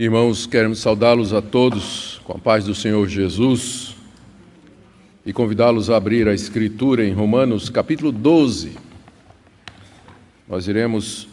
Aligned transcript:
Irmãos, 0.00 0.46
queremos 0.46 0.78
saudá-los 0.78 1.32
a 1.32 1.42
todos 1.42 2.20
com 2.22 2.32
a 2.32 2.38
paz 2.38 2.64
do 2.64 2.72
Senhor 2.72 3.08
Jesus 3.08 3.96
e 5.26 5.32
convidá-los 5.32 5.90
a 5.90 5.96
abrir 5.96 6.28
a 6.28 6.32
Escritura 6.32 7.04
em 7.04 7.12
Romanos 7.12 7.68
capítulo 7.68 8.12
12. 8.12 8.76
Nós 10.48 10.68
iremos 10.68 11.26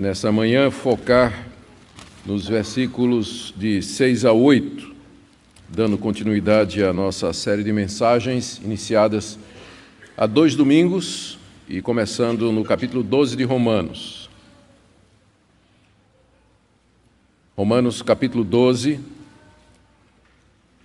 nessa 0.00 0.32
manhã 0.32 0.70
focar 0.70 1.48
nos 2.24 2.48
versículos 2.48 3.52
de 3.58 3.82
6 3.82 4.24
a 4.24 4.32
8, 4.32 4.90
dando 5.68 5.98
continuidade 5.98 6.82
à 6.82 6.94
nossa 6.94 7.30
série 7.34 7.62
de 7.62 7.74
mensagens 7.74 8.58
iniciadas 8.64 9.38
há 10.16 10.24
dois 10.26 10.54
domingos 10.54 11.38
e 11.68 11.82
começando 11.82 12.50
no 12.52 12.64
capítulo 12.64 13.02
12 13.02 13.36
de 13.36 13.44
Romanos. 13.44 14.21
Romanos 17.54 18.00
capítulo 18.00 18.44
12. 18.44 18.98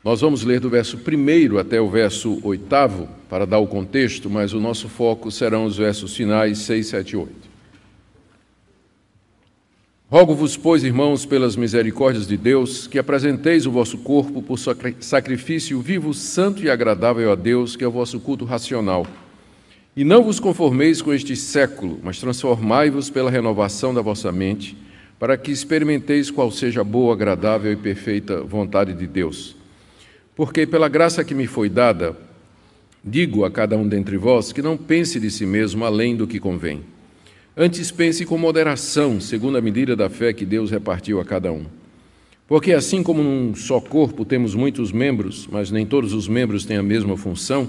Nós 0.03 0.19
vamos 0.19 0.43
ler 0.43 0.59
do 0.59 0.69
verso 0.69 0.97
1 0.97 1.57
até 1.57 1.79
o 1.79 1.89
verso 1.89 2.41
8 2.43 3.07
para 3.29 3.45
dar 3.45 3.59
o 3.59 3.67
contexto, 3.67 4.29
mas 4.29 4.51
o 4.51 4.59
nosso 4.59 4.89
foco 4.89 5.31
serão 5.31 5.63
os 5.63 5.77
versos 5.77 6.13
finais 6.13 6.57
6, 6.59 6.87
7 6.87 7.11
e 7.11 7.15
8. 7.15 7.31
Rogo-vos, 10.09 10.57
pois, 10.57 10.83
irmãos, 10.83 11.25
pelas 11.25 11.55
misericórdias 11.55 12.27
de 12.27 12.35
Deus, 12.35 12.85
que 12.85 12.99
apresenteis 12.99 13.65
o 13.65 13.71
vosso 13.71 13.99
corpo 13.99 14.41
por 14.41 14.59
sacrifício 14.99 15.79
vivo, 15.79 16.13
santo 16.13 16.63
e 16.63 16.69
agradável 16.69 17.31
a 17.31 17.35
Deus, 17.35 17.77
que 17.77 17.83
é 17.85 17.87
o 17.87 17.91
vosso 17.91 18.19
culto 18.19 18.43
racional. 18.43 19.07
E 19.95 20.03
não 20.03 20.21
vos 20.21 20.37
conformeis 20.37 21.01
com 21.01 21.13
este 21.13 21.33
século, 21.33 21.97
mas 22.03 22.19
transformai-vos 22.19 23.09
pela 23.09 23.31
renovação 23.31 23.93
da 23.93 24.01
vossa 24.01 24.33
mente 24.33 24.75
para 25.19 25.37
que 25.37 25.51
experimenteis 25.51 26.29
qual 26.29 26.51
seja 26.51 26.81
a 26.81 26.83
boa, 26.83 27.13
agradável 27.13 27.71
e 27.71 27.75
perfeita 27.75 28.41
vontade 28.41 28.93
de 28.93 29.07
Deus. 29.07 29.55
Porque 30.35 30.67
pela 30.67 30.87
graça 30.87 31.23
que 31.23 31.33
me 31.33 31.47
foi 31.47 31.69
dada, 31.69 32.15
digo 33.03 33.43
a 33.43 33.49
cada 33.49 33.75
um 33.75 33.87
dentre 33.87 34.17
vós 34.17 34.51
que 34.51 34.61
não 34.61 34.77
pense 34.77 35.19
de 35.19 35.31
si 35.31 35.45
mesmo 35.45 35.83
além 35.83 36.15
do 36.15 36.27
que 36.27 36.39
convém. 36.39 36.81
Antes 37.55 37.89
pense 37.89 38.23
com 38.23 38.37
moderação, 38.37 39.19
segundo 39.19 39.57
a 39.57 39.61
medida 39.61 39.95
da 39.95 40.09
fé 40.09 40.31
que 40.31 40.45
Deus 40.45 40.69
repartiu 40.69 41.19
a 41.19 41.25
cada 41.25 41.51
um. 41.51 41.65
Porque 42.47 42.71
assim 42.71 43.01
como 43.01 43.23
num 43.23 43.55
só 43.55 43.81
corpo 43.81 44.23
temos 44.23 44.53
muitos 44.53 44.91
membros, 44.91 45.49
mas 45.51 45.71
nem 45.71 45.85
todos 45.85 46.13
os 46.13 46.27
membros 46.27 46.65
têm 46.65 46.77
a 46.77 46.83
mesma 46.83 47.17
função, 47.17 47.67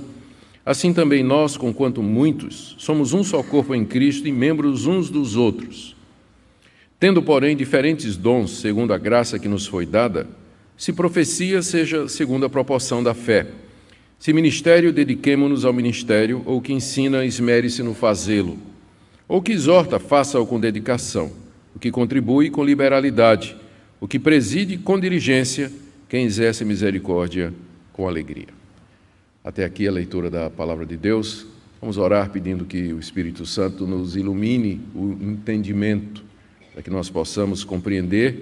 assim 0.64 0.92
também 0.92 1.24
nós, 1.24 1.56
conquanto 1.56 2.02
muitos, 2.02 2.76
somos 2.78 3.14
um 3.14 3.24
só 3.24 3.42
corpo 3.42 3.74
em 3.74 3.84
Cristo 3.84 4.28
e 4.28 4.32
membros 4.32 4.86
uns 4.86 5.08
dos 5.08 5.34
outros. 5.34 5.96
Tendo, 7.00 7.22
porém, 7.22 7.56
diferentes 7.56 8.16
dons, 8.16 8.58
segundo 8.58 8.92
a 8.92 8.98
graça 8.98 9.38
que 9.38 9.46
nos 9.46 9.66
foi 9.66 9.86
dada, 9.86 10.26
se 10.76 10.92
profecia, 10.92 11.62
seja 11.62 12.08
segundo 12.08 12.44
a 12.44 12.50
proporção 12.50 13.02
da 13.02 13.14
fé. 13.14 13.46
Se 14.18 14.32
ministério, 14.32 14.92
dediquemo-nos 14.92 15.64
ao 15.64 15.72
ministério, 15.72 16.42
ou 16.44 16.60
que 16.60 16.72
ensina, 16.72 17.24
esmere-se 17.24 17.84
no 17.84 17.94
fazê-lo. 17.94 18.58
Ou 19.28 19.40
que 19.40 19.52
exorta, 19.52 20.00
faça-o 20.00 20.44
com 20.44 20.58
dedicação. 20.58 21.30
O 21.74 21.78
que 21.78 21.92
contribui, 21.92 22.50
com 22.50 22.64
liberalidade. 22.64 23.56
O 24.00 24.08
que 24.08 24.18
preside, 24.18 24.76
com 24.76 24.98
diligência. 24.98 25.70
Quem 26.08 26.24
exerce 26.24 26.64
misericórdia, 26.64 27.54
com 27.92 28.08
alegria. 28.08 28.48
Até 29.44 29.64
aqui 29.64 29.86
a 29.86 29.92
leitura 29.92 30.28
da 30.28 30.50
palavra 30.50 30.84
de 30.84 30.96
Deus. 30.96 31.46
Vamos 31.80 31.96
orar 31.96 32.30
pedindo 32.30 32.64
que 32.64 32.92
o 32.92 32.98
Espírito 32.98 33.46
Santo 33.46 33.86
nos 33.86 34.16
ilumine 34.16 34.80
o 34.96 35.12
entendimento 35.20 36.27
para 36.78 36.82
que 36.84 36.90
nós 36.90 37.10
possamos 37.10 37.64
compreender 37.64 38.38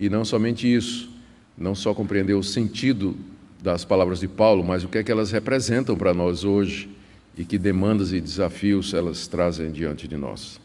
e 0.00 0.08
não 0.08 0.24
somente 0.24 0.66
isso, 0.66 1.10
não 1.58 1.74
só 1.74 1.92
compreender 1.92 2.32
o 2.32 2.42
sentido 2.42 3.14
das 3.62 3.84
palavras 3.84 4.20
de 4.20 4.26
Paulo, 4.26 4.64
mas 4.64 4.82
o 4.82 4.88
que 4.88 4.96
é 4.96 5.02
que 5.04 5.12
elas 5.12 5.30
representam 5.30 5.94
para 5.94 6.14
nós 6.14 6.42
hoje 6.42 6.88
e 7.36 7.44
que 7.44 7.58
demandas 7.58 8.14
e 8.14 8.20
desafios 8.20 8.94
elas 8.94 9.26
trazem 9.26 9.70
diante 9.70 10.08
de 10.08 10.16
nós. 10.16 10.58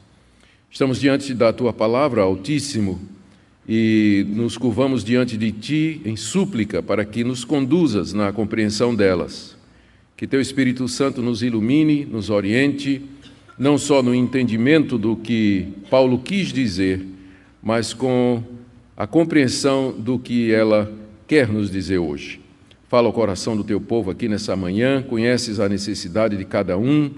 Estamos 0.71 0.97
diante 0.97 1.33
da 1.33 1.51
tua 1.51 1.73
palavra, 1.73 2.21
Altíssimo, 2.21 3.01
e 3.67 4.25
nos 4.29 4.57
curvamos 4.57 5.03
diante 5.03 5.35
de 5.35 5.51
ti 5.51 6.01
em 6.05 6.15
súplica 6.15 6.81
para 6.81 7.03
que 7.03 7.25
nos 7.25 7.43
conduzas 7.43 8.13
na 8.13 8.31
compreensão 8.31 8.95
delas. 8.95 9.57
Que 10.15 10.25
teu 10.25 10.39
Espírito 10.39 10.87
Santo 10.87 11.21
nos 11.21 11.43
ilumine, 11.43 12.05
nos 12.05 12.29
oriente 12.29 13.01
não 13.57 13.77
só 13.77 14.03
no 14.03 14.13
entendimento 14.13 14.97
do 14.97 15.15
que 15.15 15.67
Paulo 15.89 16.19
quis 16.19 16.51
dizer, 16.51 17.05
mas 17.63 17.93
com 17.93 18.43
a 18.97 19.07
compreensão 19.07 19.91
do 19.91 20.19
que 20.19 20.51
ela 20.51 20.91
quer 21.27 21.47
nos 21.47 21.71
dizer 21.71 21.97
hoje. 21.97 22.39
Fala 22.87 23.07
ao 23.07 23.13
coração 23.13 23.57
do 23.57 23.63
teu 23.63 23.81
povo 23.81 24.11
aqui 24.11 24.29
nessa 24.29 24.55
manhã, 24.55 25.01
conheces 25.01 25.59
a 25.59 25.67
necessidade 25.67 26.37
de 26.37 26.45
cada 26.45 26.77
um, 26.77 27.09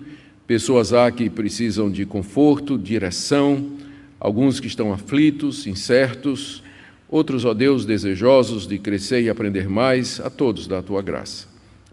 pessoas 0.47 0.93
há 0.93 1.11
que 1.11 1.29
precisam 1.29 1.91
de 1.91 2.05
conforto, 2.05 2.77
direção, 2.77 3.71
alguns 4.19 4.59
que 4.59 4.67
estão 4.67 4.93
aflitos, 4.93 5.67
incertos, 5.67 6.63
outros, 7.09 7.45
ó 7.45 7.53
Deus, 7.53 7.85
desejosos 7.85 8.65
de 8.65 8.79
crescer 8.79 9.21
e 9.21 9.29
aprender 9.29 9.69
mais, 9.69 10.19
a 10.19 10.29
todos 10.29 10.67
da 10.67 10.81
tua 10.81 11.01
graça. 11.01 11.47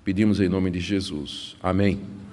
Pedimos 0.05 0.41
em 0.41 0.49
nome 0.49 0.71
de 0.71 0.81
Jesus. 0.81 1.57
Amém. 1.63 2.24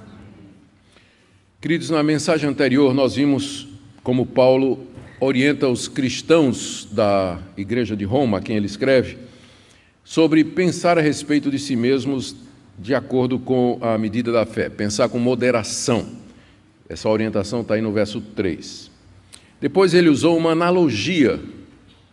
Queridos, 1.61 1.91
na 1.91 2.01
mensagem 2.01 2.49
anterior 2.49 2.91
nós 2.91 3.13
vimos 3.13 3.67
como 4.01 4.25
Paulo 4.25 4.79
orienta 5.19 5.69
os 5.69 5.87
cristãos 5.87 6.87
da 6.91 7.37
igreja 7.55 7.95
de 7.95 8.03
Roma, 8.03 8.39
a 8.39 8.41
quem 8.41 8.57
ele 8.57 8.65
escreve, 8.65 9.19
sobre 10.03 10.43
pensar 10.43 10.97
a 10.97 11.01
respeito 11.01 11.51
de 11.51 11.59
si 11.59 11.75
mesmos 11.75 12.35
de 12.79 12.95
acordo 12.95 13.37
com 13.37 13.77
a 13.79 13.95
medida 13.95 14.31
da 14.31 14.43
fé, 14.43 14.69
pensar 14.69 15.07
com 15.09 15.19
moderação. 15.19 16.07
Essa 16.89 17.07
orientação 17.07 17.61
está 17.61 17.75
aí 17.75 17.81
no 17.81 17.91
verso 17.91 18.21
3. 18.35 18.89
Depois 19.61 19.93
ele 19.93 20.09
usou 20.09 20.35
uma 20.35 20.53
analogia 20.53 21.39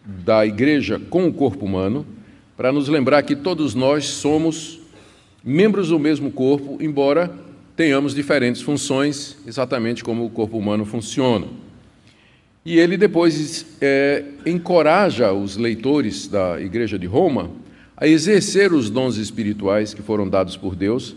da 0.04 0.44
igreja 0.44 1.00
com 1.08 1.26
o 1.26 1.32
corpo 1.32 1.64
humano, 1.64 2.04
para 2.54 2.70
nos 2.70 2.86
lembrar 2.86 3.22
que 3.22 3.34
todos 3.34 3.74
nós 3.74 4.04
somos 4.08 4.78
membros 5.42 5.88
do 5.88 5.98
mesmo 5.98 6.30
corpo, 6.30 6.76
embora 6.82 7.47
tenhamos 7.78 8.12
diferentes 8.12 8.60
funções, 8.60 9.36
exatamente 9.46 10.02
como 10.02 10.24
o 10.24 10.30
corpo 10.30 10.58
humano 10.58 10.84
funciona. 10.84 11.46
E 12.66 12.76
ele 12.76 12.96
depois 12.96 13.64
é, 13.80 14.24
encoraja 14.44 15.32
os 15.32 15.56
leitores 15.56 16.26
da 16.26 16.60
Igreja 16.60 16.98
de 16.98 17.06
Roma 17.06 17.52
a 17.96 18.08
exercer 18.08 18.72
os 18.72 18.90
dons 18.90 19.16
espirituais 19.16 19.94
que 19.94 20.02
foram 20.02 20.28
dados 20.28 20.56
por 20.56 20.74
Deus 20.74 21.14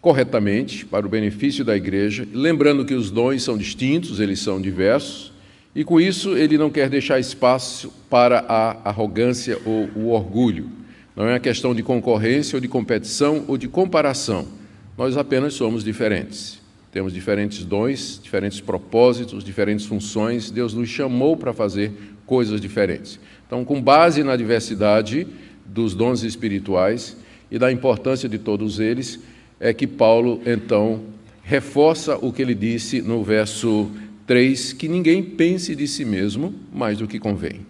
corretamente 0.00 0.86
para 0.86 1.04
o 1.04 1.10
benefício 1.10 1.62
da 1.62 1.76
igreja, 1.76 2.26
lembrando 2.32 2.86
que 2.86 2.94
os 2.94 3.10
dons 3.10 3.42
são 3.42 3.58
distintos, 3.58 4.18
eles 4.18 4.38
são 4.38 4.58
diversos, 4.62 5.30
e 5.74 5.84
com 5.84 6.00
isso 6.00 6.38
ele 6.38 6.56
não 6.56 6.70
quer 6.70 6.88
deixar 6.88 7.20
espaço 7.20 7.92
para 8.08 8.46
a 8.48 8.88
arrogância 8.88 9.58
ou 9.66 9.90
o 9.94 10.10
orgulho. 10.12 10.70
Não 11.14 11.26
é 11.26 11.32
uma 11.34 11.40
questão 11.40 11.74
de 11.74 11.82
concorrência 11.82 12.56
ou 12.56 12.60
de 12.62 12.68
competição 12.68 13.44
ou 13.46 13.58
de 13.58 13.68
comparação 13.68 14.56
nós 14.98 15.16
apenas 15.16 15.54
somos 15.54 15.84
diferentes. 15.84 16.58
Temos 16.90 17.12
diferentes 17.12 17.64
dons, 17.64 18.20
diferentes 18.20 18.60
propósitos, 18.60 19.44
diferentes 19.44 19.86
funções. 19.86 20.50
Deus 20.50 20.74
nos 20.74 20.88
chamou 20.88 21.36
para 21.36 21.52
fazer 21.52 21.92
coisas 22.26 22.60
diferentes. 22.60 23.20
Então, 23.46 23.64
com 23.64 23.80
base 23.80 24.24
na 24.24 24.34
diversidade 24.34 25.24
dos 25.64 25.94
dons 25.94 26.24
espirituais 26.24 27.16
e 27.48 27.60
da 27.60 27.70
importância 27.70 28.28
de 28.28 28.38
todos 28.38 28.80
eles, 28.80 29.20
é 29.60 29.72
que 29.72 29.86
Paulo, 29.86 30.42
então, 30.44 31.02
reforça 31.44 32.16
o 32.16 32.32
que 32.32 32.42
ele 32.42 32.54
disse 32.54 33.00
no 33.00 33.22
verso 33.22 33.88
3, 34.26 34.72
que 34.72 34.88
ninguém 34.88 35.22
pense 35.22 35.76
de 35.76 35.86
si 35.86 36.04
mesmo 36.04 36.52
mais 36.72 36.98
do 36.98 37.06
que 37.06 37.20
convém, 37.20 37.60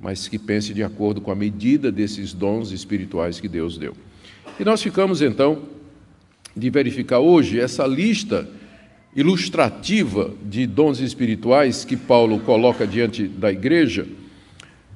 mas 0.00 0.28
que 0.28 0.38
pense 0.38 0.72
de 0.72 0.84
acordo 0.84 1.20
com 1.20 1.32
a 1.32 1.34
medida 1.34 1.90
desses 1.90 2.32
dons 2.32 2.70
espirituais 2.70 3.40
que 3.40 3.48
Deus 3.48 3.76
deu. 3.76 3.92
E 4.58 4.64
nós 4.64 4.80
ficamos, 4.80 5.20
então, 5.20 5.74
de 6.56 6.70
verificar 6.70 7.18
hoje 7.18 7.60
essa 7.60 7.86
lista 7.86 8.48
ilustrativa 9.14 10.30
de 10.42 10.66
dons 10.66 11.00
espirituais 11.00 11.84
que 11.84 11.96
Paulo 11.96 12.40
coloca 12.40 12.86
diante 12.86 13.26
da 13.26 13.52
igreja 13.52 14.06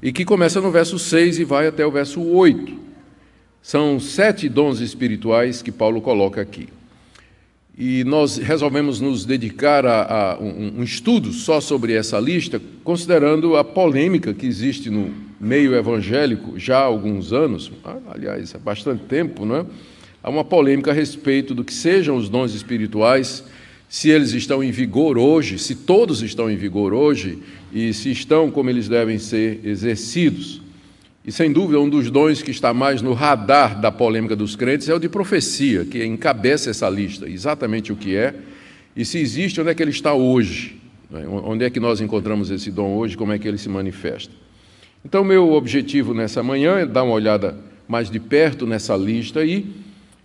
e 0.03 0.13
que 0.13 0.25
começa 0.25 0.61
no 0.61 0.71
verso 0.71 0.99
6 0.99 1.39
e 1.39 1.45
vai 1.45 1.67
até 1.67 1.85
o 1.85 1.91
verso 1.91 2.23
8. 2.23 2.81
São 3.63 4.01
sete 4.01 4.49
dons 4.49 4.81
espirituais 4.81 5.61
que 5.61 5.71
Paulo 5.71 6.01
coloca 6.01 6.41
aqui. 6.41 6.69
E 7.77 8.05
nós 8.05 8.37
resolvemos 8.37 9.01
nos 9.01 9.25
dedicar 9.25 9.87
a, 9.87 10.33
a 10.33 10.39
um, 10.39 10.81
um 10.81 10.83
estudo 10.83 11.33
só 11.33 11.61
sobre 11.61 11.95
essa 11.95 12.19
lista, 12.19 12.61
considerando 12.83 13.57
a 13.57 13.65
polêmica 13.65 14.35
que 14.35 14.47
existe 14.47 14.91
no 14.91 15.15
meio 15.41 15.75
evangélico 15.75 16.59
já 16.59 16.79
há 16.79 16.85
alguns 16.85 17.33
anos, 17.33 17.73
aliás, 18.11 18.55
há 18.55 18.59
bastante 18.59 19.05
tempo, 19.05 19.47
não 19.47 19.57
é? 19.57 19.67
Há 20.23 20.29
uma 20.29 20.45
polêmica 20.45 20.91
a 20.91 20.95
respeito 20.95 21.55
do 21.55 21.65
que 21.65 21.73
sejam 21.73 22.17
os 22.17 22.29
dons 22.29 22.55
espirituais, 22.55 23.43
se 23.89 24.11
eles 24.11 24.33
estão 24.33 24.63
em 24.63 24.71
vigor 24.71 25.17
hoje, 25.17 25.59
se 25.59 25.75
todos 25.75 26.23
estão 26.23 26.51
em 26.51 26.57
vigor 26.57 26.93
hoje 26.93 27.39
e 27.73 27.93
se 27.95 28.11
estão 28.11 28.51
como 28.51 28.69
eles 28.71 28.89
devem 28.89 29.19
ser 29.19 29.61
exercidos. 29.65 30.61
E 31.27 31.33
sem 31.33 31.53
dúvida, 31.53 31.81
um 31.81 31.89
dos 31.89 32.11
dons 32.11 32.43
que 32.43 32.51
está 32.51 32.73
mais 32.73 33.03
no 33.03 33.15
radar 33.15 33.81
da 33.81 33.91
polêmica 33.91 34.37
dos 34.37 34.55
crentes 34.55 34.89
é 34.89 34.95
o 34.95 34.99
de 34.99 35.09
profecia, 35.09 35.85
que 35.85 36.05
encabeça 36.05 36.71
essa 36.71 36.89
lista, 36.89 37.29
exatamente 37.29 37.93
o 37.93 37.97
que 37.97 38.15
é, 38.15 38.35
e 38.95 39.05
se 39.05 39.19
existe, 39.19 39.61
onde 39.61 39.71
é 39.71 39.75
que 39.75 39.83
ele 39.83 39.91
está 39.91 40.15
hoje, 40.15 40.77
né? 41.11 41.27
onde 41.27 41.65
é 41.65 41.71
que 41.71 41.81
nós 41.81 42.01
encontramos 42.01 42.51
esse 42.51 42.71
dom 42.71 42.95
hoje, 42.95 43.17
como 43.17 43.33
é 43.33 43.39
que 43.39 43.49
ele 43.49 43.59
se 43.59 43.69
manifesta. 43.69 44.33
Então, 45.05 45.25
meu 45.25 45.53
objetivo 45.53 46.13
nessa 46.13 46.43
manhã 46.43 46.79
é 46.79 46.87
dar 46.87 47.03
uma 47.05 47.15
olhada 47.15 47.57
mais 47.89 48.11
de 48.11 48.21
perto 48.21 48.67
nessa 48.67 48.97
lista 48.97 49.45
e 49.45 49.67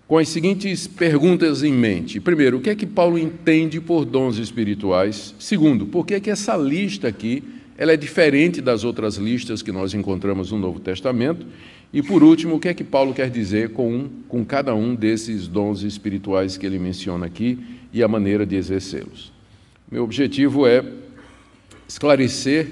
com 0.08 0.18
as 0.18 0.30
seguintes 0.30 0.88
perguntas 0.88 1.64
em 1.64 1.74
mente. 1.74 2.20
Primeiro, 2.20 2.58
o 2.58 2.62
que 2.62 2.70
é 2.70 2.76
que 2.76 2.86
Paulo 2.86 3.18
entende 3.18 3.82
por 3.82 4.06
dons 4.06 4.38
espirituais? 4.38 5.34
Segundo, 5.40 5.86
por 5.86 6.06
que 6.06 6.14
é 6.14 6.20
que 6.20 6.30
essa 6.30 6.56
lista 6.56 7.08
aqui 7.08 7.44
ela 7.78 7.92
é 7.92 7.98
diferente 7.98 8.62
das 8.62 8.84
outras 8.84 9.18
listas 9.18 9.62
que 9.62 9.72
nós 9.72 9.94
encontramos 9.94 10.52
no 10.52 10.58
Novo 10.58 10.80
Testamento. 10.80 11.46
E, 11.92 12.02
por 12.02 12.24
último, 12.24 12.56
o 12.56 12.60
que 12.60 12.70
é 12.70 12.74
que 12.74 12.84
Paulo 12.84 13.14
quer 13.14 13.30
dizer 13.30 13.70
com, 13.70 13.94
um, 13.94 14.10
com 14.28 14.46
cada 14.46 14.74
um 14.74 14.96
desses 14.96 15.48
dons 15.48 15.82
espirituais 15.84 16.58
que 16.58 16.66
ele 16.66 16.80
menciona 16.80 17.26
aqui 17.26 17.60
e 17.92 18.02
a 18.02 18.08
maneira 18.08 18.46
de 18.46 18.56
exercê-los? 18.56 19.32
Meu 19.92 20.04
objetivo 20.04 20.66
é 20.66 20.84
esclarecer 21.88 22.68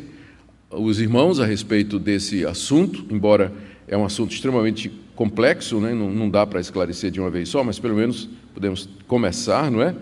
os 0.69 0.99
irmãos 0.99 1.39
a 1.39 1.45
respeito 1.45 1.99
desse 1.99 2.45
assunto, 2.45 3.05
embora 3.09 3.53
é 3.87 3.95
um 3.97 4.05
assunto 4.05 4.31
extremamente 4.31 4.91
complexo, 5.15 5.79
né? 5.79 5.93
não, 5.93 6.09
não 6.09 6.29
dá 6.29 6.45
para 6.45 6.59
esclarecer 6.59 7.11
de 7.11 7.19
uma 7.19 7.29
vez 7.29 7.49
só, 7.49 7.63
mas 7.63 7.79
pelo 7.79 7.95
menos 7.95 8.29
podemos 8.53 8.89
começar, 9.07 9.69
não 9.69 9.81
é? 9.81 9.95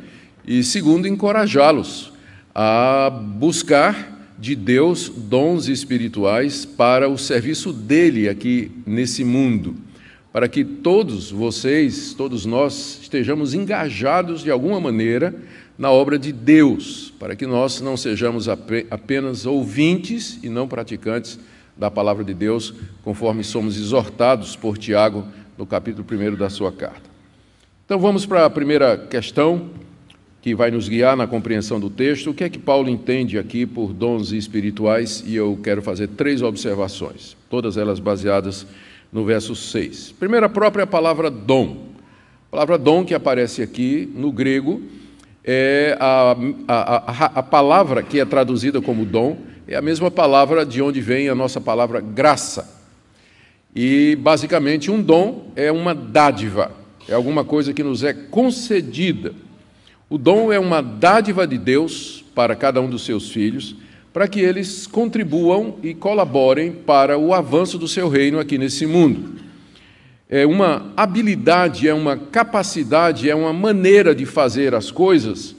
E 0.45 0.63
segundo, 0.63 1.07
encorajá-los 1.07 2.11
a 2.53 3.09
buscar 3.09 4.33
de 4.37 4.55
Deus 4.55 5.07
dons 5.07 5.67
espirituais 5.67 6.65
para 6.65 7.07
o 7.07 7.17
serviço 7.17 7.71
dele 7.71 8.27
aqui 8.27 8.71
nesse 8.85 9.23
mundo, 9.23 9.75
para 10.33 10.47
que 10.47 10.65
todos 10.65 11.29
vocês, 11.29 12.15
todos 12.15 12.45
nós, 12.45 12.99
estejamos 13.03 13.53
engajados 13.53 14.41
de 14.41 14.49
alguma 14.49 14.79
maneira 14.79 15.35
na 15.77 15.91
obra 15.91 16.17
de 16.17 16.31
Deus, 16.31 17.13
para 17.19 17.35
que 17.35 17.45
nós 17.45 17.81
não 17.81 17.95
sejamos 17.95 18.47
apenas 18.47 19.45
ouvintes 19.45 20.39
e 20.41 20.49
não 20.49 20.67
praticantes 20.67 21.39
da 21.75 21.89
palavra 21.89 22.23
de 22.23 22.33
Deus, 22.33 22.73
conforme 23.03 23.44
somos 23.44 23.77
exortados 23.77 24.56
por 24.56 24.77
Tiago 24.77 25.25
no 25.57 25.65
capítulo 25.65 26.06
1 26.09 26.35
da 26.35 26.50
sua 26.50 26.71
carta. 26.71 27.09
Então 27.85 28.00
vamos 28.00 28.25
para 28.25 28.45
a 28.45 28.50
primeira 28.50 28.97
questão 28.97 29.69
que 30.41 30.56
vai 30.56 30.71
nos 30.71 30.89
guiar 30.89 31.15
na 31.15 31.27
compreensão 31.27 31.79
do 31.79 31.89
texto. 31.89 32.31
O 32.31 32.33
que 32.33 32.44
é 32.44 32.50
que 32.50 32.57
Paulo 32.57 32.89
entende 32.89 33.38
aqui 33.38 33.65
por 33.65 33.94
dons 33.94 34.31
espirituais? 34.31 35.23
E 35.27 35.35
eu 35.35 35.59
quero 35.62 35.81
fazer 35.81 36.07
três 36.07 36.41
observações, 36.41 37.38
todas 37.50 37.77
elas 37.77 38.00
baseadas 38.00 38.65
no 39.12 39.23
verso 39.23 39.56
6. 39.56 40.13
Primeiro, 40.13 40.45
a 40.45 40.50
própria 40.50 40.88
palavra 40.88 41.29
dom. 41.29 41.89
A 42.47 42.51
palavra 42.51 42.77
dom 42.77 43.06
que 43.06 43.13
aparece 43.13 43.62
aqui 43.62 44.12
no 44.15 44.31
grego 44.31 44.81
é 45.44 45.95
a, 46.00 46.35
a, 46.68 47.12
a, 47.12 47.25
a 47.39 47.44
palavra 47.44 48.01
que 48.01 48.19
é 48.19 48.25
traduzida 48.25 48.81
como 48.81 49.06
dom, 49.06 49.38
é 49.73 49.77
a 49.77 49.81
mesma 49.81 50.12
palavra 50.12 50.65
de 50.65 50.81
onde 50.81 51.01
vem 51.01 51.29
a 51.29 51.35
nossa 51.35 51.59
palavra 51.59 52.00
graça. 52.00 52.79
E, 53.75 54.18
basicamente, 54.19 54.91
um 54.91 55.01
dom 55.01 55.51
é 55.56 55.71
uma 55.71 55.95
dádiva, 55.95 56.71
é 57.07 57.13
alguma 57.13 57.44
coisa 57.44 57.73
que 57.73 57.83
nos 57.83 58.03
é 58.03 58.13
concedida 58.13 59.33
o 60.12 60.18
dom 60.18 60.51
é 60.51 60.59
uma 60.59 60.81
dádiva 60.81 61.47
de 61.47 61.57
Deus 61.57 62.21
para 62.35 62.53
cada 62.53 62.81
um 62.81 62.89
dos 62.89 63.06
seus 63.06 63.31
filhos, 63.31 63.77
para 64.12 64.27
que 64.27 64.41
eles 64.41 64.85
contribuam 64.85 65.77
e 65.81 65.94
colaborem 65.94 66.69
para 66.73 67.18
o 67.18 67.33
avanço 67.33 67.77
do 67.77 67.88
seu 67.88 68.09
reino 68.09 68.38
aqui 68.38 68.57
nesse 68.57 68.85
mundo. 68.85 69.35
É 70.29 70.45
uma 70.45 70.91
habilidade, 70.97 71.88
é 71.88 71.94
uma 71.94 72.18
capacidade, 72.18 73.29
é 73.29 73.33
uma 73.33 73.53
maneira 73.53 74.13
de 74.13 74.25
fazer 74.25 74.75
as 74.75 74.91
coisas, 74.91 75.56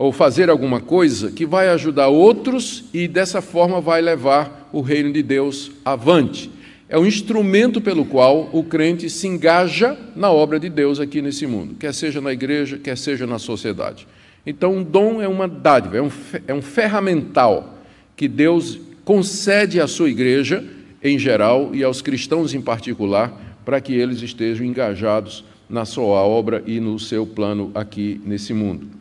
ou 0.00 0.12
fazer 0.12 0.48
alguma 0.48 0.80
coisa 0.80 1.30
que 1.30 1.44
vai 1.44 1.68
ajudar 1.68 2.08
outros 2.08 2.86
e 2.90 3.06
dessa 3.06 3.42
forma 3.42 3.82
vai 3.82 4.00
levar 4.00 4.70
o 4.72 4.80
reino 4.80 5.12
de 5.12 5.22
Deus 5.22 5.70
avante 5.84 6.50
é 6.88 6.98
o 6.98 7.06
instrumento 7.06 7.82
pelo 7.82 8.06
qual 8.06 8.48
o 8.50 8.64
crente 8.64 9.10
se 9.10 9.26
engaja 9.26 9.96
na 10.16 10.32
obra 10.32 10.58
de 10.58 10.70
Deus 10.70 10.98
aqui 10.98 11.20
nesse 11.20 11.46
mundo, 11.46 11.76
quer 11.78 11.92
seja 11.92 12.18
na 12.20 12.32
igreja, 12.32 12.78
quer 12.78 12.96
seja 12.96 13.26
na 13.26 13.38
sociedade. 13.38 14.08
Então, 14.44 14.78
um 14.78 14.82
dom 14.82 15.22
é 15.22 15.28
uma 15.28 15.46
dádiva, 15.46 15.98
é 15.98 16.02
um, 16.02 16.10
é 16.48 16.54
um 16.54 16.62
ferramental 16.62 17.78
que 18.16 18.26
Deus 18.26 18.80
concede 19.04 19.80
à 19.80 19.86
sua 19.86 20.10
igreja 20.10 20.64
em 21.00 21.16
geral 21.16 21.70
e 21.72 21.84
aos 21.84 22.02
cristãos 22.02 22.54
em 22.54 22.60
particular, 22.60 23.32
para 23.64 23.80
que 23.80 23.92
eles 23.92 24.20
estejam 24.20 24.66
engajados 24.66 25.44
na 25.68 25.84
sua 25.84 26.22
obra 26.22 26.60
e 26.66 26.80
no 26.80 26.98
seu 26.98 27.24
plano 27.24 27.70
aqui 27.72 28.20
nesse 28.24 28.52
mundo. 28.52 28.99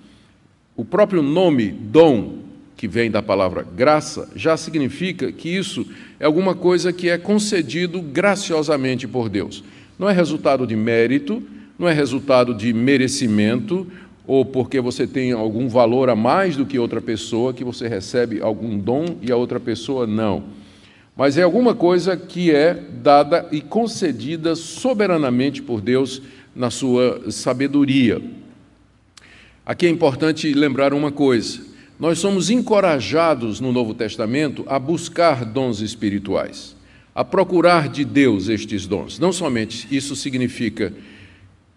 O 0.79 0.85
próprio 0.85 1.21
nome 1.21 1.67
dom 1.67 2.37
que 2.77 2.87
vem 2.87 3.11
da 3.11 3.21
palavra 3.21 3.67
graça, 3.75 4.29
já 4.33 4.55
significa 4.55 5.29
que 5.29 5.49
isso 5.49 5.85
é 6.17 6.25
alguma 6.25 6.55
coisa 6.55 6.93
que 6.93 7.09
é 7.09 7.17
concedido 7.17 8.01
graciosamente 8.01 9.05
por 9.05 9.27
Deus. 9.27 9.61
Não 9.99 10.09
é 10.09 10.13
resultado 10.13 10.65
de 10.65 10.77
mérito, 10.77 11.43
não 11.77 11.85
é 11.85 11.91
resultado 11.91 12.53
de 12.53 12.71
merecimento, 12.71 13.85
ou 14.25 14.45
porque 14.45 14.79
você 14.79 15.05
tem 15.05 15.33
algum 15.33 15.67
valor 15.67 16.09
a 16.09 16.15
mais 16.15 16.55
do 16.55 16.65
que 16.65 16.79
outra 16.79 17.01
pessoa, 17.01 17.53
que 17.53 17.65
você 17.65 17.89
recebe 17.89 18.41
algum 18.41 18.79
dom 18.79 19.17
e 19.21 19.33
a 19.33 19.35
outra 19.35 19.59
pessoa 19.59 20.07
não. 20.07 20.45
Mas 21.13 21.37
é 21.37 21.43
alguma 21.43 21.75
coisa 21.75 22.15
que 22.15 22.51
é 22.51 22.73
dada 22.73 23.49
e 23.51 23.59
concedida 23.59 24.55
soberanamente 24.55 25.61
por 25.61 25.81
Deus 25.81 26.21
na 26.55 26.69
sua 26.69 27.29
sabedoria. 27.29 28.38
Aqui 29.69 29.86
é 29.86 29.89
importante 29.92 30.51
lembrar 30.51 30.95
uma 30.95 31.12
coisa: 31.12 31.62
nós 32.00 32.18
somos 32.18 32.50
encorajados 32.50 33.60
no 33.60 33.71
Novo 33.71 33.94
Testamento 33.94 34.63
a 34.66 34.80
buscar 34.80 35.45
dons 35.45 35.80
espirituais, 35.80 36.75
a 37.13 37.24
procurar 37.24 37.88
de 37.88 38.04
Deus 38.04 38.50
estes 38.50 38.88
dons. 38.88 39.19
Não 39.19 39.31
somente 39.31 39.88
isso 39.92 40.16
significa 40.16 40.92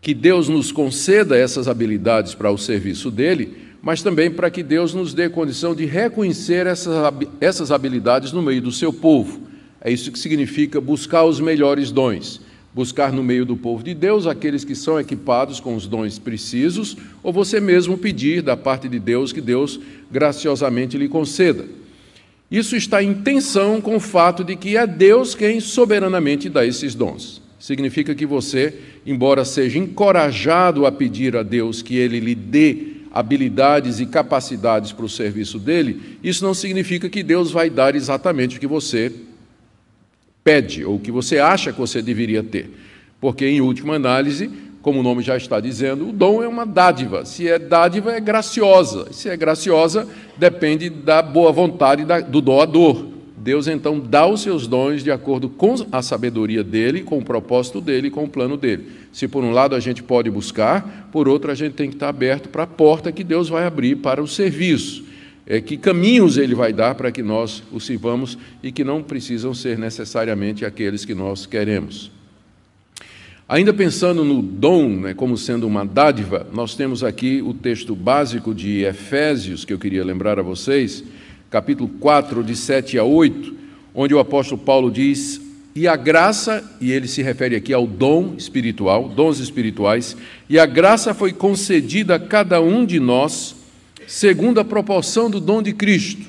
que 0.01 0.15
Deus 0.15 0.49
nos 0.49 0.73
conceda 0.73 1.37
essas 1.37 1.69
habilidades 1.69 2.35
para 2.35 2.51
o 2.51 2.57
serviço 2.57 3.11
dele, 3.11 3.59
mas 3.83 4.03
também 4.03 4.31
para 4.31 4.51
que 4.51 4.63
Deus 4.63 4.95
nos 4.95 5.13
dê 5.13 5.29
condição 5.29 5.75
de 5.75 5.85
reconhecer 5.85 6.67
essas 6.67 7.71
habilidades 7.71 8.33
no 8.33 8.41
meio 8.41 8.63
do 8.63 8.73
seu 8.73 8.91
povo. 8.91 9.43
É 9.83 9.93
isso 9.93 10.11
que 10.11 10.19
significa 10.19 10.81
buscar 10.81 11.25
os 11.25 11.41
melhores 11.41 11.91
dons 11.91 12.41
buscar 12.75 13.13
no 13.13 13.23
meio 13.23 13.45
do 13.45 13.57
povo 13.57 13.83
de 13.83 13.95
Deus 13.95 14.27
aqueles 14.27 14.65
que 14.65 14.75
são 14.75 14.99
equipados 14.99 15.61
com 15.61 15.75
os 15.75 15.87
dons 15.87 16.19
precisos, 16.19 16.97
ou 17.23 17.33
você 17.33 17.61
mesmo 17.61 17.99
pedir 17.99 18.43
da 18.43 18.57
parte 18.57 18.89
de 18.89 18.99
Deus 18.99 19.33
que 19.33 19.41
Deus 19.41 19.79
graciosamente 20.11 20.97
lhe 20.97 21.09
conceda. 21.09 21.67
Isso 22.51 22.77
está 22.77 23.03
em 23.03 23.15
tensão 23.15 23.81
com 23.81 23.97
o 23.97 24.01
fato 24.01 24.45
de 24.45 24.57
que 24.57 24.77
é 24.77 24.87
Deus 24.87 25.35
quem 25.35 25.61
soberanamente 25.61 26.49
dá 26.49 26.67
esses 26.67 26.95
dons. 26.95 27.41
Significa 27.59 28.15
que 28.15 28.27
você, 28.27 28.75
embora 29.07 29.45
seja 29.45 29.79
encorajado 29.79 30.85
a 30.85 30.93
pedir 30.93 31.37
a 31.37 31.43
Deus 31.43 31.81
que 31.81 31.97
ele 31.97 32.21
lhe 32.21 32.35
dê 32.35 32.93
habilidades 33.13 34.01
e 34.01 34.07
capacidades 34.07 34.91
para 34.91 35.05
o 35.05 35.09
serviço 35.09 35.59
dele, 35.59 36.19
isso 36.25 36.45
não 36.45 36.55
significa 36.55 37.09
que 37.09 37.23
Deus 37.23 37.51
vai 37.51 37.71
dar 37.71 37.95
exatamente 37.95 38.57
o 38.57 38.61
que 38.61 38.67
você 38.67 39.13
pede 40.45 40.85
ou 40.85 40.99
que 40.99 41.11
você 41.11 41.39
acha 41.39 41.73
que 41.73 41.79
você 41.79 42.03
deveria 42.03 42.43
ter. 42.43 42.71
Porque, 43.21 43.47
em 43.47 43.61
última 43.61 43.95
análise, 43.95 44.51
como 44.81 45.01
o 45.01 45.03
nome 45.03 45.23
já 45.23 45.37
está 45.37 45.61
dizendo, 45.61 46.09
o 46.09 46.13
dom 46.13 46.43
é 46.43 46.49
uma 46.49 46.67
dádiva. 46.67 47.25
Se 47.25 47.49
é 47.49 47.59
dádiva, 47.59 48.13
é 48.13 48.21
graciosa. 48.21 49.13
Se 49.13 49.29
é 49.29 49.37
graciosa, 49.37 50.09
depende 50.37 50.91
da 50.91 51.23
boa 51.23 51.53
vontade 51.53 52.05
do 52.29 52.41
doador. 52.41 53.13
Deus 53.37 53.67
então 53.67 53.99
dá 53.99 54.25
os 54.27 54.41
seus 54.41 54.69
dons 54.69 55.03
de 55.03 55.11
acordo 55.11 55.49
com 55.49 55.75
a 55.91 56.01
sabedoria 56.01 56.63
dele, 56.63 57.03
com 57.03 57.19
o 57.19 57.25
propósito 57.25 57.81
dele, 57.81 58.11
com 58.11 58.25
o 58.25 58.29
plano 58.29 58.57
dele. 58.57 58.87
Se 59.13 59.27
por 59.27 59.43
um 59.43 59.51
lado 59.51 59.75
a 59.75 59.81
gente 59.81 60.01
pode 60.01 60.31
buscar, 60.31 61.09
por 61.11 61.29
outro 61.29 61.51
a 61.51 61.55
gente 61.55 61.73
tem 61.73 61.89
que 61.89 61.97
estar 61.97 62.09
aberto 62.09 62.49
para 62.49 62.63
a 62.63 62.69
porta 62.69 63.11
que 63.11 63.25
Deus 63.25 63.49
vai 63.49 63.67
abrir 63.67 63.97
para 63.97 64.23
o 64.23 64.29
serviço 64.29 65.12
é, 65.47 65.61
que 65.61 65.77
caminhos 65.77 66.37
ele 66.37 66.55
vai 66.55 66.73
dar 66.73 66.95
para 66.95 67.11
que 67.11 67.23
nós 67.23 67.63
o 67.73 67.81
sirvamos 67.81 68.39
e 68.63 68.71
que 68.71 68.85
não 68.85 69.03
precisam 69.03 69.53
ser 69.53 69.79
necessariamente 69.79 70.65
aqueles 70.65 71.05
que 71.05 71.15
nós 71.15 71.47
queremos. 71.47 72.11
Ainda 73.49 73.75
pensando 73.75 74.25
no 74.25 74.41
dom 74.41 74.89
né, 74.89 75.15
como 75.15 75.37
sendo 75.37 75.67
uma 75.67 75.85
dádiva, 75.85 76.47
nós 76.55 76.75
temos 76.75 77.05
aqui 77.05 77.43
o 77.43 77.53
texto 77.53 77.95
básico 77.95 78.55
de 78.55 78.85
Efésios, 78.85 79.65
que 79.65 79.73
eu 79.73 79.79
queria 79.79 80.05
lembrar 80.05 80.39
a 80.39 80.43
vocês, 80.43 81.05
capítulo 81.51 81.91
4, 82.01 82.43
de 82.43 82.57
7 82.57 82.99
a 82.99 83.05
8, 83.05 83.55
onde 83.95 84.15
o 84.15 84.19
apóstolo 84.21 84.61
Paulo 84.63 84.91
diz: 84.91 85.41
E 85.75 85.87
a 85.87 85.97
graça, 85.97 86.65
e 86.81 86.93
ele 86.93 87.07
se 87.07 87.21
refere 87.21 87.55
aqui 87.55 87.75
ao 87.75 87.87
dom 87.87 88.35
espiritual, 88.39 89.09
dons 89.09 89.39
espirituais, 89.39 90.17
e 90.49 90.59
a 90.59 90.65
graça 90.65 91.13
foi 91.13 91.33
concedida 91.33 92.15
a 92.15 92.21
cada 92.21 92.61
um 92.63 92.87
de 92.87 92.99
nós 92.99 93.62
segundo 94.07 94.61
a 94.61 94.65
proporção 94.65 95.31
do 95.31 95.41
dom 95.41 95.63
de 95.63 95.73
Cristo. 95.73 96.27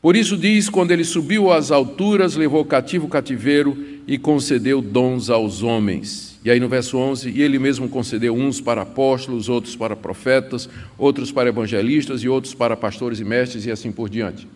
Por 0.00 0.14
isso 0.14 0.36
diz: 0.36 0.68
quando 0.68 0.92
ele 0.92 1.04
subiu 1.04 1.52
às 1.52 1.70
alturas, 1.70 2.36
levou 2.36 2.64
cativo 2.64 3.06
o 3.06 3.08
cativeiro 3.08 3.76
e 4.06 4.16
concedeu 4.16 4.80
dons 4.80 5.30
aos 5.30 5.62
homens. 5.62 6.38
E 6.44 6.50
aí 6.50 6.60
no 6.60 6.68
verso 6.68 6.96
11, 6.96 7.30
e 7.30 7.42
ele 7.42 7.58
mesmo 7.58 7.88
concedeu 7.88 8.32
uns 8.32 8.60
para 8.60 8.82
apóstolos, 8.82 9.48
outros 9.48 9.74
para 9.74 9.96
profetas, 9.96 10.68
outros 10.96 11.32
para 11.32 11.48
evangelistas 11.48 12.22
e 12.22 12.28
outros 12.28 12.54
para 12.54 12.76
pastores 12.76 13.18
e 13.18 13.24
mestres 13.24 13.66
e 13.66 13.70
assim 13.70 13.90
por 13.90 14.08
diante. 14.08 14.46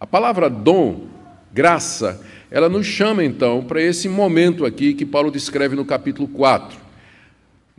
A 0.00 0.06
palavra 0.06 0.48
dom, 0.48 1.06
graça, 1.52 2.24
ela 2.50 2.68
nos 2.68 2.86
chama 2.86 3.22
então 3.22 3.62
para 3.62 3.82
esse 3.82 4.08
momento 4.08 4.64
aqui 4.64 4.94
que 4.94 5.04
Paulo 5.04 5.30
descreve 5.30 5.76
no 5.76 5.84
capítulo 5.84 6.26
4. 6.28 6.81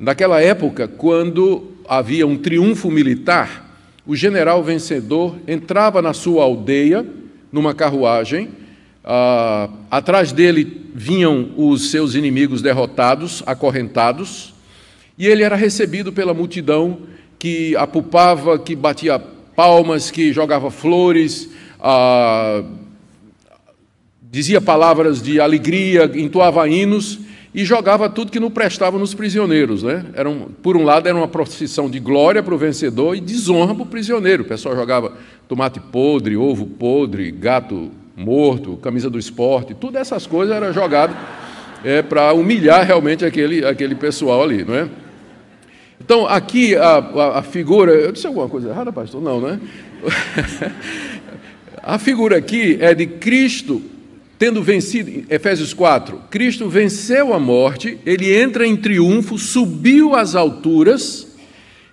Naquela 0.04 0.42
época, 0.42 0.86
quando 0.86 1.72
havia 1.88 2.28
um 2.28 2.38
triunfo 2.38 2.92
militar, 2.92 3.74
o 4.06 4.18
general 4.18 4.62
vencedor 4.62 5.38
entrava 5.48 6.02
na 6.02 6.12
sua 6.12 6.44
aldeia, 6.44 7.06
numa 7.50 7.74
carruagem, 7.74 8.50
ah, 9.02 9.70
atrás 9.90 10.34
dele 10.34 10.90
vinham 10.94 11.52
os 11.56 11.90
seus 11.90 12.16
inimigos 12.16 12.62
derrotados, 12.62 13.42
acorrentados, 13.46 14.54
e 15.18 15.26
ele 15.26 15.42
era 15.42 15.56
recebido 15.56 16.12
pela 16.12 16.34
multidão 16.34 17.04
que 17.40 17.74
apupava, 17.78 18.60
que 18.60 18.76
batia 18.76 19.18
palmas, 19.56 20.12
que 20.12 20.34
jogava 20.34 20.70
flores, 20.70 21.50
ah, 21.80 22.62
dizia 24.22 24.60
palavras 24.60 25.22
de 25.22 25.40
alegria, 25.40 26.12
entoava 26.14 26.68
hinos 26.68 27.20
e 27.54 27.64
jogava 27.64 28.10
tudo 28.10 28.32
que 28.32 28.40
não 28.40 28.50
prestava 28.50 28.98
nos 28.98 29.14
prisioneiros. 29.14 29.84
Né? 29.84 30.06
Era 30.14 30.30
um, 30.30 30.48
por 30.62 30.76
um 30.76 30.84
lado, 30.84 31.08
era 31.08 31.18
uma 31.18 31.28
procissão 31.28 31.90
de 31.90 32.00
glória 32.00 32.42
para 32.42 32.54
o 32.54 32.58
vencedor 32.58 33.16
e 33.16 33.22
desonra 33.22 33.76
para 33.76 33.84
o 33.84 33.86
prisioneiro. 33.86 34.44
O 34.44 34.46
pessoal 34.46 34.76
jogava 34.76 35.14
tomate 35.48 35.80
podre, 35.80 36.36
ovo 36.36 36.66
podre, 36.66 37.32
gato 37.32 37.92
morto, 38.16 38.78
camisa 38.78 39.10
do 39.10 39.18
esporte, 39.18 39.74
tudo 39.74 39.98
essas 39.98 40.28
coisas 40.28 40.56
era 40.56 40.72
jogado 40.72 41.16
é, 41.84 42.02
para 42.02 42.32
humilhar 42.34 42.86
realmente 42.86 43.26
aquele, 43.26 43.66
aquele 43.66 43.96
pessoal 43.96 44.44
ali. 44.44 44.64
Não 44.64 44.76
é? 44.76 44.90
Então, 46.00 46.28
aqui 46.28 46.76
a, 46.76 46.98
a, 46.98 47.40
a 47.40 47.42
figura. 47.42 47.94
Eu 47.94 48.12
disse 48.12 48.28
alguma 48.28 48.50
coisa 48.50 48.70
errada, 48.70 48.92
pastor? 48.92 49.22
Não, 49.22 49.40
né? 49.40 49.60
a 51.82 51.98
figura 51.98 52.38
aqui 52.38 52.78
é 52.82 52.94
de 52.94 53.06
Cristo 53.06 53.82
tendo 54.44 54.62
vencido, 54.62 55.24
Efésios 55.30 55.74
4, 55.74 56.20
Cristo 56.30 56.68
venceu 56.68 57.34
a 57.34 57.40
morte, 57.40 57.98
ele 58.06 58.36
entra 58.36 58.68
em 58.68 58.76
triunfo, 58.76 59.38
subiu 59.38 60.16
às 60.16 60.36
alturas, 60.36 61.34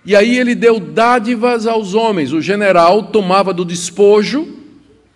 e 0.05 0.13
aí 0.13 0.37
ele 0.37 0.53
deu 0.53 0.77
dádivas 0.77 1.65
aos 1.65 1.93
homens. 1.93 2.33
O 2.33 2.41
general 2.41 3.03
tomava 3.03 3.53
do 3.53 3.63
despojo 3.63 4.49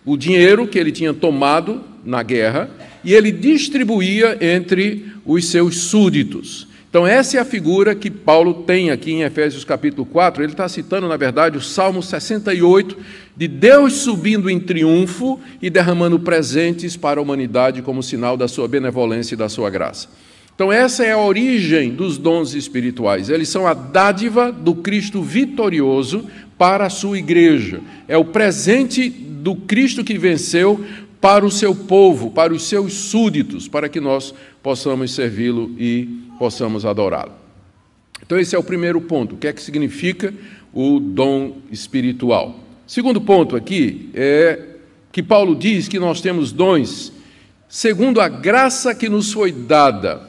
o 0.06 0.15
dinheiro 0.15 0.65
que 0.65 0.80
ele 0.80 0.94
tinha 0.94 1.13
tomado 1.13 1.84
na 2.06 2.24
guerra 2.24 2.70
e 3.04 3.13
ele 3.13 3.34
distribuía 3.34 4.38
entre 4.39 5.06
os 5.25 5.44
seus 5.48 5.75
súditos. 5.75 6.70
Então, 6.96 7.06
essa 7.06 7.36
é 7.36 7.42
a 7.42 7.44
figura 7.44 7.94
que 7.94 8.10
Paulo 8.10 8.64
tem 8.64 8.90
aqui 8.90 9.12
em 9.12 9.24
Efésios 9.24 9.66
capítulo 9.66 10.06
4. 10.06 10.42
Ele 10.42 10.54
está 10.54 10.66
citando, 10.70 11.10
na 11.10 11.18
verdade, 11.18 11.58
o 11.58 11.62
Salmo 11.62 12.02
68, 12.02 12.98
de 13.36 13.50
Deus 13.50 13.96
subindo 13.96 14.50
em 14.50 14.62
triunfo 14.62 15.38
e 15.62 15.70
derramando 15.70 16.18
presentes 16.18 16.96
para 16.96 17.20
a 17.20 17.22
humanidade 17.22 17.82
como 17.82 18.02
sinal 18.02 18.38
da 18.38 18.48
sua 18.48 18.66
benevolência 18.70 19.36
e 19.36 19.38
da 19.38 19.50
sua 19.50 19.70
graça. 19.70 20.08
Então, 20.56 20.72
essa 20.72 21.04
é 21.04 21.12
a 21.12 21.18
origem 21.18 21.92
dos 21.92 22.18
dons 22.18 22.54
espirituais. 22.54 23.28
Eles 23.28 23.50
são 23.50 23.68
a 23.68 23.74
dádiva 23.74 24.50
do 24.50 24.75
Cristo 24.75 25.22
vitorioso 25.22 26.24
para 26.58 26.86
a 26.86 26.90
sua 26.90 27.18
igreja. 27.18 27.82
É 28.08 28.16
o 28.16 28.24
presente 28.24 29.10
do 29.10 29.54
Cristo 29.54 30.02
que 30.02 30.18
venceu 30.18 30.80
para 31.20 31.46
o 31.46 31.52
seu 31.52 31.75
povo, 31.75 32.32
para 32.32 32.54
os 32.54 32.64
seus 32.70 32.94
súditos, 32.94 33.68
para 33.68 33.90
que 33.90 34.00
nós 34.00 34.34
possamos 34.64 35.14
servi-lo 35.14 35.75
e 35.78 36.24
possamos 36.38 36.86
adorá-lo. 36.86 37.34
Então, 38.22 38.39
esse 38.39 38.56
é 38.56 38.60
o 38.60 38.63
primeiro 38.63 39.01
ponto. 39.01 39.36
O 39.36 39.38
que 39.38 39.48
é 39.48 39.54
que 39.54 39.62
significa 39.62 40.34
o 40.74 41.00
dom 41.00 41.58
espiritual? 41.72 42.60
Segundo 42.88 43.20
ponto 43.20 43.56
aqui 43.56 44.10
é 44.13 44.60
que 45.12 45.24
Paulo 45.24 45.56
diz 45.56 45.88
que 45.88 46.00
nós 46.00 46.22
temos 46.22 46.51
dons 46.51 47.12
segundo 47.68 48.22
a 48.22 48.27
graça 48.27 48.94
que 48.94 49.10
nos 49.10 49.34
foi 49.34 49.51
dada, 49.51 50.22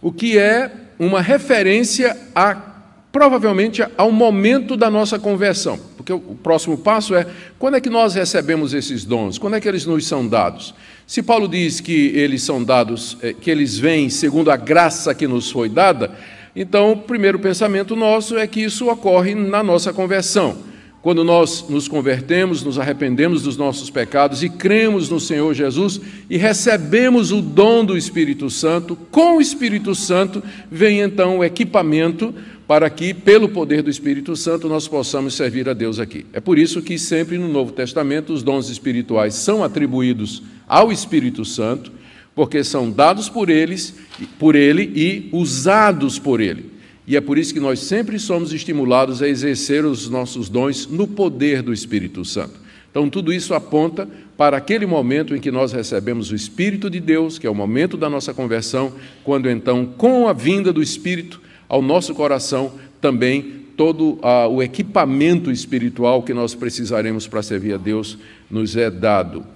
o 0.00 0.10
que 0.12 0.38
é 0.38 0.70
uma 0.98 1.20
referência 1.20 2.16
a 2.34 2.77
provavelmente 3.10 3.84
ao 3.96 4.12
momento 4.12 4.76
da 4.76 4.90
nossa 4.90 5.18
conversão. 5.18 5.78
Porque 5.96 6.12
o 6.12 6.20
próximo 6.42 6.76
passo 6.76 7.14
é 7.14 7.26
quando 7.58 7.76
é 7.76 7.80
que 7.80 7.90
nós 7.90 8.14
recebemos 8.14 8.74
esses 8.74 9.04
dons? 9.04 9.38
Quando 9.38 9.56
é 9.56 9.60
que 9.60 9.68
eles 9.68 9.86
nos 9.86 10.06
são 10.06 10.26
dados? 10.26 10.74
Se 11.06 11.22
Paulo 11.22 11.48
diz 11.48 11.80
que 11.80 12.08
eles 12.14 12.42
são 12.42 12.62
dados, 12.62 13.16
eh, 13.22 13.32
que 13.32 13.50
eles 13.50 13.78
vêm 13.78 14.10
segundo 14.10 14.50
a 14.50 14.56
graça 14.56 15.14
que 15.14 15.26
nos 15.26 15.50
foi 15.50 15.68
dada, 15.68 16.12
então 16.54 16.92
o 16.92 16.96
primeiro 16.96 17.38
pensamento 17.38 17.96
nosso 17.96 18.36
é 18.36 18.46
que 18.46 18.60
isso 18.60 18.88
ocorre 18.88 19.34
na 19.34 19.62
nossa 19.62 19.92
conversão. 19.92 20.67
Quando 21.00 21.22
nós 21.22 21.64
nos 21.68 21.86
convertemos, 21.86 22.64
nos 22.64 22.78
arrependemos 22.78 23.42
dos 23.42 23.56
nossos 23.56 23.88
pecados 23.88 24.42
e 24.42 24.48
cremos 24.48 25.08
no 25.08 25.20
Senhor 25.20 25.54
Jesus 25.54 26.00
e 26.28 26.36
recebemos 26.36 27.30
o 27.30 27.40
dom 27.40 27.84
do 27.84 27.96
Espírito 27.96 28.50
Santo, 28.50 28.96
com 29.10 29.36
o 29.36 29.40
Espírito 29.40 29.94
Santo 29.94 30.42
vem 30.70 31.00
então 31.00 31.38
o 31.38 31.44
equipamento 31.44 32.34
para 32.66 32.90
que, 32.90 33.14
pelo 33.14 33.48
poder 33.48 33.80
do 33.80 33.88
Espírito 33.88 34.36
Santo, 34.36 34.68
nós 34.68 34.88
possamos 34.88 35.34
servir 35.34 35.68
a 35.68 35.72
Deus 35.72 36.00
aqui. 36.00 36.26
É 36.32 36.40
por 36.40 36.58
isso 36.58 36.82
que 36.82 36.98
sempre 36.98 37.38
no 37.38 37.48
Novo 37.48 37.72
Testamento 37.72 38.32
os 38.32 38.42
dons 38.42 38.68
espirituais 38.68 39.34
são 39.34 39.62
atribuídos 39.62 40.42
ao 40.66 40.92
Espírito 40.92 41.44
Santo, 41.44 41.92
porque 42.34 42.62
são 42.62 42.90
dados 42.90 43.28
por 43.28 43.48
eles, 43.48 43.94
por 44.38 44.54
ele 44.54 44.82
e 44.82 45.28
usados 45.32 46.18
por 46.18 46.40
ele. 46.40 46.77
E 47.08 47.16
é 47.16 47.22
por 47.22 47.38
isso 47.38 47.54
que 47.54 47.58
nós 47.58 47.78
sempre 47.78 48.18
somos 48.18 48.52
estimulados 48.52 49.22
a 49.22 49.28
exercer 49.28 49.82
os 49.86 50.10
nossos 50.10 50.50
dons 50.50 50.86
no 50.86 51.08
poder 51.08 51.62
do 51.62 51.72
Espírito 51.72 52.22
Santo. 52.22 52.60
Então, 52.90 53.08
tudo 53.08 53.32
isso 53.32 53.54
aponta 53.54 54.06
para 54.36 54.58
aquele 54.58 54.84
momento 54.84 55.34
em 55.34 55.40
que 55.40 55.50
nós 55.50 55.72
recebemos 55.72 56.30
o 56.30 56.34
Espírito 56.34 56.90
de 56.90 57.00
Deus, 57.00 57.38
que 57.38 57.46
é 57.46 57.50
o 57.50 57.54
momento 57.54 57.96
da 57.96 58.10
nossa 58.10 58.34
conversão, 58.34 58.92
quando 59.24 59.48
então, 59.48 59.86
com 59.86 60.28
a 60.28 60.34
vinda 60.34 60.70
do 60.70 60.82
Espírito, 60.82 61.40
ao 61.66 61.80
nosso 61.80 62.14
coração 62.14 62.72
também 63.00 63.54
todo 63.74 64.18
ah, 64.20 64.46
o 64.46 64.62
equipamento 64.62 65.50
espiritual 65.50 66.22
que 66.22 66.34
nós 66.34 66.54
precisaremos 66.54 67.26
para 67.26 67.42
servir 67.42 67.72
a 67.72 67.78
Deus 67.78 68.18
nos 68.50 68.76
é 68.76 68.90
dado. 68.90 69.46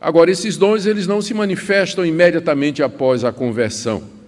Agora, 0.00 0.30
esses 0.30 0.56
dons 0.56 0.86
eles 0.86 1.08
não 1.08 1.20
se 1.20 1.34
manifestam 1.34 2.06
imediatamente 2.06 2.84
após 2.84 3.24
a 3.24 3.32
conversão. 3.32 4.19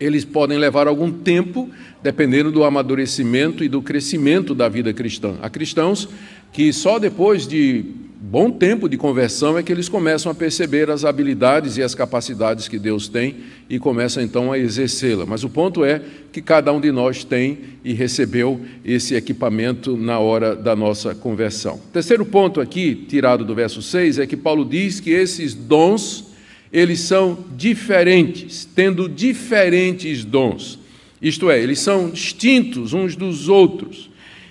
Eles 0.00 0.24
podem 0.24 0.58
levar 0.58 0.88
algum 0.88 1.12
tempo, 1.12 1.68
dependendo 2.02 2.50
do 2.50 2.64
amadurecimento 2.64 3.62
e 3.62 3.68
do 3.68 3.82
crescimento 3.82 4.54
da 4.54 4.68
vida 4.68 4.92
cristã. 4.92 5.34
Há 5.42 5.50
cristãos 5.50 6.08
que 6.52 6.72
só 6.72 6.98
depois 6.98 7.46
de 7.46 7.84
bom 8.22 8.50
tempo 8.50 8.86
de 8.86 8.98
conversão 8.98 9.56
é 9.56 9.62
que 9.62 9.72
eles 9.72 9.88
começam 9.88 10.30
a 10.30 10.34
perceber 10.34 10.90
as 10.90 11.04
habilidades 11.06 11.78
e 11.78 11.82
as 11.82 11.94
capacidades 11.94 12.68
que 12.68 12.78
Deus 12.78 13.08
tem 13.08 13.36
e 13.68 13.78
começam 13.78 14.22
então 14.22 14.52
a 14.52 14.58
exercê-la. 14.58 15.24
Mas 15.24 15.42
o 15.42 15.48
ponto 15.48 15.84
é 15.84 16.02
que 16.30 16.42
cada 16.42 16.70
um 16.72 16.80
de 16.80 16.92
nós 16.92 17.24
tem 17.24 17.58
e 17.82 17.94
recebeu 17.94 18.60
esse 18.84 19.14
equipamento 19.14 19.96
na 19.96 20.18
hora 20.18 20.54
da 20.54 20.76
nossa 20.76 21.14
conversão. 21.14 21.80
terceiro 21.92 22.26
ponto 22.26 22.60
aqui, 22.60 22.94
tirado 23.08 23.44
do 23.44 23.54
verso 23.54 23.80
6, 23.80 24.18
é 24.18 24.26
que 24.26 24.36
Paulo 24.36 24.64
diz 24.64 25.00
que 25.00 25.10
esses 25.10 25.54
dons, 25.54 26.26
eles 26.72 27.00
são 27.00 27.44
diferentes, 27.56 28.68
tendo 28.74 29.08
diferentes 29.08 30.24
dons. 30.24 30.78
Isto 31.20 31.50
é, 31.50 31.60
eles 31.60 31.80
são 31.80 32.10
distintos 32.10 32.92
uns 32.92 33.16
dos 33.16 33.48
outros. 33.48 34.08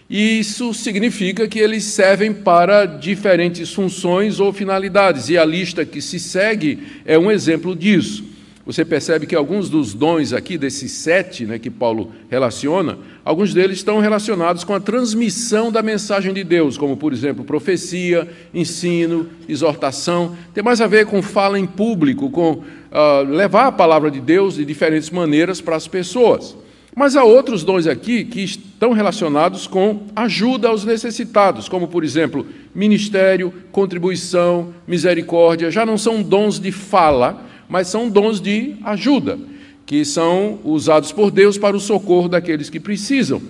E 0.10 0.40
isso 0.40 0.74
significa 0.74 1.48
que 1.48 1.60
eles 1.60 1.84
servem 1.84 2.34
para 2.34 2.86
diferentes 2.86 3.72
funções 3.72 4.40
ou 4.40 4.52
finalidades, 4.52 5.30
e 5.30 5.38
a 5.38 5.46
lista 5.46 5.86
que 5.86 6.02
se 6.02 6.20
segue 6.20 6.80
é 7.06 7.18
um 7.18 7.30
exemplo 7.30 7.76
disso. 7.76 8.24
Você 8.70 8.86
percebe 8.86 9.26
que 9.26 9.36
alguns 9.36 9.68
dos 9.68 9.96
dons 9.96 10.32
aqui, 10.32 10.56
desses 10.56 10.92
sete 10.92 11.44
né, 11.44 11.58
que 11.58 11.72
Paulo 11.72 12.12
relaciona, 12.30 13.00
alguns 13.26 13.52
deles 13.52 13.78
estão 13.78 13.98
relacionados 13.98 14.64
com 14.64 14.76
a 14.76 14.80
transmissão 14.80 15.72
da 15.72 15.82
mensagem 15.82 16.32
de 16.32 16.44
Deus, 16.44 16.78
como, 16.78 16.96
por 16.96 17.12
exemplo, 17.12 17.44
profecia, 17.44 18.30
ensino, 18.54 19.28
exortação. 19.48 20.38
Tem 20.54 20.64
mais 20.64 20.82
a 20.82 20.86
ver 20.86 21.08
com 21.08 21.20
fala 21.20 21.58
em 21.58 21.66
público, 21.66 22.30
com 22.30 22.52
uh, 22.52 23.28
levar 23.28 23.66
a 23.66 23.72
palavra 23.72 24.12
de 24.12 24.20
Deus 24.20 24.54
de 24.54 24.66
diferentes 24.66 25.10
maneiras 25.10 25.60
para 25.60 25.76
as 25.76 25.88
pessoas. 25.88 26.56
Mas 26.96 27.16
há 27.16 27.24
outros 27.24 27.64
dons 27.64 27.88
aqui 27.88 28.24
que 28.24 28.42
estão 28.44 28.92
relacionados 28.92 29.66
com 29.66 30.04
ajuda 30.16 30.68
aos 30.68 30.86
necessitados, 30.86 31.68
como, 31.68 31.88
por 31.88 32.04
exemplo, 32.04 32.46
ministério, 32.76 33.52
contribuição, 33.72 34.76
misericórdia. 34.88 35.72
Já 35.72 35.88
não 35.88 35.98
são 35.98 36.22
dons 36.22 36.60
de 36.60 36.72
fala, 36.72 37.49
mas 37.70 37.88
são 37.88 38.10
dons 38.10 38.42
de 38.42 38.76
ajuda, 38.84 39.38
que 39.86 40.04
são 40.04 40.60
usados 40.64 41.12
por 41.12 41.30
Deus 41.30 41.58
para 41.58 41.78
o 41.78 41.80
socorro 41.80 42.28
daqueles 42.28 42.70
que 42.70 42.80
precisam. 42.80 43.42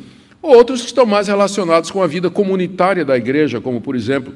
Outros 0.41 0.81
que 0.81 0.88
estão 0.88 1.05
mais 1.05 1.27
relacionados 1.27 1.89
com 1.89 2.03
a 2.03 2.07
vida 2.07 2.29
comunitária 2.29 3.05
da 3.05 3.17
igreja, 3.17 3.61
como, 3.61 3.79
por 3.81 3.95
exemplo, 3.95 4.33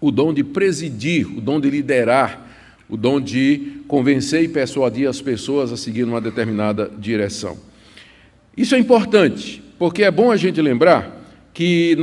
o 0.00 0.10
dom 0.10 0.32
de 0.34 0.42
presidir, 0.42 1.26
o 1.26 1.40
dom 1.40 1.60
de 1.60 1.70
liderar, 1.70 2.44
o 2.88 2.96
dom 2.96 3.20
de 3.20 3.80
convencer 3.86 4.42
e 4.42 4.48
persuadir 4.48 5.08
as 5.08 5.20
pessoas 5.20 5.72
a 5.72 5.76
seguir 5.76 6.04
uma 6.04 6.20
determinada 6.20 6.90
direção. 6.98 7.56
Isso 8.56 8.74
é 8.74 8.78
importante, 8.78 9.62
porque 9.78 10.02
é 10.02 10.10
bom 10.10 10.30
a 10.30 10.36
gente 10.36 10.60
lembrar 10.60 11.23
que 11.54 11.96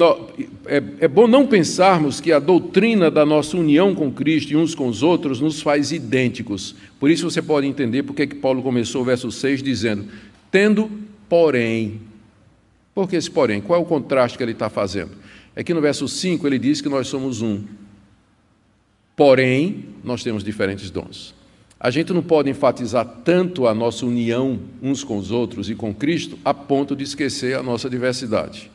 é, 0.65 0.81
é, 1.01 1.07
bom 1.09 1.27
não 1.27 1.45
pensarmos 1.45 2.21
que 2.21 2.31
a 2.31 2.39
doutrina 2.39 3.11
da 3.11 3.25
nossa 3.25 3.57
união 3.57 3.93
com 3.93 4.09
Cristo 4.09 4.53
e 4.53 4.55
uns 4.55 4.73
com 4.73 4.87
os 4.87 5.03
outros 5.03 5.41
nos 5.41 5.61
faz 5.61 5.91
idênticos. 5.91 6.73
Por 6.97 7.11
isso 7.11 7.29
você 7.29 7.41
pode 7.41 7.67
entender 7.67 8.03
porque 8.03 8.25
que 8.25 8.35
Paulo 8.35 8.63
começou 8.63 9.01
o 9.01 9.05
verso 9.05 9.29
6 9.29 9.61
dizendo: 9.61 10.05
tendo, 10.49 10.89
porém. 11.27 11.99
Por 12.95 13.09
que 13.09 13.17
esse 13.17 13.29
porém? 13.29 13.59
Qual 13.59 13.77
é 13.77 13.83
o 13.83 13.85
contraste 13.85 14.37
que 14.37 14.43
ele 14.43 14.53
está 14.53 14.69
fazendo? 14.69 15.11
É 15.53 15.61
que 15.63 15.73
no 15.73 15.81
verso 15.81 16.07
5 16.07 16.47
ele 16.47 16.57
diz 16.57 16.79
que 16.79 16.87
nós 16.87 17.07
somos 17.07 17.41
um. 17.41 17.61
Porém, 19.17 19.85
nós 20.01 20.23
temos 20.23 20.45
diferentes 20.45 20.89
dons. 20.89 21.35
A 21.77 21.91
gente 21.91 22.13
não 22.13 22.23
pode 22.23 22.49
enfatizar 22.49 23.05
tanto 23.25 23.67
a 23.67 23.73
nossa 23.73 24.05
união 24.05 24.59
uns 24.81 25.03
com 25.03 25.17
os 25.17 25.29
outros 25.29 25.69
e 25.69 25.75
com 25.75 25.93
Cristo 25.93 26.39
a 26.45 26.53
ponto 26.53 26.95
de 26.95 27.03
esquecer 27.03 27.57
a 27.57 27.63
nossa 27.63 27.89
diversidade. 27.89 28.70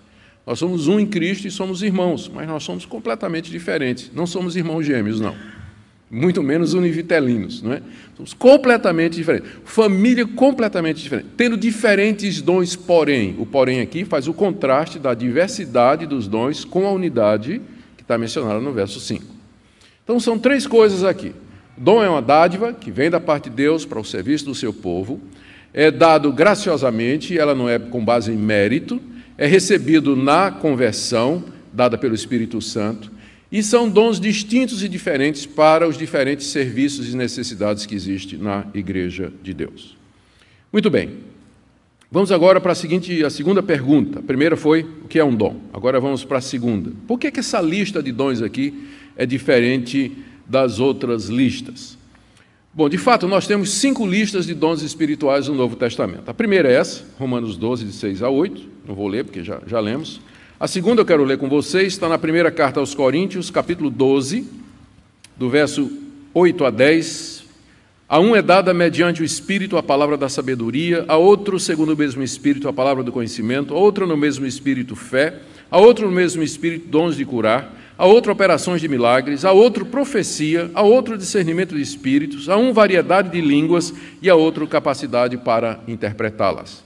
Nós 0.46 0.60
somos 0.60 0.86
um 0.86 1.00
em 1.00 1.06
Cristo 1.06 1.48
e 1.48 1.50
somos 1.50 1.82
irmãos, 1.82 2.30
mas 2.32 2.46
nós 2.46 2.62
somos 2.62 2.86
completamente 2.86 3.50
diferentes. 3.50 4.12
Não 4.14 4.28
somos 4.28 4.54
irmãos 4.54 4.84
gêmeos, 4.84 5.20
não. 5.20 5.34
Muito 6.08 6.40
menos 6.40 6.72
univitelinos, 6.72 7.60
não 7.60 7.72
é? 7.72 7.82
Somos 8.16 8.32
completamente 8.32 9.16
diferentes. 9.16 9.50
Família 9.64 10.24
completamente 10.24 11.02
diferente. 11.02 11.26
Tendo 11.36 11.56
diferentes 11.56 12.40
dons, 12.40 12.76
porém. 12.76 13.34
O 13.40 13.44
porém 13.44 13.80
aqui 13.80 14.04
faz 14.04 14.28
o 14.28 14.32
contraste 14.32 15.00
da 15.00 15.14
diversidade 15.14 16.06
dos 16.06 16.28
dons 16.28 16.64
com 16.64 16.86
a 16.86 16.92
unidade 16.92 17.60
que 17.96 18.04
está 18.04 18.16
mencionada 18.16 18.60
no 18.60 18.72
verso 18.72 19.00
5. 19.00 19.24
Então 20.04 20.20
são 20.20 20.38
três 20.38 20.64
coisas 20.64 21.02
aqui. 21.02 21.34
Dom 21.76 22.04
é 22.04 22.08
uma 22.08 22.22
dádiva 22.22 22.72
que 22.72 22.92
vem 22.92 23.10
da 23.10 23.18
parte 23.18 23.50
de 23.50 23.56
Deus 23.56 23.84
para 23.84 23.98
o 23.98 24.04
serviço 24.04 24.44
do 24.44 24.54
seu 24.54 24.72
povo. 24.72 25.20
É 25.74 25.90
dado 25.90 26.32
graciosamente, 26.32 27.36
ela 27.36 27.52
não 27.52 27.68
é 27.68 27.80
com 27.80 28.04
base 28.04 28.30
em 28.30 28.36
mérito 28.36 29.02
é 29.38 29.46
recebido 29.46 30.16
na 30.16 30.50
conversão 30.50 31.44
dada 31.76 31.98
pelo 31.98 32.14
Espírito 32.14 32.60
Santo, 32.62 33.12
e 33.52 33.62
são 33.62 33.88
dons 33.88 34.18
distintos 34.18 34.82
e 34.82 34.88
diferentes 34.88 35.46
para 35.46 35.86
os 35.86 35.96
diferentes 35.96 36.46
serviços 36.46 37.12
e 37.12 37.16
necessidades 37.16 37.86
que 37.86 37.94
existem 37.94 38.38
na 38.38 38.66
Igreja 38.74 39.32
de 39.42 39.54
Deus. 39.54 39.96
Muito 40.72 40.90
bem. 40.90 41.18
Vamos 42.10 42.32
agora 42.32 42.60
para 42.60 42.72
a 42.72 42.74
seguinte, 42.74 43.24
a 43.24 43.30
segunda 43.30 43.62
pergunta. 43.62 44.20
A 44.20 44.22
primeira 44.22 44.56
foi 44.56 44.82
o 45.04 45.08
que 45.08 45.18
é 45.18 45.24
um 45.24 45.34
dom. 45.34 45.60
Agora 45.72 46.00
vamos 46.00 46.24
para 46.24 46.38
a 46.38 46.40
segunda. 46.40 46.92
Por 47.06 47.18
que, 47.18 47.30
que 47.30 47.40
essa 47.40 47.60
lista 47.60 48.02
de 48.02 48.10
dons 48.10 48.42
aqui 48.42 48.88
é 49.16 49.26
diferente 49.26 50.12
das 50.46 50.80
outras 50.80 51.26
listas? 51.26 51.98
Bom, 52.72 52.88
de 52.88 52.98
fato, 52.98 53.26
nós 53.26 53.46
temos 53.46 53.70
cinco 53.70 54.06
listas 54.06 54.46
de 54.46 54.54
dons 54.54 54.82
espirituais 54.82 55.48
no 55.48 55.54
Novo 55.54 55.76
Testamento. 55.76 56.28
A 56.28 56.34
primeira 56.34 56.70
é 56.70 56.74
essa, 56.74 57.04
Romanos 57.18 57.56
12, 57.56 57.84
de 57.86 57.92
6 57.92 58.22
a 58.22 58.30
8. 58.30 58.75
Não 58.86 58.94
vou 58.94 59.08
ler, 59.08 59.24
porque 59.24 59.42
já, 59.42 59.60
já 59.66 59.80
lemos. 59.80 60.20
A 60.60 60.68
segunda 60.68 61.02
eu 61.02 61.06
quero 61.06 61.24
ler 61.24 61.38
com 61.38 61.48
vocês, 61.48 61.88
está 61.88 62.08
na 62.08 62.18
primeira 62.18 62.50
carta 62.50 62.78
aos 62.78 62.94
Coríntios, 62.94 63.50
capítulo 63.50 63.90
12, 63.90 64.48
do 65.36 65.50
verso 65.50 65.90
8 66.32 66.64
a 66.64 66.70
10. 66.70 67.44
A 68.08 68.20
um 68.20 68.36
é 68.36 68.40
dada 68.40 68.72
mediante 68.72 69.22
o 69.22 69.24
Espírito 69.24 69.76
a 69.76 69.82
palavra 69.82 70.16
da 70.16 70.28
sabedoria, 70.28 71.04
a 71.08 71.16
outro, 71.16 71.58
segundo 71.58 71.94
o 71.94 71.96
mesmo 71.96 72.22
Espírito, 72.22 72.68
a 72.68 72.72
palavra 72.72 73.02
do 73.02 73.10
conhecimento, 73.10 73.74
a 73.74 73.76
outro, 73.76 74.06
no 74.06 74.16
mesmo 74.16 74.46
Espírito, 74.46 74.94
fé, 74.94 75.40
a 75.68 75.78
outro, 75.78 76.06
no 76.06 76.12
mesmo 76.12 76.42
Espírito, 76.42 76.88
dons 76.88 77.16
de 77.16 77.24
curar 77.24 77.74
a 77.98 78.04
outro 78.04 78.30
operações 78.30 78.80
de 78.80 78.88
milagres, 78.88 79.44
a 79.44 79.52
outro 79.52 79.86
profecia, 79.86 80.70
a 80.74 80.82
outro 80.82 81.16
discernimento 81.16 81.74
de 81.74 81.80
espíritos, 81.80 82.48
a 82.48 82.56
um 82.56 82.72
variedade 82.72 83.30
de 83.30 83.40
línguas 83.40 83.92
e 84.20 84.28
a 84.28 84.34
outro 84.34 84.68
capacidade 84.68 85.38
para 85.38 85.80
interpretá-las. 85.88 86.85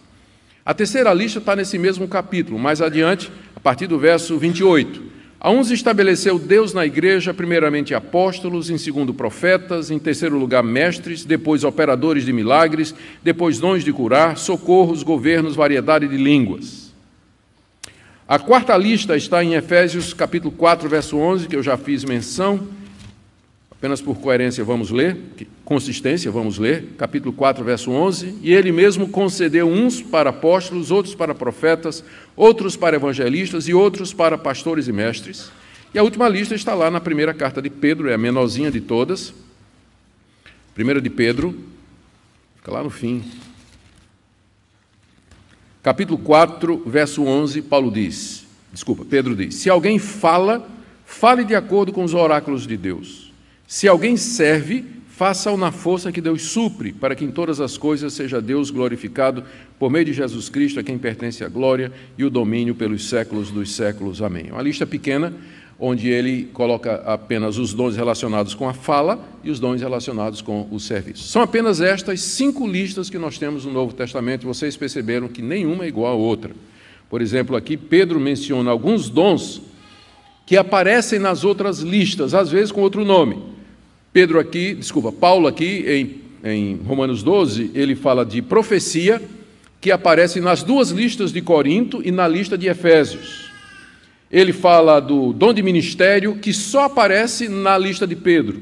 A 0.65 0.75
terceira 0.75 1.13
lista 1.15 1.39
está 1.39 1.57
nesse 1.57 1.79
mesmo 1.79 2.07
capítulo, 2.07 2.59
mais 2.59 2.83
adiante, 2.83 3.31
a 3.57 3.61
partir 3.61 3.87
do 3.87 3.99
verso 3.99 4.37
28. 4.39 5.11
A 5.43 5.51
uns 5.51 5.71
estabeleceu 5.71 6.39
Deus 6.39 6.75
na 6.75 6.85
igreja, 6.85 7.33
primeiramente 7.33 7.95
apóstolos, 7.95 8.69
em 8.69 8.77
segundo 8.77 9.15
profetas, 9.15 9.91
em 9.91 9.99
terceiro 9.99 10.39
lugar 10.39 10.63
mestres, 10.63 11.25
depois 11.25 11.65
operadores 11.65 12.27
de 12.27 12.33
milagres, 12.33 12.95
depois 13.23 13.59
dons 13.59 13.83
de 13.83 13.91
curar, 13.91 14.37
socorros, 14.37 15.03
governos, 15.03 15.57
variedade 15.57 16.07
de 16.07 16.19
línguas. 16.19 16.93
A 18.29 18.39
quarta 18.39 18.77
lista 18.77 19.17
está 19.17 19.43
em 19.43 19.55
Efésios 19.55 20.13
capítulo 20.13 20.53
4, 20.53 20.87
verso 20.91 21.17
11, 21.17 21.49
que 21.49 21.57
eu 21.57 21.63
já 21.63 21.79
fiz 21.79 22.05
menção. 22.05 22.69
Apenas 23.81 24.03
por 24.03 24.19
coerência 24.21 24.63
vamos 24.63 24.91
ler, 24.91 25.17
consistência 25.65 26.31
vamos 26.31 26.59
ler, 26.59 26.91
capítulo 26.99 27.33
4, 27.33 27.65
verso 27.65 27.91
11. 27.91 28.35
E 28.43 28.53
ele 28.53 28.71
mesmo 28.71 29.09
concedeu 29.09 29.67
uns 29.67 30.03
para 30.03 30.29
apóstolos, 30.29 30.91
outros 30.91 31.15
para 31.15 31.35
profetas, 31.35 32.05
outros 32.37 32.77
para 32.77 32.97
evangelistas 32.97 33.69
e 33.69 33.73
outros 33.73 34.13
para 34.13 34.37
pastores 34.37 34.87
e 34.87 34.93
mestres. 34.93 35.51
E 35.95 35.99
a 35.99 36.03
última 36.03 36.29
lista 36.29 36.55
está 36.55 36.75
lá 36.75 36.91
na 36.91 37.01
primeira 37.01 37.33
carta 37.33 37.63
de 37.63 37.71
Pedro, 37.71 38.11
é 38.11 38.13
a 38.13 38.19
menorzinha 38.19 38.71
de 38.71 38.83
todas. 38.83 39.33
Primeira 40.75 41.01
de 41.01 41.09
Pedro, 41.09 41.59
fica 42.59 42.71
lá 42.71 42.83
no 42.83 42.91
fim, 42.91 43.25
Capítulo 45.83 46.19
4, 46.19 46.83
verso 46.85 47.25
11, 47.25 47.63
Paulo 47.63 47.91
diz, 47.91 48.47
desculpa, 48.71 49.03
Pedro 49.03 49.35
diz: 49.35 49.55
Se 49.55 49.71
alguém 49.71 49.99
fala, 49.99 50.69
fale 51.07 51.43
de 51.43 51.55
acordo 51.55 51.91
com 51.91 52.05
os 52.05 52.13
oráculos 52.13 52.67
de 52.67 52.77
Deus. 52.77 53.30
Se 53.71 53.87
alguém 53.87 54.17
serve, 54.17 54.85
faça-o 55.07 55.57
na 55.57 55.71
força 55.71 56.11
que 56.11 56.21
Deus 56.21 56.43
supre, 56.43 56.93
para 56.93 57.15
que 57.15 57.25
em 57.25 57.31
todas 57.31 57.61
as 57.61 57.79
coisas 57.79 58.13
seja 58.13 58.43
Deus 58.43 58.69
glorificado 58.69 59.45
por 59.79 59.89
meio 59.89 60.07
de 60.07 60.13
Jesus 60.13 60.49
Cristo, 60.49 60.81
a 60.81 60.83
quem 60.83 60.99
pertence 60.99 61.45
a 61.45 61.49
glória 61.49 61.93
e 62.19 62.25
o 62.25 62.31
domínio 62.31 62.75
pelos 62.75 63.09
séculos 63.09 63.53
dos 63.53 63.77
séculos. 63.77 64.21
Amém. 64.23 64.51
Uma 64.51 64.61
lista 64.61 64.85
pequena, 64.85 65.33
onde 65.79 66.09
ele 66.09 66.51
coloca 66.53 66.97
apenas 67.07 67.59
os 67.59 67.73
dons 67.73 67.95
relacionados 67.95 68.55
com 68.55 68.69
a 68.69 68.75
fala 68.75 69.25
e 69.45 69.53
os 69.53 69.61
dons 69.61 69.81
relacionados 69.81 70.43
com 70.43 70.67
o 70.69 70.81
serviço. 70.81 71.29
São 71.29 71.41
apenas 71.41 71.81
estas 71.81 72.21
cinco 72.23 72.67
listas 72.67 73.09
que 73.09 73.19
nós 73.19 73.39
temos 73.39 73.65
no 73.65 73.73
Novo 73.73 73.95
Testamento, 73.95 74.49
vocês 74.49 74.77
perceberam 74.77 75.29
que 75.29 75.41
nenhuma 75.41 75.85
é 75.85 75.87
igual 75.87 76.13
à 76.13 76.17
outra. 76.17 76.51
Por 77.09 77.23
exemplo, 77.23 77.55
aqui 77.55 77.77
Pedro 77.77 78.19
menciona 78.19 78.69
alguns 78.69 79.09
dons 79.09 79.63
que 80.45 80.57
aparecem 80.57 81.21
nas 81.21 81.45
outras 81.45 81.79
listas, 81.79 82.35
às 82.35 82.51
vezes 82.51 82.73
com 82.73 82.81
outro 82.81 83.05
nome. 83.05 83.50
Pedro 84.13 84.41
aqui, 84.41 84.75
desculpa, 84.75 85.13
Paulo 85.13 85.47
aqui 85.47 85.85
em, 86.45 86.51
em 86.51 86.81
Romanos 86.85 87.23
12, 87.23 87.71
ele 87.75 87.95
fala 87.95 88.25
de 88.27 88.43
profecia, 88.43 89.23
que 89.81 89.93
aparece 89.93 90.41
nas 90.41 90.65
duas 90.65 90.91
listas 90.91 91.33
de 91.33 91.41
Corinto 91.41 92.03
e 92.05 92.11
na 92.11 92.27
lista 92.27 92.59
de 92.59 92.67
Efésios. 92.67 93.51
Ele 94.31 94.53
fala 94.53 94.99
do 94.99 95.33
dom 95.33 95.55
de 95.55 95.63
ministério, 95.63 96.37
que 96.37 96.53
só 96.53 96.85
aparece 96.85 97.49
na 97.49 97.79
lista 97.79 98.05
de 98.05 98.17
Pedro. 98.17 98.61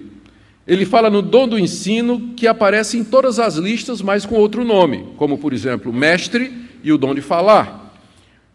Ele 0.67 0.85
fala 0.85 1.09
no 1.09 1.23
dom 1.23 1.49
do 1.49 1.59
ensino, 1.59 2.35
que 2.37 2.47
aparece 2.47 2.99
em 2.99 3.05
todas 3.05 3.39
as 3.39 3.57
listas, 3.57 4.03
mas 4.03 4.27
com 4.27 4.35
outro 4.35 4.65
nome, 4.65 5.07
como, 5.17 5.39
por 5.39 5.55
exemplo, 5.55 5.91
mestre 5.91 6.53
e 6.85 6.93
o 6.93 6.99
dom 6.99 7.15
de 7.15 7.23
falar. 7.23 7.95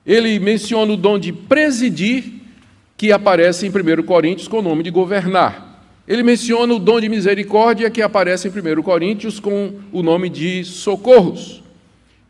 Ele 0.05 0.37
menciona 0.37 0.93
o 0.93 0.97
dom 0.97 1.17
de 1.17 1.33
presidir, 1.33 2.23
que 2.95 3.11
aparece 3.11 3.65
em 3.65 3.69
1 3.69 4.03
Coríntios 4.03 4.47
com 4.47 4.59
o 4.59 4.61
nome 4.61 4.83
de 4.83 4.91
governar. 4.91 5.72
Ele 6.07 6.23
menciona 6.23 6.73
o 6.73 6.79
dom 6.79 6.99
de 6.99 7.07
misericórdia, 7.07 7.89
que 7.89 8.01
aparece 8.01 8.47
em 8.47 8.51
1 8.51 8.81
Coríntios 8.81 9.39
com 9.39 9.73
o 9.91 10.03
nome 10.03 10.29
de 10.29 10.63
socorros. 10.65 11.63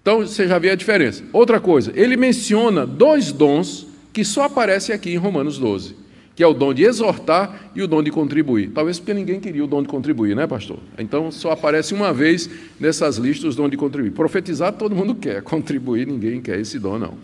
Então, 0.02 0.20
você 0.20 0.48
já 0.48 0.60
vê 0.60 0.70
a 0.70 0.76
diferença. 0.76 1.24
Outra 1.32 1.60
coisa, 1.60 1.92
ele 1.96 2.16
menciona 2.18 2.86
dois 2.86 3.32
dons 3.32 3.88
que 4.12 4.24
só 4.24 4.44
aparece 4.44 4.94
aqui 4.94 5.12
em 5.12 5.18
Romanos 5.18 5.58
12, 5.58 5.96
que 6.36 6.44
é 6.44 6.48
o 6.48 6.54
dom 6.54 6.72
de 6.72 6.84
exortar 6.84 7.72
e 7.74 7.82
o 7.82 7.88
dom 7.88 8.04
de 8.04 8.12
contribuir. 8.12 8.70
Talvez 8.70 9.00
porque 9.00 9.14
ninguém 9.14 9.40
queria 9.40 9.64
o 9.64 9.68
dom 9.68 9.82
de 9.82 9.88
contribuir, 9.88 10.36
né, 10.36 10.46
pastor? 10.46 10.78
Então 11.00 11.32
só 11.32 11.52
aparece 11.52 11.96
uma 11.96 12.14
vez 12.14 12.48
nessas 12.80 13.18
listas 13.18 13.56
o 13.56 13.58
dom 13.58 13.68
de 13.68 13.76
contribuir. 13.76 14.12
Profetizar 14.12 14.74
todo 14.74 14.96
mundo 14.96 15.16
quer, 15.16 15.42
contribuir 15.44 16.06
ninguém 16.06 16.40
quer 16.40 16.60
esse 16.60 16.78
dom, 16.78 17.00
não. 17.00 17.16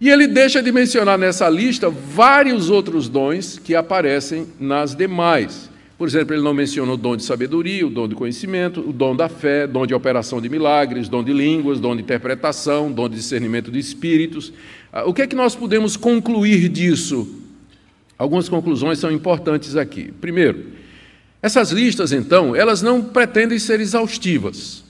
E 0.00 0.10
ele 0.10 0.26
deixa 0.26 0.62
de 0.62 0.70
mencionar 0.70 1.18
nessa 1.18 1.48
lista 1.48 1.88
vários 1.88 2.68
outros 2.68 3.08
dons 3.08 3.58
que 3.58 3.74
aparecem 3.74 4.46
nas 4.60 4.94
demais. 4.94 5.70
Por 5.96 6.06
exemplo, 6.06 6.34
ele 6.34 6.42
não 6.42 6.52
menciona 6.52 6.92
o 6.92 6.96
dom 6.96 7.16
de 7.16 7.22
sabedoria, 7.22 7.86
o 7.86 7.90
dom 7.90 8.06
de 8.06 8.14
conhecimento, 8.14 8.80
o 8.86 8.92
dom 8.92 9.16
da 9.16 9.30
fé, 9.30 9.66
dom 9.66 9.86
de 9.86 9.94
operação 9.94 10.42
de 10.42 10.48
milagres, 10.50 11.08
dom 11.08 11.24
de 11.24 11.32
línguas, 11.32 11.80
dom 11.80 11.96
de 11.96 12.02
interpretação, 12.02 12.92
dom 12.92 13.08
de 13.08 13.16
discernimento 13.16 13.70
de 13.70 13.78
espíritos. 13.78 14.52
Ah, 14.92 15.04
o 15.06 15.14
que 15.14 15.22
é 15.22 15.26
que 15.26 15.34
nós 15.34 15.54
podemos 15.54 15.96
concluir 15.96 16.68
disso? 16.68 17.26
Algumas 18.18 18.46
conclusões 18.50 18.98
são 18.98 19.10
importantes 19.10 19.76
aqui. 19.76 20.12
Primeiro, 20.20 20.66
essas 21.40 21.70
listas, 21.70 22.12
então, 22.12 22.54
elas 22.54 22.82
não 22.82 23.02
pretendem 23.02 23.58
ser 23.58 23.80
exaustivas. 23.80 24.84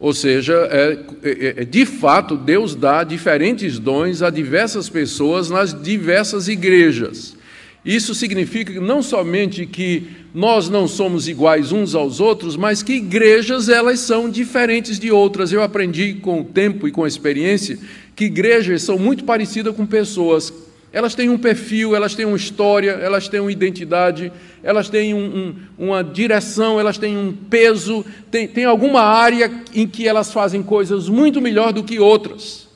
Ou 0.00 0.14
seja, 0.14 0.54
é, 0.70 0.98
é, 1.22 1.54
é, 1.58 1.64
de 1.64 1.84
fato, 1.84 2.34
Deus 2.34 2.74
dá 2.74 3.04
diferentes 3.04 3.78
dons 3.78 4.22
a 4.22 4.30
diversas 4.30 4.88
pessoas 4.88 5.50
nas 5.50 5.78
diversas 5.78 6.48
igrejas. 6.48 7.36
Isso 7.84 8.14
significa 8.14 8.80
não 8.80 9.02
somente 9.02 9.66
que 9.66 10.06
nós 10.34 10.70
não 10.70 10.88
somos 10.88 11.28
iguais 11.28 11.70
uns 11.70 11.94
aos 11.94 12.18
outros, 12.18 12.56
mas 12.56 12.82
que 12.82 12.94
igrejas 12.94 13.68
elas 13.68 14.00
são 14.00 14.30
diferentes 14.30 14.98
de 14.98 15.10
outras. 15.10 15.52
Eu 15.52 15.62
aprendi 15.62 16.14
com 16.14 16.40
o 16.40 16.44
tempo 16.44 16.88
e 16.88 16.90
com 16.90 17.04
a 17.04 17.08
experiência 17.08 17.78
que 18.16 18.24
igrejas 18.24 18.82
são 18.82 18.98
muito 18.98 19.24
parecidas 19.24 19.76
com 19.76 19.84
pessoas. 19.84 20.50
Elas 20.92 21.14
têm 21.14 21.30
um 21.30 21.38
perfil, 21.38 21.94
elas 21.94 22.14
têm 22.14 22.26
uma 22.26 22.36
história, 22.36 22.90
elas 22.90 23.28
têm 23.28 23.38
uma 23.38 23.52
identidade, 23.52 24.32
elas 24.62 24.88
têm 24.88 25.14
um, 25.14 25.54
um, 25.78 25.86
uma 25.86 26.02
direção, 26.02 26.80
elas 26.80 26.98
têm 26.98 27.16
um 27.16 27.32
peso, 27.32 28.04
tem, 28.30 28.48
tem 28.48 28.64
alguma 28.64 29.00
área 29.00 29.50
em 29.72 29.86
que 29.86 30.08
elas 30.08 30.32
fazem 30.32 30.62
coisas 30.62 31.08
muito 31.08 31.40
melhor 31.40 31.72
do 31.72 31.84
que 31.84 32.00
outras. 32.00 32.68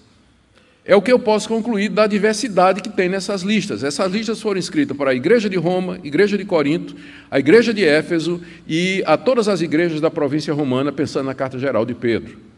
É 0.87 0.95
o 0.95 1.03
que 1.03 1.11
eu 1.11 1.19
posso 1.19 1.49
concluir 1.49 1.89
da 1.89 2.07
diversidade 2.07 2.83
que 2.83 2.91
tem 2.91 3.09
nessas 3.09 3.43
listas. 3.43 3.83
Essas 3.83 4.13
listas 4.13 4.41
foram 4.41 4.61
escritas 4.61 4.97
para 4.97 5.11
a 5.11 5.15
Igreja 5.15 5.49
de 5.49 5.57
Roma, 5.57 5.99
Igreja 6.05 6.37
de 6.37 6.45
Corinto, 6.45 6.95
a 7.31 7.39
Igreja 7.39 7.73
de 7.73 7.83
Éfeso 7.83 8.41
e 8.69 9.03
a 9.07 9.17
todas 9.17 9.49
as 9.49 9.63
igrejas 9.63 10.01
da 10.01 10.11
província 10.11 10.53
romana, 10.53 10.93
pensando 10.93 11.27
na 11.27 11.35
Carta 11.35 11.59
Geral 11.59 11.87
de 11.87 11.95
Pedro. 11.95 12.54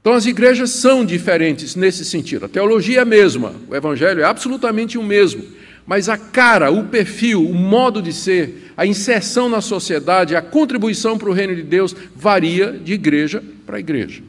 Então, 0.00 0.12
as 0.12 0.26
igrejas 0.26 0.70
são 0.70 1.04
diferentes 1.04 1.74
nesse 1.74 2.04
sentido. 2.04 2.46
A 2.46 2.48
teologia 2.48 2.98
é 2.98 3.02
a 3.02 3.04
mesma, 3.04 3.54
o 3.68 3.74
Evangelho 3.74 4.20
é 4.20 4.24
absolutamente 4.24 4.96
o 4.96 5.02
mesmo, 5.02 5.44
mas 5.86 6.08
a 6.08 6.16
cara, 6.16 6.70
o 6.70 6.84
perfil, 6.84 7.42
o 7.42 7.54
modo 7.54 8.00
de 8.00 8.12
ser, 8.12 8.72
a 8.76 8.86
inserção 8.86 9.48
na 9.48 9.60
sociedade, 9.60 10.36
a 10.36 10.42
contribuição 10.42 11.18
para 11.18 11.28
o 11.28 11.32
reino 11.32 11.54
de 11.54 11.62
Deus 11.62 11.94
varia 12.14 12.72
de 12.72 12.92
igreja 12.92 13.42
para 13.66 13.80
igreja. 13.80 14.22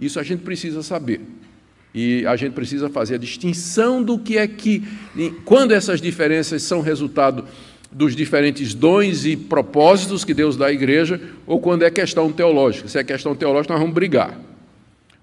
Isso 0.00 0.18
a 0.18 0.22
gente 0.22 0.40
precisa 0.40 0.82
saber. 0.82 1.20
E 1.94 2.24
a 2.26 2.36
gente 2.36 2.52
precisa 2.52 2.88
fazer 2.88 3.16
a 3.16 3.18
distinção 3.18 4.02
do 4.02 4.18
que 4.18 4.38
é 4.38 4.46
que, 4.46 4.82
quando 5.44 5.72
essas 5.72 6.00
diferenças 6.00 6.62
são 6.62 6.80
resultado 6.80 7.44
dos 7.90 8.14
diferentes 8.14 8.74
dons 8.74 9.24
e 9.24 9.36
propósitos 9.36 10.24
que 10.24 10.34
Deus 10.34 10.56
dá 10.56 10.66
à 10.66 10.72
igreja, 10.72 11.20
ou 11.46 11.58
quando 11.58 11.84
é 11.84 11.90
questão 11.90 12.30
teológica. 12.30 12.88
Se 12.88 12.98
é 12.98 13.04
questão 13.04 13.34
teológica, 13.34 13.72
nós 13.72 13.80
vamos 13.80 13.94
brigar. 13.94 14.38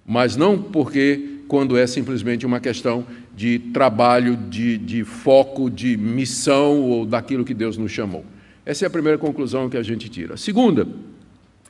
Mas 0.06 0.36
não 0.36 0.62
porque 0.62 1.39
quando 1.48 1.78
é 1.78 1.86
simplesmente 1.88 2.46
uma 2.46 2.60
questão 2.60 3.06
de 3.36 3.60
trabalho, 3.60 4.38
de, 4.38 4.78
de 4.78 5.04
foco, 5.04 5.70
de 5.70 5.98
missão 5.98 6.82
ou 6.82 7.06
daquilo 7.06 7.44
que 7.44 7.54
Deus 7.54 7.78
nos 7.78 7.91
chamou. 7.91 8.26
Essa 8.65 8.86
é 8.86 8.88
a 8.88 8.91
primeira 8.91 9.18
conclusão 9.18 9.70
que 9.70 9.78
a 9.78 9.84
gente 9.84 10.10
tira. 10.10 10.36
A 10.36 10.38
segunda, 10.38 10.88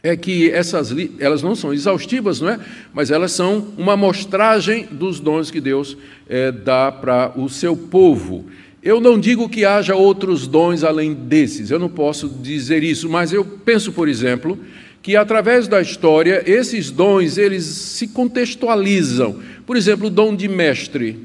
é 0.06 0.16
que 0.16 0.52
essas 0.52 0.94
elas 1.20 1.42
não 1.42 1.56
são 1.56 1.74
exaustivas, 1.74 2.40
não 2.40 2.50
é? 2.50 2.60
Mas 2.94 3.10
elas 3.10 3.32
são 3.32 3.70
uma 3.76 3.94
amostragem 3.94 4.86
dos 4.92 5.20
dons 5.20 5.50
que 5.50 5.60
Deus 5.60 5.98
é, 6.30 6.52
dá 6.52 6.92
para 6.92 7.34
o 7.36 7.50
seu 7.50 7.76
povo. 7.76 8.46
Eu 8.84 9.02
não 9.02 9.20
digo 9.20 9.50
que 9.50 9.66
haja 9.66 9.96
outros 9.96 10.46
dons 10.46 10.84
além 10.84 11.12
desses, 11.12 11.72
eu 11.72 11.80
não 11.80 11.90
posso 11.90 12.30
dizer 12.30 12.84
isso, 12.84 13.10
mas 13.10 13.34
eu 13.34 13.44
penso, 13.44 13.92
por 13.92 14.08
exemplo, 14.08 14.60
que 15.06 15.16
através 15.16 15.68
da 15.68 15.80
história 15.80 16.42
esses 16.48 16.90
dons 16.90 17.38
eles 17.38 17.64
se 17.64 18.08
contextualizam. 18.08 19.36
Por 19.64 19.78
exemplo, 19.78 20.08
o 20.08 20.10
dom 20.10 20.36
de 20.36 20.48
mestre. 20.48 21.20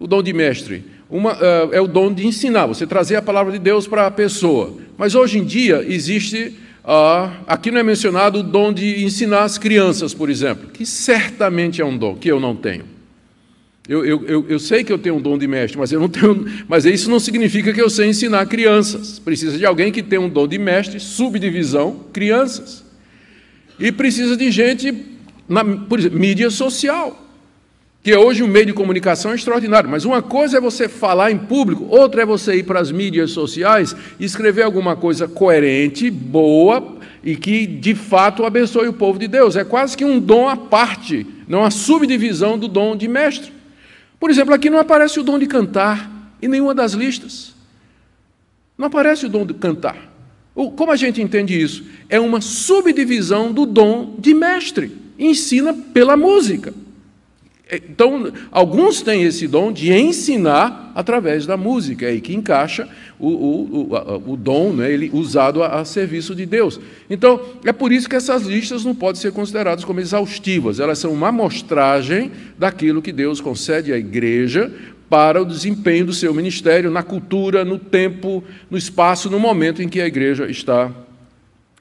O 0.00 0.06
dom 0.06 0.22
de 0.22 0.32
mestre 0.32 0.82
uma, 1.10 1.34
uh, 1.34 1.72
é 1.72 1.78
o 1.78 1.86
dom 1.86 2.10
de 2.10 2.26
ensinar, 2.26 2.64
você 2.64 2.86
trazer 2.86 3.16
a 3.16 3.20
palavra 3.20 3.52
de 3.52 3.58
Deus 3.58 3.86
para 3.86 4.06
a 4.06 4.10
pessoa. 4.10 4.78
Mas 4.96 5.14
hoje 5.14 5.38
em 5.38 5.44
dia 5.44 5.84
existe 5.86 6.54
ah, 6.82 7.34
aqui 7.46 7.70
não 7.70 7.80
é 7.80 7.82
mencionado 7.82 8.38
o 8.38 8.42
dom 8.42 8.72
de 8.72 9.04
ensinar 9.04 9.42
as 9.42 9.58
crianças, 9.58 10.14
por 10.14 10.30
exemplo, 10.30 10.70
que 10.70 10.86
certamente 10.86 11.82
é 11.82 11.84
um 11.84 11.98
dom 11.98 12.16
que 12.16 12.32
eu 12.32 12.40
não 12.40 12.56
tenho. 12.56 12.86
Eu, 13.86 14.06
eu, 14.06 14.24
eu, 14.24 14.46
eu, 14.48 14.58
sei 14.58 14.82
que 14.82 14.92
eu 14.92 14.96
tenho 14.96 15.16
um 15.16 15.20
dom 15.20 15.36
de 15.36 15.46
mestre, 15.46 15.78
mas 15.78 15.92
eu 15.92 16.00
não 16.00 16.08
tenho. 16.08 16.46
Mas 16.66 16.86
isso 16.86 17.10
não 17.10 17.20
significa 17.20 17.74
que 17.74 17.82
eu 17.82 17.90
sei 17.90 18.08
ensinar 18.08 18.46
crianças. 18.46 19.18
Precisa 19.18 19.58
de 19.58 19.66
alguém 19.66 19.92
que 19.92 20.02
tenha 20.02 20.22
um 20.22 20.30
dom 20.30 20.48
de 20.48 20.56
mestre, 20.56 20.98
subdivisão, 20.98 22.06
crianças. 22.10 22.85
E 23.78 23.92
precisa 23.92 24.36
de 24.36 24.50
gente, 24.50 24.94
na, 25.48 25.62
exemplo, 25.98 26.18
mídia 26.18 26.50
social 26.50 27.26
que 28.06 28.14
hoje 28.14 28.40
o 28.40 28.46
meio 28.46 28.66
de 28.66 28.72
comunicação 28.72 29.32
é 29.32 29.34
extraordinário, 29.34 29.90
mas 29.90 30.04
uma 30.04 30.22
coisa 30.22 30.58
é 30.58 30.60
você 30.60 30.88
falar 30.88 31.32
em 31.32 31.38
público, 31.38 31.88
outra 31.88 32.22
é 32.22 32.24
você 32.24 32.54
ir 32.54 32.62
para 32.62 32.78
as 32.78 32.92
mídias 32.92 33.32
sociais 33.32 33.96
e 34.20 34.24
escrever 34.24 34.62
alguma 34.62 34.94
coisa 34.94 35.26
coerente, 35.26 36.08
boa 36.08 36.98
e 37.24 37.34
que 37.34 37.66
de 37.66 37.96
fato 37.96 38.44
abençoe 38.44 38.86
o 38.86 38.92
povo 38.92 39.18
de 39.18 39.26
Deus. 39.26 39.56
É 39.56 39.64
quase 39.64 39.96
que 39.96 40.04
um 40.04 40.20
dom 40.20 40.48
à 40.48 40.56
parte, 40.56 41.26
não 41.48 41.64
a 41.64 41.70
subdivisão 41.72 42.56
do 42.56 42.68
dom 42.68 42.96
de 42.96 43.08
mestre. 43.08 43.52
Por 44.20 44.30
exemplo, 44.30 44.54
aqui 44.54 44.70
não 44.70 44.78
aparece 44.78 45.18
o 45.18 45.24
dom 45.24 45.36
de 45.36 45.46
cantar 45.48 46.08
em 46.40 46.46
nenhuma 46.46 46.76
das 46.76 46.92
listas. 46.92 47.56
Não 48.78 48.86
aparece 48.86 49.26
o 49.26 49.28
dom 49.28 49.44
de 49.44 49.54
cantar. 49.54 50.15
Como 50.56 50.90
a 50.90 50.96
gente 50.96 51.20
entende 51.20 51.60
isso? 51.60 51.84
É 52.08 52.18
uma 52.18 52.40
subdivisão 52.40 53.52
do 53.52 53.66
dom 53.66 54.14
de 54.18 54.32
mestre. 54.32 54.90
Ensina 55.18 55.74
pela 55.74 56.16
música. 56.16 56.72
Então, 57.70 58.32
alguns 58.52 59.02
têm 59.02 59.24
esse 59.24 59.48
dom 59.48 59.72
de 59.72 59.92
ensinar 59.92 60.92
através 60.94 61.46
da 61.46 61.56
música, 61.56 62.06
é 62.06 62.10
aí 62.10 62.20
que 62.20 62.32
encaixa 62.32 62.88
o, 63.18 63.26
o, 63.28 63.92
o, 63.92 64.32
o 64.32 64.36
dom 64.36 64.72
né, 64.72 64.90
ele, 64.90 65.10
usado 65.12 65.64
a, 65.64 65.80
a, 65.80 65.84
serviço 65.84 66.32
de 66.32 66.46
Deus. 66.46 66.78
Então, 67.10 67.40
é 67.64 67.72
por 67.72 67.90
isso 67.90 68.08
que 68.08 68.14
essas 68.14 68.44
listas 68.44 68.84
não 68.84 68.94
podem 68.94 69.20
ser 69.20 69.32
consideradas 69.32 69.84
como 69.84 69.98
exaustivas, 69.98 70.78
elas 70.78 71.00
são 71.00 71.12
uma 71.12 71.28
amostragem 71.28 72.30
daquilo 72.56 73.02
que 73.02 73.12
Deus 73.12 73.40
concede 73.40 73.92
à 73.92 73.98
igreja 73.98 74.72
para 75.08 75.40
o 75.40 75.44
desempenho 75.44 76.06
do 76.06 76.12
seu 76.12 76.34
ministério 76.34 76.90
na 76.90 77.02
cultura, 77.02 77.64
no 77.64 77.78
tempo, 77.78 78.42
no 78.70 78.76
espaço, 78.76 79.30
no 79.30 79.38
momento 79.38 79.82
em 79.82 79.88
que 79.88 80.00
a 80.00 80.06
igreja 80.06 80.50
está, 80.50 80.90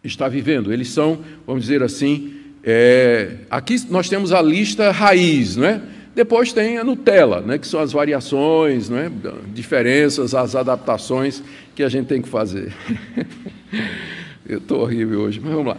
está 0.03 0.27
vivendo. 0.27 0.71
Eles 0.71 0.89
são, 0.89 1.19
vamos 1.45 1.63
dizer 1.63 1.81
assim, 1.81 2.33
é, 2.63 3.38
aqui 3.49 3.75
nós 3.89 4.09
temos 4.09 4.31
a 4.31 4.41
lista 4.41 4.91
raiz, 4.91 5.55
não 5.55 5.65
é? 5.65 5.81
Depois 6.15 6.53
tem 6.53 6.77
a 6.77 6.83
Nutella, 6.83 7.41
né, 7.41 7.57
que 7.57 7.67
são 7.67 7.81
as 7.81 7.91
variações, 7.91 8.89
não 8.89 8.97
é? 8.97 9.11
diferenças, 9.53 10.33
as 10.33 10.55
adaptações 10.55 11.43
que 11.75 11.83
a 11.83 11.89
gente 11.89 12.07
tem 12.07 12.21
que 12.21 12.29
fazer. 12.29 12.73
Eu 14.47 14.59
estou 14.59 14.81
horrível 14.81 15.21
hoje, 15.21 15.41
mas 15.43 15.51
vamos 15.51 15.67
lá. 15.67 15.77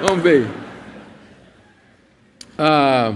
Vamos 0.00 0.22
ver. 0.22 0.46
Ah, 2.58 3.14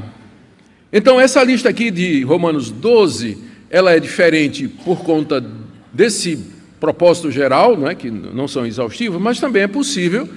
então, 0.92 1.20
essa 1.20 1.42
lista 1.42 1.68
aqui 1.68 1.90
de 1.90 2.22
Romanos 2.22 2.70
12, 2.70 3.38
ela 3.70 3.92
é 3.92 4.00
diferente 4.00 4.68
por 4.68 5.04
conta 5.04 5.44
desse 5.92 6.38
propósito 6.80 7.30
geral, 7.30 7.76
não 7.76 7.88
é? 7.88 7.94
que 7.94 8.10
não 8.10 8.48
são 8.48 8.64
exaustivos, 8.64 9.20
mas 9.20 9.40
também 9.40 9.62
é 9.62 9.68
possível 9.68 10.28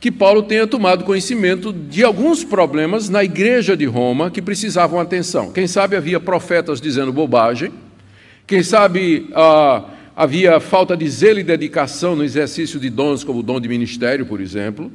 que 0.00 0.10
Paulo 0.10 0.42
tenha 0.42 0.66
tomado 0.66 1.04
conhecimento 1.04 1.72
de 1.72 2.02
alguns 2.02 2.42
problemas 2.42 3.10
na 3.10 3.22
igreja 3.22 3.76
de 3.76 3.84
Roma 3.84 4.30
que 4.30 4.40
precisavam 4.40 4.98
atenção. 4.98 5.52
Quem 5.52 5.66
sabe 5.66 5.94
havia 5.94 6.18
profetas 6.18 6.80
dizendo 6.80 7.12
bobagem, 7.12 7.70
quem 8.46 8.62
sabe 8.62 9.28
ah, 9.34 9.84
havia 10.16 10.58
falta 10.58 10.96
de 10.96 11.08
zelo 11.08 11.38
e 11.38 11.44
dedicação 11.44 12.16
no 12.16 12.24
exercício 12.24 12.80
de 12.80 12.88
dons, 12.88 13.22
como 13.22 13.40
o 13.40 13.42
dom 13.42 13.60
de 13.60 13.68
ministério, 13.68 14.24
por 14.24 14.40
exemplo. 14.40 14.90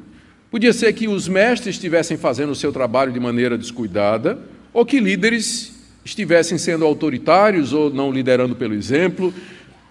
Podia 0.49 0.73
ser 0.73 0.91
que 0.93 1.07
os 1.07 1.27
mestres 1.27 1.75
estivessem 1.75 2.17
fazendo 2.17 2.49
o 2.49 2.55
seu 2.55 2.73
trabalho 2.73 3.11
de 3.11 3.19
maneira 3.19 3.57
descuidada, 3.57 4.39
ou 4.75 4.85
que 4.85 4.99
líderes 4.99 5.73
estivessem 6.03 6.57
sendo 6.57 6.83
autoritários 6.83 7.71
ou 7.71 7.89
não 7.89 8.11
liderando 8.11 8.57
pelo 8.57 8.73
exemplo, 8.73 9.33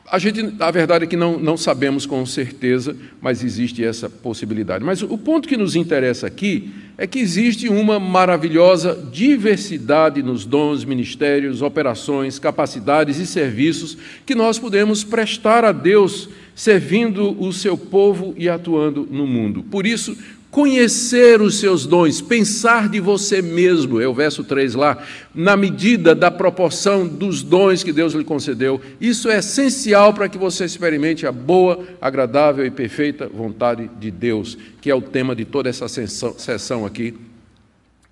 a 0.06 0.18
gente, 0.18 0.54
a 0.60 0.70
verdade 0.70 1.04
é 1.04 1.06
que 1.06 1.16
não, 1.16 1.38
não 1.38 1.56
sabemos 1.56 2.04
com 2.04 2.26
certeza, 2.26 2.94
mas 3.18 3.42
existe 3.42 3.82
essa 3.82 4.10
possibilidade. 4.10 4.84
Mas 4.84 5.00
o 5.00 5.16
ponto 5.16 5.48
que 5.48 5.56
nos 5.56 5.74
interessa 5.74 6.26
aqui 6.26 6.70
é 6.98 7.06
que 7.06 7.18
existe 7.18 7.66
uma 7.66 7.98
maravilhosa 7.98 9.08
diversidade 9.10 10.22
nos 10.22 10.44
dons, 10.44 10.84
ministérios, 10.84 11.62
operações, 11.62 12.38
capacidades 12.38 13.18
e 13.18 13.26
serviços 13.26 13.96
que 14.26 14.34
nós 14.34 14.58
podemos 14.58 15.02
prestar 15.02 15.64
a 15.64 15.72
Deus 15.72 16.28
servindo 16.54 17.42
o 17.42 17.52
seu 17.54 17.76
povo 17.76 18.34
e 18.36 18.50
atuando 18.50 19.08
no 19.10 19.26
mundo. 19.26 19.62
Por 19.62 19.86
isso, 19.86 20.16
conhecer 20.54 21.42
os 21.42 21.58
seus 21.58 21.84
dons, 21.84 22.20
pensar 22.20 22.88
de 22.88 23.00
você 23.00 23.42
mesmo, 23.42 24.00
é 24.00 24.06
o 24.06 24.14
verso 24.14 24.44
3 24.44 24.76
lá, 24.76 25.04
na 25.34 25.56
medida 25.56 26.14
da 26.14 26.30
proporção 26.30 27.08
dos 27.08 27.42
dons 27.42 27.82
que 27.82 27.92
Deus 27.92 28.12
lhe 28.12 28.22
concedeu. 28.22 28.80
Isso 29.00 29.28
é 29.28 29.38
essencial 29.38 30.14
para 30.14 30.28
que 30.28 30.38
você 30.38 30.64
experimente 30.64 31.26
a 31.26 31.32
boa, 31.32 31.84
agradável 32.00 32.64
e 32.64 32.70
perfeita 32.70 33.26
vontade 33.28 33.90
de 33.98 34.12
Deus, 34.12 34.56
que 34.80 34.88
é 34.88 34.94
o 34.94 35.02
tema 35.02 35.34
de 35.34 35.44
toda 35.44 35.68
essa 35.68 35.88
sessão 35.88 36.86
aqui, 36.86 37.14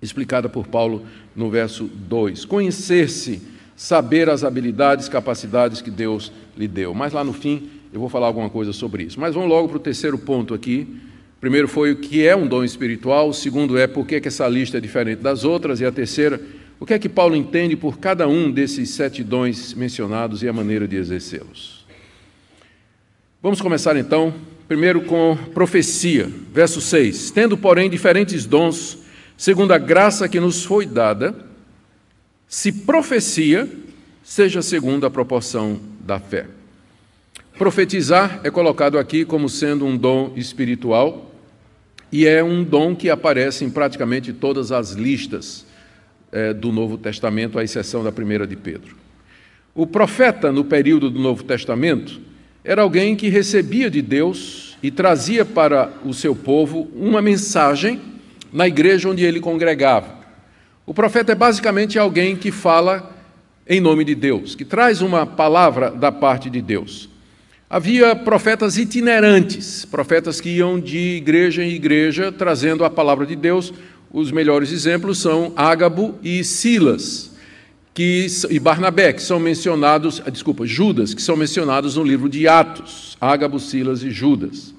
explicada 0.01 0.49
por 0.49 0.67
Paulo 0.67 1.05
no 1.33 1.49
verso 1.49 1.85
2. 1.85 2.43
Conhecer-se, 2.43 3.41
saber 3.73 4.29
as 4.29 4.43
habilidades, 4.43 5.07
capacidades 5.07 5.81
que 5.81 5.89
Deus 5.89 6.29
lhe 6.57 6.67
deu. 6.67 6.93
Mas 6.93 7.13
lá 7.13 7.23
no 7.23 7.31
fim 7.31 7.69
eu 7.93 8.01
vou 8.01 8.09
falar 8.09 8.27
alguma 8.27 8.49
coisa 8.49 8.73
sobre 8.73 9.03
isso. 9.03 9.17
Mas 9.17 9.33
vamos 9.33 9.47
logo 9.47 9.69
para 9.69 9.77
o 9.77 9.79
terceiro 9.79 10.17
ponto 10.17 10.53
aqui 10.53 11.12
primeiro 11.43 11.67
foi 11.67 11.91
o 11.91 11.97
que 11.97 12.25
é 12.25 12.33
um 12.33 12.47
dom 12.47 12.63
espiritual, 12.63 13.27
o 13.27 13.33
segundo 13.33 13.77
é 13.77 13.85
por 13.85 14.07
que, 14.07 14.15
essa 14.23 14.47
lista 14.47 14.77
é 14.77 14.79
diferente 14.79 15.19
das 15.19 15.43
outras, 15.43 15.81
e 15.81 15.85
a 15.85 15.91
terceira, 15.91 16.39
o 16.79 16.85
que 16.85 16.93
é 16.93 16.97
que 16.97 17.09
Paulo 17.09 17.35
entende 17.35 17.75
por 17.75 17.99
cada 17.99 18.29
um 18.29 18.49
desses 18.49 18.91
sete 18.91 19.21
dons 19.21 19.73
mencionados 19.73 20.41
e 20.41 20.47
a 20.47 20.53
maneira 20.53 20.87
de 20.87 20.95
exercê-los. 20.95 21.85
Vamos 23.41 23.59
começar 23.59 23.97
então, 23.97 24.33
primeiro 24.69 25.01
com 25.01 25.37
profecia, 25.53 26.31
verso 26.53 26.79
6. 26.79 27.31
Tendo, 27.31 27.57
porém, 27.57 27.89
diferentes 27.89 28.45
dons, 28.45 28.99
segundo 29.35 29.73
a 29.73 29.77
graça 29.77 30.29
que 30.29 30.39
nos 30.39 30.63
foi 30.63 30.85
dada, 30.85 31.35
se 32.47 32.71
profecia, 32.71 33.69
seja 34.23 34.61
segundo 34.61 35.05
a 35.05 35.11
proporção 35.11 35.77
da 35.99 36.21
fé. 36.21 36.45
Profetizar 37.57 38.39
é 38.45 38.49
colocado 38.49 38.97
aqui 38.97 39.25
como 39.25 39.49
sendo 39.49 39.85
um 39.85 39.97
dom 39.97 40.31
espiritual 40.37 41.31
e 42.13 42.27
é 42.27 42.43
um 42.43 42.63
dom 42.63 42.95
que 42.95 43.09
aparece 43.09 43.65
em 43.65 43.71
praticamente 43.71 44.31
todas 44.31 44.71
as 44.71 44.91
listas 44.91 45.65
é, 46.31 46.53
do 46.53 46.71
Novo 46.71 46.95
Testamento, 46.95 47.57
à 47.57 47.63
exceção 47.63 48.03
da 48.03 48.11
primeira 48.11 48.45
de 48.45 48.55
Pedro. 48.55 48.95
O 49.73 49.87
profeta, 49.87 50.51
no 50.51 50.63
período 50.63 51.09
do 51.09 51.17
Novo 51.19 51.43
Testamento, 51.43 52.21
era 52.63 52.83
alguém 52.83 53.15
que 53.15 53.29
recebia 53.29 53.89
de 53.89 53.99
Deus 53.99 54.77
e 54.83 54.91
trazia 54.91 55.43
para 55.43 55.91
o 56.05 56.13
seu 56.13 56.35
povo 56.35 56.87
uma 56.95 57.19
mensagem 57.19 57.99
na 58.53 58.67
igreja 58.67 59.09
onde 59.09 59.23
ele 59.23 59.39
congregava. 59.39 60.19
O 60.85 60.93
profeta 60.93 61.31
é 61.31 61.35
basicamente 61.35 61.97
alguém 61.97 62.35
que 62.35 62.51
fala 62.51 63.11
em 63.67 63.81
nome 63.81 64.05
de 64.05 64.13
Deus, 64.13 64.53
que 64.53 64.63
traz 64.63 65.01
uma 65.01 65.25
palavra 65.25 65.89
da 65.89 66.11
parte 66.11 66.47
de 66.47 66.61
Deus. 66.61 67.09
Havia 67.73 68.15
profetas 68.15 68.77
itinerantes, 68.77 69.83
profetas 69.83 70.39
que 70.39 70.47
iam 70.47 70.79
de 70.79 71.15
igreja 71.17 71.63
em 71.63 71.71
igreja 71.71 72.31
trazendo 72.31 72.85
a 72.85 72.89
palavra 72.89 73.25
de 73.25 73.35
Deus. 73.35 73.73
Os 74.11 74.31
melhores 74.31 74.71
exemplos 74.71 75.17
são 75.17 75.51
Ágabo 75.55 76.13
e 76.21 76.43
Silas 76.43 77.31
que, 77.91 78.27
e 78.51 78.59
Barnabé, 78.59 79.11
que 79.11 79.23
são 79.23 79.39
mencionados, 79.39 80.21
ah, 80.23 80.29
desculpa, 80.29 80.67
Judas, 80.67 81.15
que 81.15 81.21
são 81.23 81.35
mencionados 81.35 81.95
no 81.95 82.03
livro 82.03 82.29
de 82.29 82.47
Atos, 82.47 83.17
Ágabo, 83.19 83.59
Silas 83.59 84.03
e 84.03 84.11
Judas. 84.11 84.71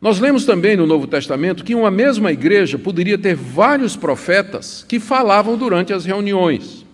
Nós 0.00 0.18
lemos 0.18 0.46
também 0.46 0.78
no 0.78 0.86
Novo 0.86 1.06
Testamento 1.06 1.62
que 1.62 1.74
uma 1.74 1.90
mesma 1.90 2.32
igreja 2.32 2.78
poderia 2.78 3.18
ter 3.18 3.34
vários 3.34 3.94
profetas 3.94 4.86
que 4.88 4.98
falavam 4.98 5.54
durante 5.54 5.92
as 5.92 6.06
reuniões. 6.06 6.86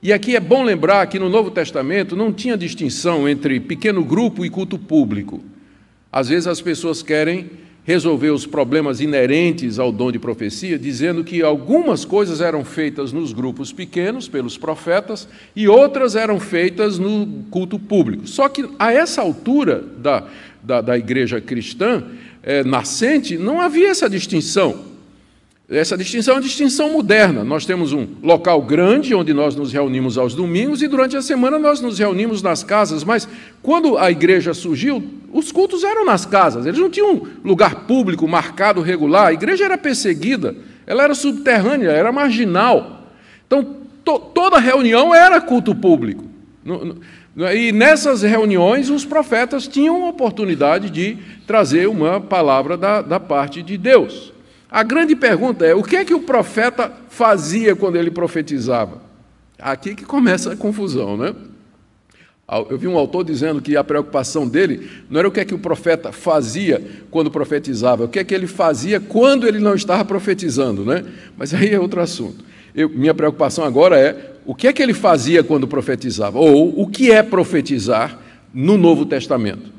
E 0.00 0.12
aqui 0.12 0.36
é 0.36 0.40
bom 0.40 0.62
lembrar 0.62 1.06
que 1.08 1.18
no 1.18 1.28
Novo 1.28 1.50
Testamento 1.50 2.14
não 2.14 2.32
tinha 2.32 2.56
distinção 2.56 3.28
entre 3.28 3.58
pequeno 3.58 4.04
grupo 4.04 4.44
e 4.44 4.50
culto 4.50 4.78
público. 4.78 5.42
Às 6.12 6.28
vezes 6.28 6.46
as 6.46 6.60
pessoas 6.60 7.02
querem 7.02 7.50
resolver 7.84 8.30
os 8.30 8.46
problemas 8.46 9.00
inerentes 9.00 9.78
ao 9.78 9.90
dom 9.90 10.12
de 10.12 10.18
profecia, 10.18 10.78
dizendo 10.78 11.24
que 11.24 11.42
algumas 11.42 12.04
coisas 12.04 12.40
eram 12.40 12.64
feitas 12.64 13.12
nos 13.12 13.32
grupos 13.32 13.72
pequenos, 13.72 14.28
pelos 14.28 14.56
profetas, 14.56 15.26
e 15.56 15.66
outras 15.66 16.14
eram 16.14 16.38
feitas 16.38 16.98
no 16.98 17.44
culto 17.50 17.78
público. 17.78 18.26
Só 18.28 18.48
que 18.48 18.68
a 18.78 18.92
essa 18.92 19.22
altura 19.22 19.82
da, 19.96 20.28
da, 20.62 20.80
da 20.80 20.98
igreja 20.98 21.40
cristã 21.40 22.04
é, 22.42 22.62
nascente, 22.62 23.36
não 23.36 23.60
havia 23.60 23.88
essa 23.88 24.08
distinção. 24.08 24.84
Essa 25.70 25.98
distinção 25.98 26.32
é 26.32 26.36
uma 26.38 26.42
distinção 26.42 26.90
moderna. 26.90 27.44
Nós 27.44 27.66
temos 27.66 27.92
um 27.92 28.06
local 28.22 28.62
grande 28.62 29.14
onde 29.14 29.34
nós 29.34 29.54
nos 29.54 29.70
reunimos 29.70 30.16
aos 30.16 30.34
domingos 30.34 30.80
e 30.80 30.88
durante 30.88 31.14
a 31.14 31.20
semana 31.20 31.58
nós 31.58 31.78
nos 31.82 31.98
reunimos 31.98 32.40
nas 32.40 32.64
casas, 32.64 33.04
mas 33.04 33.28
quando 33.62 33.98
a 33.98 34.10
igreja 34.10 34.54
surgiu, 34.54 35.04
os 35.30 35.52
cultos 35.52 35.84
eram 35.84 36.06
nas 36.06 36.24
casas, 36.24 36.64
eles 36.64 36.80
não 36.80 36.88
tinham 36.88 37.16
um 37.16 37.26
lugar 37.44 37.86
público 37.86 38.26
marcado 38.26 38.80
regular, 38.80 39.26
a 39.26 39.32
igreja 39.34 39.66
era 39.66 39.76
perseguida, 39.76 40.56
ela 40.86 41.04
era 41.04 41.14
subterrânea, 41.14 41.90
era 41.90 42.10
marginal. 42.10 43.02
Então, 43.46 43.76
to, 44.02 44.18
toda 44.18 44.58
reunião 44.58 45.14
era 45.14 45.38
culto 45.38 45.74
público. 45.74 46.24
E 47.54 47.72
nessas 47.72 48.22
reuniões, 48.22 48.88
os 48.88 49.04
profetas 49.04 49.68
tinham 49.68 50.08
oportunidade 50.08 50.88
de 50.88 51.18
trazer 51.46 51.88
uma 51.88 52.18
palavra 52.18 52.74
da, 52.74 53.02
da 53.02 53.20
parte 53.20 53.62
de 53.62 53.76
Deus. 53.76 54.32
A 54.70 54.82
grande 54.82 55.16
pergunta 55.16 55.64
é: 55.64 55.74
o 55.74 55.82
que 55.82 55.96
é 55.96 56.04
que 56.04 56.14
o 56.14 56.20
profeta 56.20 56.92
fazia 57.08 57.74
quando 57.74 57.96
ele 57.96 58.10
profetizava? 58.10 59.00
Aqui 59.58 59.94
que 59.94 60.04
começa 60.04 60.52
a 60.52 60.56
confusão, 60.56 61.16
né? 61.16 61.34
Eu 62.70 62.78
vi 62.78 62.88
um 62.88 62.96
autor 62.96 63.24
dizendo 63.24 63.60
que 63.60 63.76
a 63.76 63.84
preocupação 63.84 64.48
dele 64.48 64.88
não 65.10 65.18
era 65.18 65.28
o 65.28 65.30
que 65.30 65.40
é 65.40 65.44
que 65.44 65.54
o 65.54 65.58
profeta 65.58 66.12
fazia 66.12 66.82
quando 67.10 67.30
profetizava, 67.30 68.04
o 68.04 68.08
que 68.08 68.18
é 68.18 68.24
que 68.24 68.34
ele 68.34 68.46
fazia 68.46 68.98
quando 68.98 69.46
ele 69.46 69.58
não 69.58 69.74
estava 69.74 70.02
profetizando, 70.02 70.82
né? 70.82 71.04
Mas 71.36 71.52
aí 71.52 71.74
é 71.74 71.78
outro 71.78 72.00
assunto. 72.00 72.42
Eu, 72.74 72.88
minha 72.88 73.12
preocupação 73.12 73.64
agora 73.64 73.98
é 73.98 74.32
o 74.46 74.54
que 74.54 74.66
é 74.66 74.72
que 74.72 74.82
ele 74.82 74.94
fazia 74.94 75.44
quando 75.44 75.68
profetizava, 75.68 76.38
ou 76.38 76.80
o 76.80 76.86
que 76.86 77.10
é 77.10 77.22
profetizar 77.22 78.18
no 78.54 78.78
Novo 78.78 79.04
Testamento. 79.04 79.77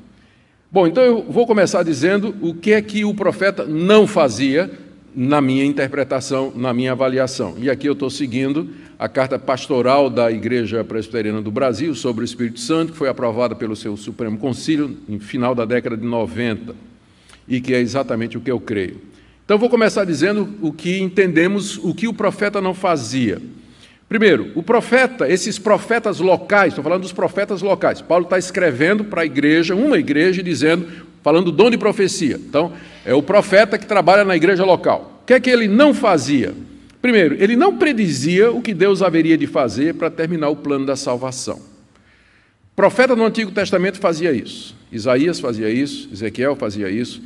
Bom, 0.72 0.86
então 0.86 1.04
eu 1.04 1.24
vou 1.28 1.48
começar 1.48 1.82
dizendo 1.82 2.36
o 2.42 2.54
que 2.54 2.74
é 2.74 2.82
que 2.82 3.04
o 3.04 3.12
profeta 3.12 3.66
não 3.66 4.06
fazia 4.06 4.70
na 5.16 5.42
minha 5.42 5.66
interpretação, 5.66 6.54
na 6.56 6.72
minha 6.72 6.92
avaliação. 6.92 7.56
E 7.58 7.72
aqui 7.72 7.90
eu 7.90 7.94
estou 7.94 8.08
seguindo 8.08 8.70
a 9.00 9.10
carta 9.10 9.40
pastoral 9.40 10.12
da 10.12 10.32
Igreja 10.32 10.84
Presbiteriana 10.84 11.42
do 11.42 11.50
Brasil 11.50 11.96
sobre 11.96 12.24
o 12.24 12.26
Espírito 12.26 12.60
Santo, 12.60 12.92
que 12.92 13.00
foi 13.00 13.10
aprovada 13.10 13.56
pelo 13.56 13.76
seu 13.76 13.98
Supremo 13.98 14.38
Concílio 14.38 14.96
no 15.08 15.20
final 15.20 15.56
da 15.56 15.66
década 15.66 15.98
de 15.98 16.06
90, 16.06 16.76
e 17.48 17.60
que 17.60 17.74
é 17.74 17.80
exatamente 17.80 18.38
o 18.38 18.42
que 18.42 18.52
eu 18.52 18.60
creio. 18.60 19.02
Então 19.44 19.58
vou 19.58 19.72
começar 19.72 20.06
dizendo 20.06 20.54
o 20.62 20.72
que 20.72 21.00
entendemos, 21.00 21.78
o 21.78 21.96
que 21.96 22.08
o 22.08 22.14
profeta 22.14 22.62
não 22.62 22.76
fazia. 22.76 23.42
Primeiro, 24.10 24.52
o 24.56 24.64
profeta, 24.64 25.30
esses 25.30 25.60
profetas 25.60 26.20
locais, 26.20 26.70
estou 26.70 26.84
falando 26.84 27.04
dos 27.04 27.14
profetas 27.14 27.62
locais. 27.62 28.02
Paulo 28.02 28.24
está 28.24 28.40
escrevendo 28.40 29.06
para 29.06 29.22
a 29.22 29.26
igreja, 29.26 29.76
uma 29.76 30.00
igreja, 30.00 30.42
dizendo, 30.42 30.88
falando 31.22 31.46
do 31.46 31.52
dom 31.52 31.70
de 31.70 31.78
profecia. 31.78 32.36
Então, 32.36 32.74
é 33.06 33.14
o 33.14 33.22
profeta 33.22 33.78
que 33.78 33.86
trabalha 33.86 34.26
na 34.26 34.36
igreja 34.36 34.66
local. 34.66 35.22
O 35.22 35.26
que 35.28 35.34
é 35.34 35.40
que 35.40 35.50
ele 35.50 35.68
não 35.68 35.94
fazia? 35.94 36.56
Primeiro, 37.00 37.36
ele 37.40 37.56
não 37.56 37.78
predizia 37.78 38.52
o 38.52 38.64
que 38.64 38.74
Deus 38.74 39.04
haveria 39.04 39.38
de 39.38 39.46
fazer 39.46 39.94
para 39.94 40.10
terminar 40.10 40.50
o 40.50 40.56
plano 40.56 40.88
da 40.88 40.96
salvação. 40.96 41.58
O 41.58 42.76
profeta 42.76 43.16
no 43.16 43.24
Antigo 43.24 43.52
Testamento 43.52 44.00
fazia 44.00 44.32
isso. 44.32 44.76
Isaías 44.92 45.40
fazia 45.40 45.70
isso, 45.70 46.10
Ezequiel 46.12 46.56
fazia 46.56 46.90
isso. 46.90 47.22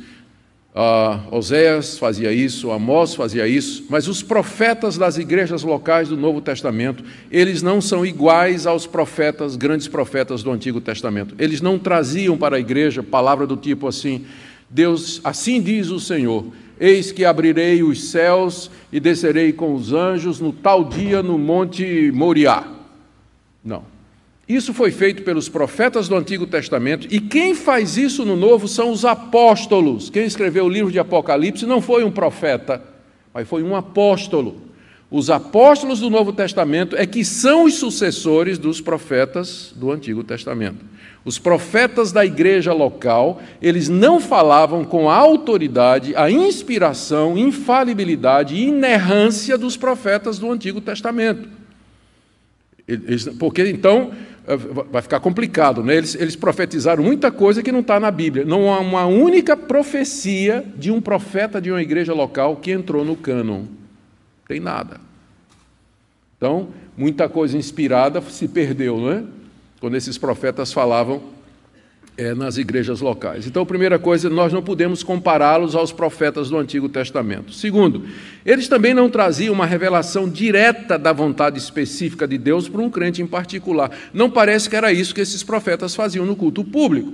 Uh, 0.74 1.36
Oséias 1.36 1.96
fazia 1.98 2.32
isso, 2.32 2.72
Amós 2.72 3.14
fazia 3.14 3.46
isso, 3.46 3.86
mas 3.88 4.08
os 4.08 4.24
profetas 4.24 4.98
das 4.98 5.16
igrejas 5.16 5.62
locais 5.62 6.08
do 6.08 6.16
Novo 6.16 6.40
Testamento, 6.40 7.04
eles 7.30 7.62
não 7.62 7.80
são 7.80 8.04
iguais 8.04 8.66
aos 8.66 8.84
profetas, 8.84 9.54
grandes 9.54 9.86
profetas 9.86 10.42
do 10.42 10.50
Antigo 10.50 10.80
Testamento. 10.80 11.36
Eles 11.38 11.60
não 11.60 11.78
traziam 11.78 12.36
para 12.36 12.56
a 12.56 12.60
igreja 12.60 13.04
palavra 13.04 13.46
do 13.46 13.56
tipo 13.56 13.86
assim: 13.86 14.26
Deus, 14.68 15.20
assim 15.22 15.60
diz 15.62 15.90
o 15.90 16.00
Senhor, 16.00 16.44
eis 16.80 17.12
que 17.12 17.24
abrirei 17.24 17.84
os 17.84 18.10
céus 18.10 18.68
e 18.92 18.98
descerei 18.98 19.52
com 19.52 19.74
os 19.74 19.92
anjos 19.92 20.40
no 20.40 20.52
tal 20.52 20.82
dia 20.82 21.22
no 21.22 21.38
monte 21.38 22.10
Moriá. 22.12 22.64
Não. 23.64 23.93
Isso 24.48 24.74
foi 24.74 24.90
feito 24.90 25.22
pelos 25.22 25.48
profetas 25.48 26.06
do 26.06 26.16
Antigo 26.16 26.46
Testamento, 26.46 27.08
e 27.10 27.18
quem 27.18 27.54
faz 27.54 27.96
isso 27.96 28.24
no 28.24 28.36
Novo 28.36 28.68
são 28.68 28.90
os 28.90 29.04
apóstolos. 29.04 30.10
Quem 30.10 30.24
escreveu 30.24 30.66
o 30.66 30.68
livro 30.68 30.92
de 30.92 30.98
Apocalipse 30.98 31.64
não 31.64 31.80
foi 31.80 32.04
um 32.04 32.10
profeta, 32.10 32.82
mas 33.32 33.48
foi 33.48 33.62
um 33.62 33.74
apóstolo. 33.74 34.60
Os 35.10 35.30
apóstolos 35.30 36.00
do 36.00 36.10
Novo 36.10 36.32
Testamento 36.32 36.94
é 36.96 37.06
que 37.06 37.24
são 37.24 37.64
os 37.64 37.74
sucessores 37.74 38.58
dos 38.58 38.80
profetas 38.80 39.72
do 39.76 39.90
Antigo 39.90 40.22
Testamento. 40.24 40.84
Os 41.24 41.38
profetas 41.38 42.12
da 42.12 42.24
igreja 42.26 42.72
local, 42.72 43.40
eles 43.62 43.88
não 43.88 44.20
falavam 44.20 44.84
com 44.84 45.08
a 45.08 45.14
autoridade, 45.16 46.14
a 46.16 46.30
inspiração, 46.30 47.38
infalibilidade 47.38 48.54
e 48.54 48.66
inerrância 48.66 49.56
dos 49.56 49.74
profetas 49.74 50.38
do 50.38 50.50
Antigo 50.52 50.82
Testamento. 50.82 51.63
Porque 53.38 53.66
então 53.68 54.12
eh, 54.46 54.56
vai 54.90 55.00
ficar 55.00 55.20
complicado, 55.20 55.82
né? 55.82 55.96
Eles, 55.96 56.14
eles 56.14 56.36
profetizaram 56.36 57.02
muita 57.02 57.30
coisa 57.30 57.62
que 57.62 57.72
não 57.72 57.80
está 57.80 57.98
na 57.98 58.10
Bíblia. 58.10 58.44
Não 58.44 58.72
há 58.72 58.78
uma 58.80 59.06
única 59.06 59.56
profecia 59.56 60.64
de 60.76 60.90
um 60.90 61.00
profeta 61.00 61.60
de 61.60 61.70
uma 61.70 61.80
igreja 61.80 62.12
local 62.12 62.56
que 62.56 62.70
entrou 62.70 63.04
no 63.04 63.16
cânon. 63.16 63.64
Tem 64.46 64.60
nada. 64.60 65.00
Então, 66.36 66.68
muita 66.96 67.28
coisa 67.28 67.56
inspirada 67.56 68.20
se 68.20 68.46
perdeu, 68.46 68.98
não 68.98 69.10
é? 69.10 69.24
Quando 69.80 69.96
esses 69.96 70.18
profetas 70.18 70.72
falavam 70.72 71.22
é, 72.16 72.34
nas 72.34 72.56
igrejas 72.56 73.00
locais. 73.00 73.46
Então, 73.46 73.66
primeira 73.66 73.98
coisa, 73.98 74.30
nós 74.30 74.52
não 74.52 74.62
podemos 74.62 75.02
compará-los 75.02 75.74
aos 75.74 75.92
profetas 75.92 76.48
do 76.48 76.56
Antigo 76.56 76.88
Testamento. 76.88 77.52
Segundo, 77.52 78.04
eles 78.46 78.68
também 78.68 78.94
não 78.94 79.10
traziam 79.10 79.52
uma 79.52 79.66
revelação 79.66 80.28
direta 80.28 80.98
da 80.98 81.12
vontade 81.12 81.58
específica 81.58 82.26
de 82.26 82.38
Deus 82.38 82.68
para 82.68 82.80
um 82.80 82.90
crente 82.90 83.20
em 83.20 83.26
particular. 83.26 83.90
Não 84.12 84.30
parece 84.30 84.70
que 84.70 84.76
era 84.76 84.92
isso 84.92 85.14
que 85.14 85.20
esses 85.20 85.42
profetas 85.42 85.94
faziam 85.94 86.24
no 86.24 86.36
culto 86.36 86.62
público. 86.62 87.12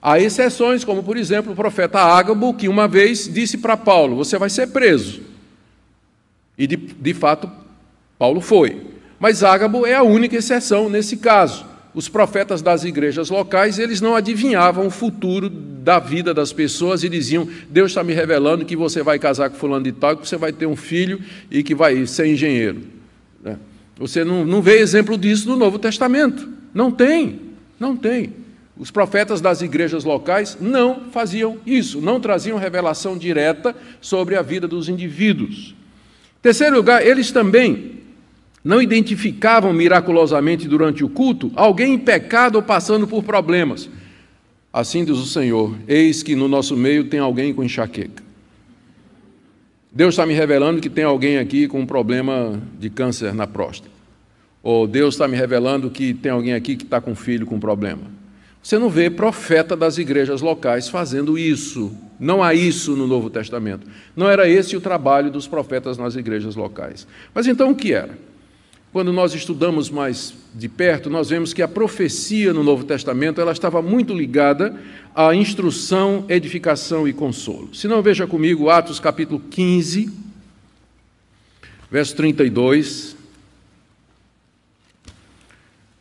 Há 0.00 0.18
exceções, 0.18 0.84
como 0.84 1.04
por 1.04 1.16
exemplo 1.16 1.52
o 1.52 1.56
profeta 1.56 2.00
Ágabo, 2.00 2.54
que 2.54 2.66
uma 2.66 2.88
vez 2.88 3.32
disse 3.32 3.58
para 3.58 3.76
Paulo: 3.76 4.16
Você 4.16 4.36
vai 4.36 4.50
ser 4.50 4.68
preso. 4.68 5.22
E 6.58 6.66
de, 6.66 6.76
de 6.76 7.14
fato, 7.14 7.48
Paulo 8.18 8.40
foi. 8.40 8.82
Mas 9.20 9.44
Ágabo 9.44 9.86
é 9.86 9.94
a 9.94 10.02
única 10.02 10.36
exceção 10.36 10.90
nesse 10.90 11.18
caso. 11.18 11.71
Os 11.94 12.08
profetas 12.08 12.62
das 12.62 12.84
igrejas 12.84 13.28
locais, 13.28 13.78
eles 13.78 14.00
não 14.00 14.16
adivinhavam 14.16 14.86
o 14.86 14.90
futuro 14.90 15.48
da 15.48 15.98
vida 15.98 16.32
das 16.32 16.52
pessoas 16.52 17.04
e 17.04 17.08
diziam: 17.08 17.46
Deus 17.68 17.90
está 17.90 18.02
me 18.02 18.14
revelando 18.14 18.64
que 18.64 18.74
você 18.74 19.02
vai 19.02 19.18
casar 19.18 19.50
com 19.50 19.56
fulano 19.56 19.84
de 19.84 19.92
tal, 19.92 20.16
que 20.16 20.26
você 20.26 20.36
vai 20.36 20.52
ter 20.52 20.66
um 20.66 20.76
filho 20.76 21.20
e 21.50 21.62
que 21.62 21.74
vai 21.74 22.06
ser 22.06 22.26
engenheiro. 22.26 22.80
Né? 23.42 23.58
Você 23.98 24.24
não, 24.24 24.44
não 24.44 24.62
vê 24.62 24.78
exemplo 24.78 25.18
disso 25.18 25.48
no 25.48 25.56
Novo 25.56 25.78
Testamento. 25.78 26.48
Não 26.72 26.90
tem, 26.90 27.40
não 27.78 27.94
tem. 27.94 28.32
Os 28.74 28.90
profetas 28.90 29.42
das 29.42 29.60
igrejas 29.60 30.02
locais 30.02 30.56
não 30.58 31.10
faziam 31.12 31.58
isso, 31.66 32.00
não 32.00 32.18
traziam 32.18 32.56
revelação 32.56 33.18
direta 33.18 33.76
sobre 34.00 34.34
a 34.34 34.40
vida 34.40 34.66
dos 34.66 34.88
indivíduos. 34.88 35.74
Terceiro 36.40 36.76
lugar, 36.76 37.06
eles 37.06 37.30
também 37.30 38.01
não 38.64 38.80
identificavam 38.80 39.72
miraculosamente 39.72 40.68
durante 40.68 41.02
o 41.02 41.08
culto 41.08 41.50
alguém 41.56 41.94
em 41.94 41.98
pecado 41.98 42.56
ou 42.56 42.62
passando 42.62 43.06
por 43.06 43.22
problemas. 43.22 43.90
Assim 44.72 45.04
diz 45.04 45.18
o 45.18 45.26
Senhor: 45.26 45.76
Eis 45.86 46.22
que 46.22 46.34
no 46.34 46.48
nosso 46.48 46.76
meio 46.76 47.04
tem 47.04 47.20
alguém 47.20 47.52
com 47.52 47.64
enxaqueca. 47.64 48.22
Deus 49.90 50.14
está 50.14 50.24
me 50.24 50.32
revelando 50.32 50.80
que 50.80 50.88
tem 50.88 51.04
alguém 51.04 51.36
aqui 51.36 51.68
com 51.68 51.80
um 51.80 51.86
problema 51.86 52.62
de 52.78 52.88
câncer 52.88 53.34
na 53.34 53.46
próstata. 53.46 53.90
Ou 54.62 54.86
Deus 54.86 55.14
está 55.14 55.28
me 55.28 55.36
revelando 55.36 55.90
que 55.90 56.14
tem 56.14 56.32
alguém 56.32 56.54
aqui 56.54 56.76
que 56.76 56.84
está 56.84 57.00
com 57.00 57.10
um 57.10 57.16
filho 57.16 57.44
com 57.44 57.60
problema. 57.60 58.00
Você 58.62 58.78
não 58.78 58.88
vê 58.88 59.10
profeta 59.10 59.76
das 59.76 59.98
igrejas 59.98 60.40
locais 60.40 60.88
fazendo 60.88 61.36
isso. 61.36 61.92
Não 62.18 62.42
há 62.42 62.54
isso 62.54 62.96
no 62.96 63.08
Novo 63.08 63.28
Testamento. 63.28 63.86
Não 64.14 64.30
era 64.30 64.48
esse 64.48 64.76
o 64.76 64.80
trabalho 64.80 65.30
dos 65.30 65.48
profetas 65.48 65.98
nas 65.98 66.14
igrejas 66.14 66.54
locais. 66.54 67.06
Mas 67.34 67.48
então 67.48 67.72
o 67.72 67.74
que 67.74 67.92
era? 67.92 68.16
Quando 68.92 69.10
nós 69.10 69.32
estudamos 69.32 69.88
mais 69.88 70.34
de 70.54 70.68
perto, 70.68 71.08
nós 71.08 71.30
vemos 71.30 71.54
que 71.54 71.62
a 71.62 71.68
profecia 71.68 72.52
no 72.52 72.62
Novo 72.62 72.84
Testamento 72.84 73.40
ela 73.40 73.52
estava 73.52 73.80
muito 73.80 74.12
ligada 74.12 74.78
à 75.14 75.34
instrução, 75.34 76.26
edificação 76.28 77.08
e 77.08 77.12
consolo. 77.14 77.74
Se 77.74 77.88
não, 77.88 78.02
veja 78.02 78.26
comigo 78.26 78.68
Atos 78.68 79.00
capítulo 79.00 79.40
15, 79.50 80.12
verso 81.90 82.14
32, 82.16 83.16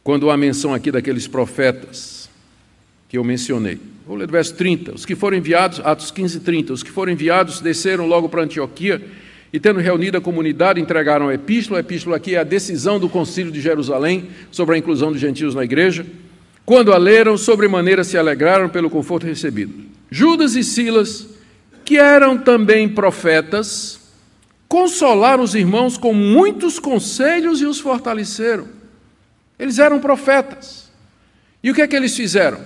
quando 0.04 0.30
há 0.30 0.36
menção 0.36 0.74
aqui 0.74 0.92
daqueles 0.92 1.30
profetas 1.30 2.30
que 3.08 3.18
eu 3.18 3.24
mencionei. 3.24 3.80
Vou 4.06 4.18
ler 4.18 4.28
o 4.28 4.32
verso 4.32 4.54
30. 4.56 4.96
Os 4.96 5.06
que 5.06 5.16
foram 5.16 5.38
enviados, 5.38 5.80
Atos 5.80 6.12
15, 6.12 6.42
30. 6.42 6.74
Os 6.74 6.84
que 6.84 6.92
foram 6.92 7.14
enviados 7.14 7.62
desceram 7.62 8.06
logo 8.06 8.28
para 8.28 8.42
Antioquia 8.42 9.02
e 9.54 9.60
tendo 9.60 9.80
reunido 9.80 10.18
a 10.18 10.22
comunidade, 10.22 10.80
entregaram 10.80 11.28
a 11.28 11.34
epístola. 11.34 11.80
A 11.80 11.82
epístola 11.82 12.16
aqui 12.16 12.36
é 12.36 12.40
a 12.40 12.44
decisão 12.44 13.00
do 13.00 13.10
Concílio 13.10 13.52
de 13.52 13.60
Jerusalém 13.60 14.30
sobre 14.50 14.76
a 14.76 14.78
inclusão 14.78 15.12
dos 15.12 15.20
gentios 15.20 15.54
na 15.54 15.64
igreja. 15.64 16.06
Quando 16.66 16.94
a 16.94 16.98
leram, 16.98 17.38
sobremaneira 17.38 18.04
se 18.04 18.18
alegraram 18.18 18.70
pelo 18.70 18.90
conforto 18.90 19.26
recebido. 19.26 19.74
Judas 20.10 20.56
e 20.56 20.64
Silas, 20.64 21.28
que 21.84 21.98
eram 21.98 22.38
também 22.38 22.88
profetas, 22.88 24.00
consolaram 24.70 25.44
os 25.44 25.54
irmãos 25.54 25.98
com 25.98 26.14
muitos 26.14 26.80
conselhos 26.80 27.60
e 27.60 27.66
os 27.66 27.82
fortaleceram. 27.82 28.68
Eles 29.60 29.80
eram 29.80 30.00
profetas. 30.00 30.90
E 31.62 31.70
o 31.70 31.74
que 31.74 31.82
é 31.82 31.88
que 31.88 31.96
eles 31.96 32.16
fizeram? 32.16 32.60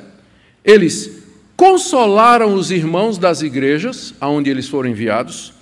Eles 0.64 1.24
consolaram 1.58 2.54
os 2.54 2.70
irmãos 2.70 3.18
das 3.18 3.42
igrejas 3.42 4.14
aonde 4.22 4.52
eles 4.52 4.70
foram 4.70 4.90
enviados, 4.90 5.55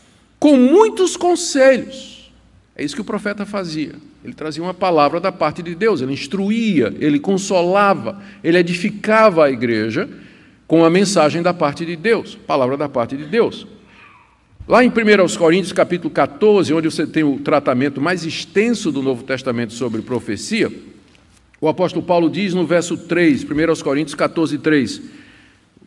com 0.43 0.57
muitos 0.57 1.15
conselhos. 1.15 2.29
É 2.75 2.83
isso 2.83 2.95
que 2.95 2.99
o 2.99 3.05
profeta 3.05 3.45
fazia. 3.45 3.93
Ele 4.25 4.33
trazia 4.33 4.61
uma 4.61 4.73
palavra 4.73 5.17
da 5.17 5.31
parte 5.31 5.63
de 5.63 5.73
Deus, 5.73 6.01
ele 6.01 6.11
instruía, 6.11 6.93
ele 6.99 7.17
consolava, 7.17 8.21
ele 8.43 8.57
edificava 8.57 9.45
a 9.45 9.49
igreja 9.49 10.09
com 10.67 10.83
a 10.83 10.89
mensagem 10.89 11.41
da 11.41 11.53
parte 11.53 11.85
de 11.85 11.95
Deus, 11.95 12.35
palavra 12.35 12.75
da 12.75 12.89
parte 12.89 13.15
de 13.15 13.23
Deus. 13.23 13.65
Lá 14.67 14.83
em 14.83 14.89
1 14.89 15.37
Coríntios, 15.37 15.71
capítulo 15.71 16.09
14, 16.09 16.73
onde 16.73 16.91
você 16.91 17.07
tem 17.07 17.23
o 17.23 17.39
tratamento 17.39 18.01
mais 18.01 18.25
extenso 18.25 18.91
do 18.91 19.01
Novo 19.01 19.23
Testamento 19.23 19.71
sobre 19.71 20.01
profecia, 20.01 20.69
o 21.61 21.69
apóstolo 21.69 22.05
Paulo 22.05 22.29
diz 22.29 22.53
no 22.53 22.67
verso 22.67 22.97
3, 22.97 23.45
1 23.45 23.81
Coríntios 23.81 24.15
14, 24.15 24.57
3, 24.57 25.01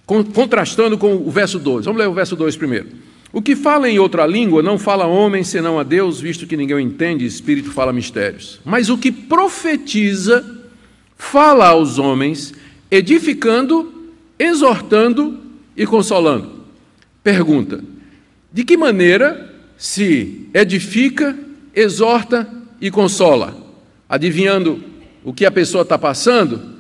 contrastando 0.07 0.97
com 0.97 1.15
o 1.15 1.31
verso 1.31 1.59
2. 1.59 1.85
Vamos 1.85 2.01
ler 2.01 2.09
o 2.09 2.15
verso 2.15 2.35
2 2.35 2.57
primeiro. 2.57 3.16
O 3.33 3.43
que 3.43 3.57
fala 3.57 3.89
em 3.89 3.99
outra 3.99 4.27
língua 4.27 4.63
não 4.63 4.79
fala 4.79 5.07
homem 5.07 5.43
senão 5.43 5.79
a 5.79 5.83
Deus, 5.83 6.21
visto 6.21 6.47
que 6.47 6.57
ninguém 6.57 6.77
o 6.77 6.81
entende, 6.81 7.27
espírito 7.27 7.71
fala 7.71 7.93
mistérios. 7.93 8.61
Mas 8.65 8.89
o 8.89 8.97
que 8.97 9.11
profetiza 9.11 10.45
fala 11.17 11.69
aos 11.69 11.99
homens, 11.99 12.55
edificando, 12.91 14.13
exortando 14.39 15.41
e 15.77 15.87
consolando. 15.87 16.51
Pergunta: 17.23 17.83
de 18.53 18.65
que 18.65 18.77
maneira 18.77 19.55
se 19.77 20.49
edifica, 20.55 21.37
exorta 21.75 22.49
e 22.81 22.91
consola? 22.91 23.57
Adivinhando 24.09 24.83
o 25.25 25.33
que 25.33 25.45
a 25.45 25.51
pessoa 25.51 25.83
está 25.83 25.99
passando? 25.99 26.77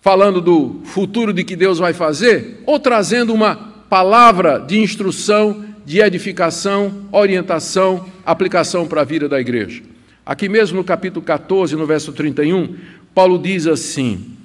Falando 0.00 0.40
do 0.40 0.80
futuro 0.84 1.32
de 1.32 1.44
que 1.44 1.54
Deus 1.54 1.78
vai 1.78 1.92
fazer? 1.92 2.62
Ou 2.64 2.78
trazendo 2.78 3.34
uma 3.34 3.75
palavra 3.88 4.58
de 4.58 4.78
instrução 4.78 5.64
de 5.86 6.00
edificação, 6.00 7.06
orientação, 7.12 8.06
aplicação 8.24 8.88
para 8.88 9.02
a 9.02 9.04
vida 9.04 9.28
da 9.28 9.40
igreja. 9.40 9.82
Aqui 10.24 10.48
mesmo 10.48 10.78
no 10.78 10.84
capítulo 10.84 11.24
14, 11.24 11.76
no 11.76 11.86
verso 11.86 12.12
31, 12.12 12.76
Paulo 13.14 13.38
diz 13.38 13.68
assim: 13.68 14.36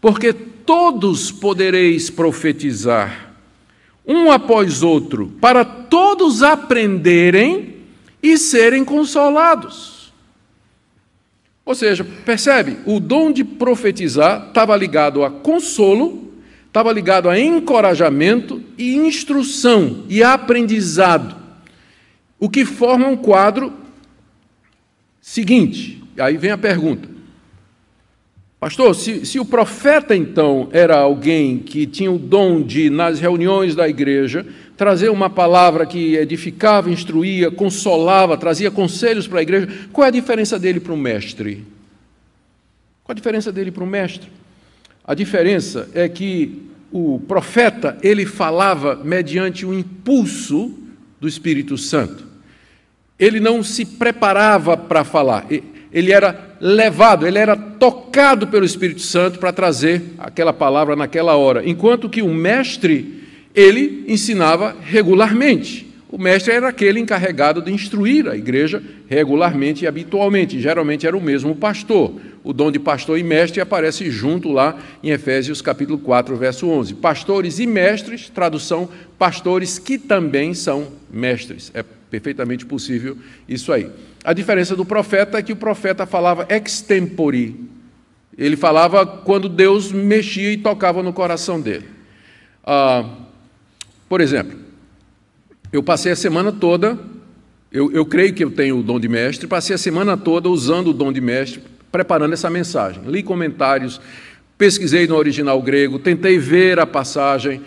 Porque 0.00 0.32
todos 0.32 1.30
podereis 1.30 2.08
profetizar, 2.08 3.34
um 4.06 4.32
após 4.32 4.82
outro, 4.82 5.32
para 5.38 5.64
todos 5.64 6.42
aprenderem 6.42 7.74
e 8.22 8.38
serem 8.38 8.82
consolados. 8.82 10.12
Ou 11.66 11.74
seja, 11.74 12.04
percebe? 12.24 12.78
O 12.86 12.98
dom 12.98 13.30
de 13.32 13.44
profetizar 13.44 14.46
estava 14.48 14.74
ligado 14.76 15.22
a 15.24 15.30
consolo 15.30 16.25
estava 16.76 16.92
ligado 16.92 17.30
a 17.30 17.40
encorajamento 17.40 18.62
e 18.76 18.96
instrução 18.96 20.04
e 20.10 20.22
aprendizado, 20.22 21.34
o 22.38 22.50
que 22.50 22.66
forma 22.66 23.08
um 23.08 23.16
quadro 23.16 23.72
seguinte. 25.18 26.04
Aí 26.18 26.36
vem 26.36 26.50
a 26.50 26.58
pergunta: 26.58 27.08
Pastor, 28.60 28.94
se, 28.94 29.24
se, 29.24 29.40
o 29.40 29.44
profeta 29.46 30.14
então 30.14 30.68
era 30.70 30.98
alguém 30.98 31.60
que 31.60 31.86
tinha 31.86 32.12
o 32.12 32.18
dom 32.18 32.60
de, 32.60 32.90
nas 32.90 33.20
reuniões 33.20 33.74
da 33.74 33.88
igreja, 33.88 34.46
trazer 34.76 35.08
uma 35.08 35.30
palavra 35.30 35.86
que 35.86 36.14
edificava, 36.16 36.90
instruía, 36.90 37.50
consolava, 37.50 38.36
trazia 38.36 38.70
conselhos 38.70 39.26
para 39.26 39.38
a 39.38 39.42
igreja, 39.42 39.66
qual 39.94 40.04
é 40.04 40.08
a 40.08 40.12
diferença 40.12 40.58
dele 40.58 40.80
para 40.80 40.92
o 40.92 40.96
mestre? 40.98 41.64
Qual 43.02 43.14
a 43.14 43.16
diferença 43.16 43.50
dele 43.50 43.70
para 43.70 43.82
o 43.82 43.86
mestre? 43.86 44.28
A 45.06 45.14
diferença 45.14 45.88
é 45.94 46.08
que 46.08 46.62
o 46.90 47.20
profeta, 47.28 47.96
ele 48.02 48.26
falava 48.26 48.96
mediante 48.96 49.64
o 49.64 49.72
impulso 49.72 50.72
do 51.20 51.28
Espírito 51.28 51.78
Santo. 51.78 52.24
Ele 53.18 53.38
não 53.38 53.62
se 53.62 53.84
preparava 53.84 54.76
para 54.76 55.04
falar, 55.04 55.46
ele 55.92 56.12
era 56.12 56.56
levado, 56.60 57.26
ele 57.26 57.38
era 57.38 57.56
tocado 57.56 58.48
pelo 58.48 58.64
Espírito 58.64 59.00
Santo 59.00 59.38
para 59.38 59.52
trazer 59.52 60.02
aquela 60.18 60.52
palavra 60.52 60.96
naquela 60.96 61.36
hora, 61.36 61.66
enquanto 61.68 62.08
que 62.08 62.20
o 62.20 62.34
mestre, 62.34 63.24
ele 63.54 64.04
ensinava 64.08 64.76
regularmente. 64.82 65.85
O 66.08 66.18
mestre 66.18 66.52
era 66.52 66.68
aquele 66.68 67.00
encarregado 67.00 67.60
de 67.60 67.72
instruir 67.72 68.28
a 68.28 68.36
igreja 68.36 68.82
regularmente 69.08 69.84
e 69.84 69.88
habitualmente, 69.88 70.60
geralmente 70.60 71.06
era 71.06 71.16
o 71.16 71.22
mesmo 71.22 71.54
pastor 71.54 72.14
o 72.46 72.52
dom 72.52 72.70
de 72.70 72.78
pastor 72.78 73.18
e 73.18 73.24
mestre 73.24 73.60
aparece 73.60 74.08
junto 74.08 74.52
lá 74.52 74.78
em 75.02 75.10
Efésios 75.10 75.60
capítulo 75.60 75.98
4, 75.98 76.36
verso 76.36 76.68
11. 76.68 76.94
Pastores 76.94 77.58
e 77.58 77.66
mestres, 77.66 78.30
tradução, 78.30 78.88
pastores 79.18 79.80
que 79.80 79.98
também 79.98 80.54
são 80.54 80.92
mestres. 81.10 81.72
É 81.74 81.84
perfeitamente 82.08 82.64
possível 82.64 83.18
isso 83.48 83.72
aí. 83.72 83.90
A 84.22 84.32
diferença 84.32 84.76
do 84.76 84.84
profeta 84.84 85.38
é 85.38 85.42
que 85.42 85.52
o 85.52 85.56
profeta 85.56 86.06
falava 86.06 86.46
extempore. 86.48 87.68
Ele 88.38 88.56
falava 88.56 89.04
quando 89.04 89.48
Deus 89.48 89.90
mexia 89.90 90.52
e 90.52 90.56
tocava 90.56 91.02
no 91.02 91.12
coração 91.12 91.60
dele. 91.60 91.86
Ah, 92.64 93.10
por 94.08 94.20
exemplo, 94.20 94.56
eu 95.72 95.82
passei 95.82 96.12
a 96.12 96.16
semana 96.16 96.52
toda, 96.52 96.98
eu, 97.70 97.92
eu 97.92 98.06
creio 98.06 98.32
que 98.32 98.44
eu 98.44 98.50
tenho 98.50 98.78
o 98.78 98.82
dom 98.82 98.98
de 98.98 99.08
mestre, 99.08 99.46
passei 99.46 99.74
a 99.74 99.78
semana 99.78 100.16
toda 100.16 100.48
usando 100.48 100.88
o 100.88 100.92
dom 100.92 101.12
de 101.12 101.20
mestre 101.20 101.62
preparando 101.90 102.32
essa 102.32 102.50
mensagem. 102.50 103.02
Li 103.06 103.22
comentários, 103.22 104.00
pesquisei 104.58 105.06
no 105.06 105.16
original 105.16 105.60
grego, 105.62 105.98
tentei 105.98 106.38
ver 106.38 106.78
a 106.78 106.86
passagem, 106.86 107.60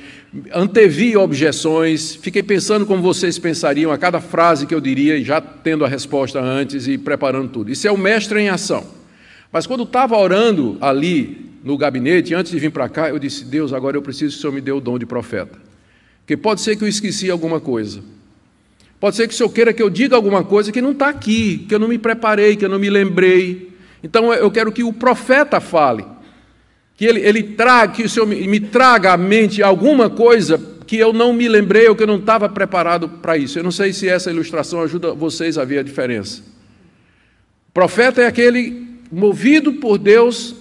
antevi 0.54 1.18
objeções, 1.18 2.16
fiquei 2.16 2.44
pensando 2.44 2.86
como 2.86 3.02
vocês 3.02 3.40
pensariam 3.40 3.92
a 3.92 3.98
cada 3.98 4.22
frase 4.22 4.66
que 4.66 4.74
eu 4.74 4.82
diria, 4.82 5.18
e 5.18 5.24
já 5.24 5.42
tendo 5.42 5.84
a 5.84 5.88
resposta 5.88 6.40
antes 6.40 6.88
e 6.88 6.98
preparando 6.98 7.50
tudo. 7.50 7.72
Isso 7.72 7.88
é 7.88 7.92
o 7.92 7.98
mestre 7.98 8.40
em 8.40 8.50
ação. 8.50 8.86
Mas 9.52 9.66
quando 9.66 9.84
estava 9.84 10.16
orando 10.16 10.78
ali, 10.80 11.50
no 11.64 11.78
gabinete, 11.78 12.34
antes 12.34 12.52
de 12.52 12.60
vir 12.60 12.72
para 12.72 12.88
cá, 12.88 13.10
eu 13.10 13.20
disse: 13.20 13.44
Deus, 13.46 13.74
agora 13.74 13.98
eu 13.98 14.02
preciso 14.02 14.34
que 14.34 14.38
o 14.38 14.42
Senhor 14.42 14.54
me 14.54 14.62
dê 14.62 14.72
o 14.72 14.80
dom 14.80 14.98
de 14.98 15.06
profeta. 15.06 15.69
Porque 16.30 16.38
pode 16.38 16.62
ser 16.62 16.76
que 16.76 16.84
eu 16.84 16.88
esqueci 16.88 17.32
alguma 17.32 17.60
coisa. 17.60 18.04
Pode 19.00 19.16
ser 19.16 19.28
que 19.28 19.34
o 19.34 19.36
Senhor 19.36 19.50
queira 19.50 19.74
que 19.74 19.82
eu 19.82 19.90
diga 19.90 20.16
alguma 20.16 20.44
coisa 20.44 20.72
que 20.72 20.80
não 20.80 20.92
está 20.92 21.10
aqui, 21.10 21.66
que 21.68 21.74
eu 21.74 21.80
não 21.80 21.88
me 21.88 21.98
preparei, 21.98 22.56
que 22.56 22.64
eu 22.64 22.70
não 22.70 22.78
me 22.78 22.88
lembrei. 22.88 23.72
Então 24.04 24.32
eu 24.32 24.52
quero 24.52 24.72
que 24.72 24.84
o 24.84 24.94
profeta 24.94 25.60
fale. 25.60 26.06
Que 26.96 27.06
ele, 27.06 27.20
ele 27.22 27.42
traga, 27.42 27.94
que 27.94 28.04
o 28.04 28.10
Senhor 28.10 28.28
me, 28.28 28.48
me 28.48 28.60
traga 28.60 29.14
à 29.14 29.18
mente 29.18 29.64
alguma 29.64 30.08
coisa 30.08 30.62
que 30.86 30.98
eu 30.98 31.12
não 31.12 31.34
me 31.34 31.50
lembrei 31.50 31.88
ou 31.88 31.96
que 31.96 32.04
eu 32.04 32.08
não 32.08 32.18
estava 32.18 32.48
preparado 32.48 33.10
para 33.10 33.36
isso. 33.36 33.58
Eu 33.58 33.64
não 33.64 33.72
sei 33.72 33.92
se 33.92 34.08
essa 34.08 34.30
ilustração 34.30 34.84
ajuda 34.84 35.16
vocês 35.16 35.58
a 35.58 35.66
ver 35.66 35.80
a 35.80 35.84
diferença. 35.84 36.44
O 37.70 37.72
profeta 37.74 38.22
é 38.22 38.28
aquele 38.28 38.88
movido 39.12 39.74
por 39.74 39.98
Deus 39.98 40.56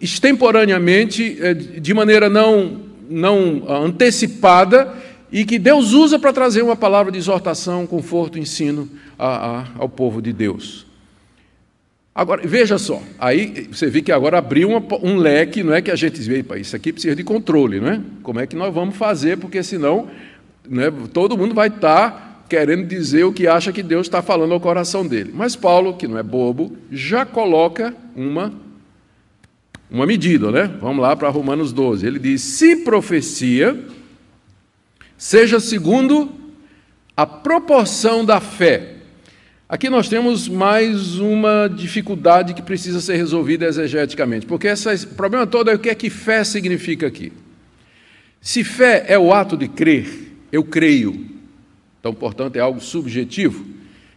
extemporaneamente, 0.00 1.36
eh, 1.42 1.52
de 1.52 1.92
maneira 1.92 2.30
não, 2.30 2.81
não 3.08 3.64
antecipada, 3.68 4.94
e 5.30 5.44
que 5.44 5.58
Deus 5.58 5.92
usa 5.92 6.18
para 6.18 6.32
trazer 6.32 6.62
uma 6.62 6.76
palavra 6.76 7.10
de 7.10 7.18
exortação, 7.18 7.86
conforto, 7.86 8.38
ensino 8.38 8.88
a, 9.18 9.60
a, 9.60 9.66
ao 9.78 9.88
povo 9.88 10.20
de 10.20 10.32
Deus. 10.32 10.86
Agora, 12.14 12.42
veja 12.44 12.76
só, 12.76 13.02
aí 13.18 13.68
você 13.72 13.86
vê 13.86 14.02
que 14.02 14.12
agora 14.12 14.36
abriu 14.36 14.68
uma, 14.68 14.82
um 15.02 15.16
leque, 15.16 15.62
não 15.62 15.72
é 15.72 15.80
que 15.80 15.90
a 15.90 15.96
gente 15.96 16.20
vê, 16.20 16.44
isso 16.60 16.76
aqui 16.76 16.92
precisa 16.92 17.16
de 17.16 17.24
controle, 17.24 17.80
não 17.80 17.88
é? 17.88 18.00
Como 18.22 18.38
é 18.38 18.46
que 18.46 18.54
nós 18.54 18.72
vamos 18.72 18.96
fazer, 18.96 19.38
porque 19.38 19.62
senão 19.62 20.08
né, 20.68 20.92
todo 21.14 21.38
mundo 21.38 21.54
vai 21.54 21.68
estar 21.68 22.10
tá 22.10 22.32
querendo 22.50 22.86
dizer 22.86 23.24
o 23.24 23.32
que 23.32 23.46
acha 23.46 23.72
que 23.72 23.82
Deus 23.82 24.06
está 24.06 24.20
falando 24.20 24.52
ao 24.52 24.60
coração 24.60 25.06
dele. 25.06 25.32
Mas 25.34 25.56
Paulo, 25.56 25.94
que 25.94 26.06
não 26.06 26.18
é 26.18 26.22
bobo, 26.22 26.76
já 26.90 27.24
coloca 27.24 27.94
uma, 28.14 28.52
uma 29.92 30.06
medida, 30.06 30.50
né? 30.50 30.74
Vamos 30.80 31.02
lá 31.02 31.14
para 31.14 31.28
Romanos 31.28 31.70
12. 31.70 32.06
Ele 32.06 32.18
diz: 32.18 32.40
se 32.40 32.76
profecia, 32.76 33.78
seja 35.18 35.60
segundo 35.60 36.32
a 37.14 37.26
proporção 37.26 38.24
da 38.24 38.40
fé. 38.40 38.94
Aqui 39.68 39.90
nós 39.90 40.08
temos 40.08 40.48
mais 40.48 41.18
uma 41.18 41.68
dificuldade 41.68 42.54
que 42.54 42.62
precisa 42.62 43.00
ser 43.00 43.16
resolvida 43.16 43.66
exegeticamente, 43.66 44.46
porque 44.46 44.66
esse 44.66 45.06
problema 45.06 45.46
todo 45.46 45.70
é 45.70 45.74
o 45.74 45.78
que 45.78 45.90
é 45.90 45.94
que 45.94 46.10
fé 46.10 46.42
significa 46.42 47.06
aqui. 47.06 47.32
Se 48.40 48.64
fé 48.64 49.04
é 49.08 49.18
o 49.18 49.32
ato 49.32 49.56
de 49.56 49.68
crer, 49.68 50.08
eu 50.50 50.64
creio. 50.64 51.26
Então, 52.00 52.12
portanto, 52.12 52.56
é 52.56 52.60
algo 52.60 52.80
subjetivo. 52.80 53.64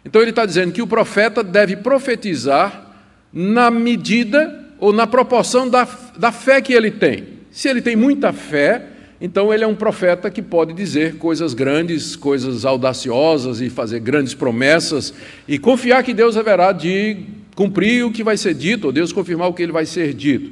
Então, 0.03 0.21
ele 0.21 0.31
está 0.31 0.45
dizendo 0.45 0.71
que 0.71 0.81
o 0.81 0.87
profeta 0.87 1.43
deve 1.43 1.77
profetizar 1.77 2.95
na 3.31 3.69
medida 3.69 4.64
ou 4.79 4.91
na 4.91 5.07
proporção 5.07 5.69
da, 5.69 5.87
da 6.17 6.31
fé 6.31 6.61
que 6.61 6.73
ele 6.73 6.91
tem. 6.91 7.35
Se 7.51 7.69
ele 7.69 7.81
tem 7.81 7.95
muita 7.95 8.33
fé, 8.33 8.85
então 9.19 9.53
ele 9.53 9.63
é 9.63 9.67
um 9.67 9.75
profeta 9.75 10.29
que 10.29 10.41
pode 10.41 10.73
dizer 10.73 11.17
coisas 11.17 11.53
grandes, 11.53 12.15
coisas 12.15 12.65
audaciosas 12.65 13.61
e 13.61 13.69
fazer 13.69 13.99
grandes 13.99 14.33
promessas 14.33 15.13
e 15.47 15.57
confiar 15.57 16.03
que 16.03 16.13
Deus 16.13 16.35
haverá 16.35 16.71
de 16.71 17.17
cumprir 17.55 18.05
o 18.05 18.11
que 18.11 18.23
vai 18.23 18.35
ser 18.35 18.53
dito, 18.53 18.87
ou 18.87 18.91
Deus 18.91 19.13
confirmar 19.13 19.47
o 19.47 19.53
que 19.53 19.63
ele 19.63 19.71
vai 19.71 19.85
ser 19.85 20.13
dito. 20.13 20.51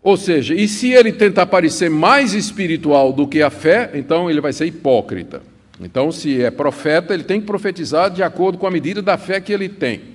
Ou 0.00 0.16
seja, 0.16 0.54
e 0.54 0.66
se 0.66 0.90
ele 0.92 1.12
tentar 1.12 1.46
parecer 1.46 1.88
mais 1.88 2.34
espiritual 2.34 3.12
do 3.12 3.26
que 3.26 3.42
a 3.42 3.50
fé, 3.50 3.90
então 3.94 4.30
ele 4.30 4.40
vai 4.40 4.52
ser 4.52 4.66
hipócrita. 4.66 5.42
Então, 5.80 6.12
se 6.12 6.42
é 6.42 6.50
profeta, 6.50 7.14
ele 7.14 7.24
tem 7.24 7.40
que 7.40 7.46
profetizar 7.46 8.10
de 8.10 8.22
acordo 8.22 8.58
com 8.58 8.66
a 8.66 8.70
medida 8.70 9.02
da 9.02 9.16
fé 9.16 9.40
que 9.40 9.52
ele 9.52 9.68
tem. 9.68 10.11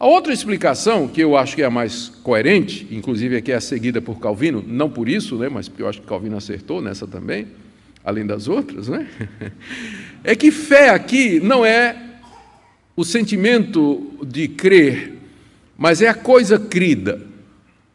A 0.00 0.06
outra 0.06 0.32
explicação, 0.32 1.08
que 1.08 1.20
eu 1.20 1.36
acho 1.36 1.56
que 1.56 1.62
é 1.62 1.64
a 1.64 1.70
mais 1.70 2.08
coerente, 2.22 2.86
inclusive 2.88 3.36
aqui 3.36 3.50
é 3.50 3.56
a 3.56 3.60
seguida 3.60 4.00
por 4.00 4.20
Calvino, 4.20 4.64
não 4.64 4.88
por 4.88 5.08
isso, 5.08 5.36
né, 5.36 5.48
mas 5.48 5.68
porque 5.68 5.82
eu 5.82 5.88
acho 5.88 6.00
que 6.00 6.06
Calvino 6.06 6.36
acertou 6.36 6.80
nessa 6.80 7.04
também, 7.04 7.48
além 8.04 8.24
das 8.24 8.46
outras, 8.46 8.86
né, 8.86 9.08
é 10.22 10.36
que 10.36 10.52
fé 10.52 10.90
aqui 10.90 11.40
não 11.40 11.66
é 11.66 11.96
o 12.94 13.04
sentimento 13.04 14.24
de 14.24 14.46
crer, 14.46 15.14
mas 15.76 16.00
é 16.00 16.06
a 16.06 16.14
coisa 16.14 16.60
crida. 16.60 17.20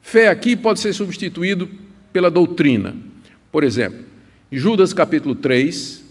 Fé 0.01 0.27
aqui 0.27 0.57
pode 0.57 0.81
ser 0.81 0.91
substituído 0.91 1.69
pela 2.11 2.29
doutrina. 2.29 2.95
Por 3.49 3.63
exemplo, 3.63 3.99
em 4.51 4.57
Judas 4.57 4.93
capítulo 4.93 5.35
3, 5.35 6.03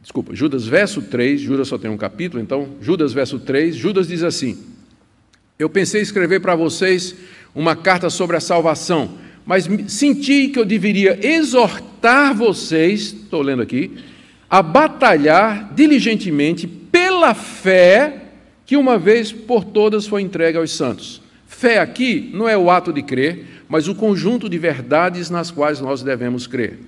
desculpa, 0.00 0.36
Judas 0.36 0.66
verso 0.66 1.02
3, 1.02 1.40
Judas 1.40 1.66
só 1.66 1.78
tem 1.78 1.90
um 1.90 1.96
capítulo, 1.96 2.40
então, 2.40 2.76
Judas 2.80 3.12
verso 3.12 3.40
3, 3.40 3.74
Judas 3.74 4.06
diz 4.06 4.22
assim: 4.22 4.71
eu 5.62 5.70
pensei 5.70 6.00
em 6.00 6.02
escrever 6.02 6.40
para 6.40 6.56
vocês 6.56 7.14
uma 7.54 7.76
carta 7.76 8.10
sobre 8.10 8.36
a 8.36 8.40
salvação, 8.40 9.12
mas 9.46 9.68
senti 9.86 10.48
que 10.48 10.58
eu 10.58 10.64
deveria 10.64 11.24
exortar 11.24 12.34
vocês, 12.34 13.12
estou 13.12 13.42
lendo 13.42 13.62
aqui, 13.62 13.92
a 14.50 14.60
batalhar 14.60 15.72
diligentemente 15.72 16.66
pela 16.66 17.32
fé 17.32 18.22
que 18.66 18.76
uma 18.76 18.98
vez 18.98 19.30
por 19.30 19.64
todas 19.64 20.06
foi 20.06 20.22
entregue 20.22 20.58
aos 20.58 20.72
santos. 20.72 21.22
Fé 21.46 21.78
aqui 21.78 22.30
não 22.34 22.48
é 22.48 22.56
o 22.56 22.68
ato 22.68 22.92
de 22.92 23.02
crer, 23.02 23.62
mas 23.68 23.86
o 23.86 23.94
conjunto 23.94 24.48
de 24.48 24.58
verdades 24.58 25.30
nas 25.30 25.50
quais 25.50 25.80
nós 25.80 26.02
devemos 26.02 26.46
crer. 26.46 26.78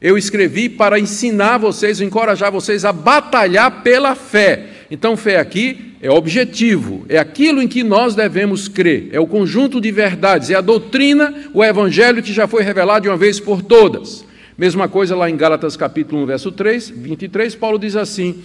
Eu 0.00 0.16
escrevi 0.16 0.68
para 0.68 0.98
ensinar 0.98 1.58
vocês, 1.58 2.00
encorajar 2.00 2.50
vocês 2.50 2.84
a 2.84 2.92
batalhar 2.92 3.82
pela 3.82 4.14
fé. 4.14 4.68
Então, 4.90 5.16
fé 5.16 5.38
aqui 5.38 5.91
é 6.02 6.10
objetivo, 6.10 7.06
é 7.08 7.16
aquilo 7.16 7.62
em 7.62 7.68
que 7.68 7.84
nós 7.84 8.16
devemos 8.16 8.66
crer, 8.66 9.10
é 9.12 9.20
o 9.20 9.26
conjunto 9.26 9.80
de 9.80 9.92
verdades, 9.92 10.50
é 10.50 10.56
a 10.56 10.60
doutrina, 10.60 11.32
o 11.54 11.62
evangelho 11.62 12.20
que 12.20 12.32
já 12.32 12.48
foi 12.48 12.64
revelado 12.64 13.02
de 13.02 13.08
uma 13.08 13.16
vez 13.16 13.38
por 13.38 13.62
todas. 13.62 14.24
Mesma 14.58 14.88
coisa 14.88 15.14
lá 15.14 15.30
em 15.30 15.36
Gálatas 15.36 15.76
capítulo 15.76 16.24
1, 16.24 16.26
verso 16.26 16.50
3, 16.50 16.90
23, 16.90 17.54
Paulo 17.54 17.78
diz 17.78 17.94
assim, 17.94 18.42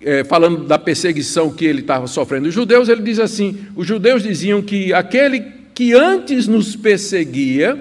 é, 0.00 0.24
falando 0.24 0.64
da 0.64 0.78
perseguição 0.78 1.52
que 1.52 1.66
ele 1.66 1.80
estava 1.80 2.06
sofrendo 2.06 2.48
os 2.48 2.54
judeus, 2.54 2.88
ele 2.88 3.02
diz 3.02 3.18
assim: 3.18 3.58
os 3.76 3.86
judeus 3.86 4.22
diziam 4.22 4.62
que 4.62 4.94
aquele 4.94 5.40
que 5.74 5.92
antes 5.92 6.48
nos 6.48 6.74
perseguia, 6.74 7.78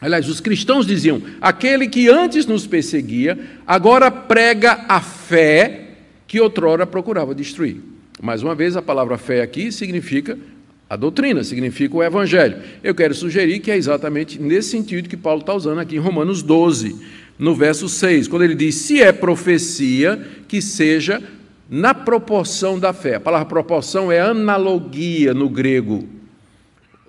aliás, 0.00 0.28
os 0.28 0.40
cristãos 0.40 0.86
diziam, 0.86 1.20
aquele 1.40 1.88
que 1.88 2.08
antes 2.08 2.46
nos 2.46 2.68
perseguia, 2.68 3.36
agora 3.66 4.12
prega 4.12 4.84
a 4.88 5.00
fé 5.00 5.88
que 6.28 6.40
outrora 6.40 6.86
procurava 6.86 7.34
destruir. 7.34 7.97
Mais 8.20 8.42
uma 8.42 8.54
vez, 8.54 8.76
a 8.76 8.82
palavra 8.82 9.16
fé 9.16 9.42
aqui 9.42 9.70
significa 9.70 10.38
a 10.90 10.96
doutrina, 10.96 11.44
significa 11.44 11.96
o 11.96 12.02
evangelho. 12.02 12.56
Eu 12.82 12.94
quero 12.94 13.14
sugerir 13.14 13.60
que 13.60 13.70
é 13.70 13.76
exatamente 13.76 14.40
nesse 14.40 14.70
sentido 14.70 15.08
que 15.08 15.16
Paulo 15.16 15.40
está 15.40 15.54
usando 15.54 15.78
aqui 15.78 15.96
em 15.96 16.00
Romanos 16.00 16.42
12, 16.42 16.96
no 17.38 17.54
verso 17.54 17.88
6, 17.88 18.26
quando 18.26 18.42
ele 18.42 18.54
diz: 18.54 18.74
se 18.74 19.00
é 19.00 19.12
profecia, 19.12 20.20
que 20.48 20.60
seja 20.60 21.22
na 21.68 21.94
proporção 21.94 22.78
da 22.78 22.92
fé. 22.92 23.16
A 23.16 23.20
palavra 23.20 23.46
proporção 23.46 24.10
é 24.10 24.20
analogia 24.20 25.34
no 25.34 25.48
grego, 25.48 26.08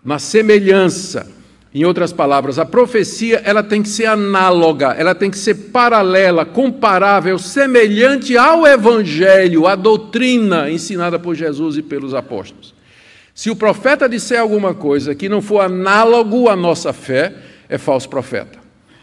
na 0.04 0.20
semelhança. 0.20 1.39
Em 1.74 1.86
outras 1.86 2.12
palavras, 2.12 2.58
a 2.58 2.66
profecia 2.66 3.42
ela 3.46 3.62
tem 3.62 3.84
que 3.84 3.90
ser 3.90 4.06
análoga, 4.06 4.96
ela 4.98 5.14
tem 5.14 5.30
que 5.30 5.38
ser 5.38 5.54
paralela, 5.54 6.44
comparável, 6.44 7.38
semelhante 7.38 8.36
ao 8.36 8.66
evangelho, 8.66 9.68
à 9.68 9.76
doutrina 9.76 10.70
ensinada 10.72 11.20
por 11.20 11.36
Jesus 11.36 11.78
e 11.78 11.84
pelos 11.84 12.16
apóstolos. 12.16 12.74
Se 13.36 13.52
o 13.52 13.56
profeta 13.56 14.10
disser 14.10 14.40
alguma 14.40 14.74
coisa 14.74 15.14
que 15.14 15.30
não 15.30 15.42
for 15.42 15.62
análogo 15.62 16.50
à 16.50 16.56
nossa 16.56 16.92
fé, 16.92 17.36
é 17.70 17.78
falso 17.78 18.10
profeta. 18.10 18.58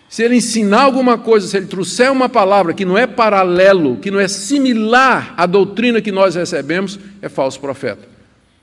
Se 0.09 0.25
ele 0.25 0.37
ensinar 0.37 0.83
alguma 0.83 1.17
coisa, 1.17 1.47
se 1.47 1.57
ele 1.57 1.67
trouxer 1.67 2.11
uma 2.11 2.29
palavra 2.29 2.75
que 2.75 2.85
não 2.85 2.99
é 2.99 3.07
paralelo, 3.07 3.97
que 3.97 4.11
não 4.11 4.19
é 4.19 4.27
similar 4.27 5.35
à 5.37 5.47
doutrina 5.47 6.03
que 6.03 6.13
nós 6.13 6.35
recebemos, 6.35 6.99
é 7.23 7.29
falso 7.29 7.61
profeta. 7.61 8.09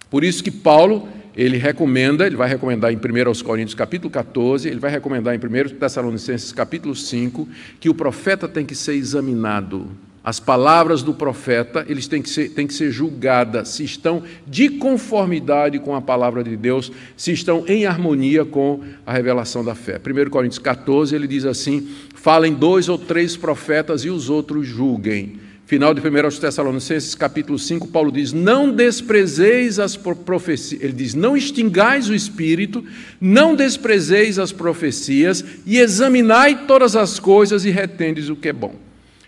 Por 0.10 0.24
isso 0.24 0.43
que 0.43 0.51
Paulo 0.51 1.08
ele 1.36 1.57
recomenda, 1.57 2.25
ele 2.25 2.36
vai 2.36 2.47
recomendar 2.47 2.91
em 2.91 2.97
1 2.97 3.43
Coríntios 3.43 3.75
capítulo 3.75 4.09
14, 4.09 4.67
ele 4.69 4.79
vai 4.79 4.91
recomendar 4.91 5.34
em 5.34 5.38
1 5.38 5.77
Tessalonicenses 5.77 6.51
capítulo 6.51 6.95
5, 6.95 7.47
que 7.79 7.89
o 7.89 7.93
profeta 7.93 8.47
tem 8.47 8.65
que 8.65 8.75
ser 8.75 8.93
examinado. 8.93 9.89
As 10.23 10.39
palavras 10.39 11.03
do 11.03 11.13
profeta, 11.13 11.86
eles 11.89 12.07
têm 12.07 12.21
que 12.21 12.29
ser, 12.29 12.49
têm 12.51 12.65
que 12.65 12.73
ser 12.73 12.91
julgadas 12.91 13.67
se 13.69 13.84
estão 13.84 14.23
de 14.47 14.69
conformidade 14.69 15.79
com 15.79 15.93
a 15.95 16.01
palavra 16.01 16.41
de 16.41 16.55
Deus, 16.55 16.89
se 17.17 17.34
estão 17.34 17.65
em 17.67 17.86
harmonia 17.86 18.45
com 18.45 18.81
a 19.05 19.11
revelação 19.11 19.65
da 19.65 19.75
fé. 19.75 19.99
1 19.99 20.29
Coríntios 20.29 20.59
14, 20.59 21.13
ele 21.13 21.27
diz 21.27 21.43
assim: 21.43 21.89
falem 22.15 22.53
dois 22.53 22.88
ou 22.88 22.97
três 22.97 23.36
profetas 23.36 24.05
e 24.05 24.09
os 24.09 24.29
outros 24.29 24.65
julguem. 24.65 25.42
Final 25.66 25.93
de 25.93 26.01
1 26.01 26.39
Tessalonicenses, 26.41 27.16
capítulo 27.16 27.57
5, 27.57 27.88
Paulo 27.88 28.11
diz: 28.11 28.34
Não 28.34 28.70
desprezeis 28.70 29.80
as 29.80 29.95
profecias. 29.95 30.82
Ele 30.82 30.91
diz: 30.91 31.14
Não 31.14 31.38
extingais 31.38 32.09
o 32.09 32.14
espírito, 32.14 32.84
não 33.20 33.55
desprezeis 33.55 34.38
as 34.38 34.51
profecias, 34.51 35.43
e 35.66 35.78
examinai 35.78 36.66
todas 36.68 36.97
as 36.97 37.18
coisas 37.18 37.64
e 37.64 37.70
retendes 37.70 38.28
o 38.28 38.36
que 38.36 38.49
é 38.49 38.53
bom. 38.53 38.76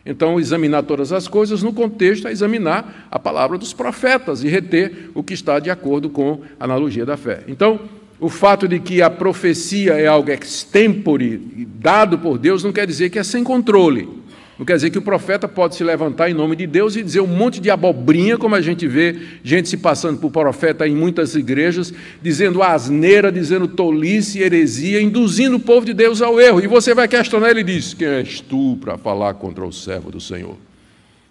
Então, 0.06 0.38
examinar 0.38 0.84
todas 0.84 1.14
as 1.14 1.26
coisas, 1.28 1.64
no 1.64 1.72
contexto, 1.72 2.28
é 2.28 2.32
examinar 2.32 3.08
a 3.10 3.18
palavra 3.18 3.58
dos 3.58 3.74
profetas 3.74 4.44
e 4.44 4.50
reter 4.50 5.10
o 5.16 5.24
que 5.24 5.34
está 5.34 5.58
de 5.58 5.72
acordo 5.72 6.10
com 6.10 6.42
a 6.60 6.66
analogia 6.66 7.06
da 7.06 7.16
fé. 7.16 7.44
Então, 7.48 7.80
o 8.20 8.30
fato 8.30 8.68
de 8.68 8.80
que 8.80 9.02
a 9.02 9.10
profecia 9.10 9.94
é 9.94 10.06
algo 10.06 10.30
extempore, 10.30 11.38
dado 11.80 12.20
por 12.20 12.38
Deus, 12.38 12.64
não 12.64 12.74
quer 12.74 12.86
dizer 12.86 13.10
que 13.10 13.18
é 13.18 13.24
sem 13.24 13.44
controle. 13.44 14.25
Não 14.58 14.66
quer 14.66 14.76
dizer 14.76 14.90
que 14.90 14.98
o 14.98 15.02
profeta 15.02 15.50
pode 15.50 15.76
se 15.76 15.84
levantar 15.84 16.30
em 16.30 16.34
nome 16.34 16.56
de 16.56 16.66
Deus 16.66 16.96
e 16.96 17.04
dizer 17.04 17.20
um 17.20 17.28
monte 17.28 17.60
de 17.60 17.70
abobrinha, 17.70 18.38
como 18.38 18.56
a 18.56 18.62
gente 18.62 18.88
vê 18.88 19.20
gente 19.44 19.68
se 19.68 19.76
passando 19.76 20.18
por 20.18 20.32
profeta 20.32 20.88
em 20.88 20.96
muitas 20.96 21.36
igrejas, 21.36 21.94
dizendo 22.22 22.64
asneira, 22.64 23.30
dizendo 23.30 23.68
tolice, 23.68 24.40
heresia, 24.40 25.02
induzindo 25.02 25.58
o 25.58 25.60
povo 25.60 25.86
de 25.86 25.94
Deus 25.94 26.22
ao 26.22 26.40
erro. 26.40 26.62
E 26.62 26.68
você 26.68 26.94
vai 26.94 27.06
questionar 27.06 27.50
ele 27.50 27.60
e 27.62 27.64
diz: 27.66 27.94
Quem 27.94 28.08
és 28.08 28.40
tu 28.40 28.78
para 28.80 28.98
falar 28.98 29.34
contra 29.34 29.66
o 29.66 29.74
servo 29.74 30.10
do 30.10 30.22
Senhor? 30.22 30.56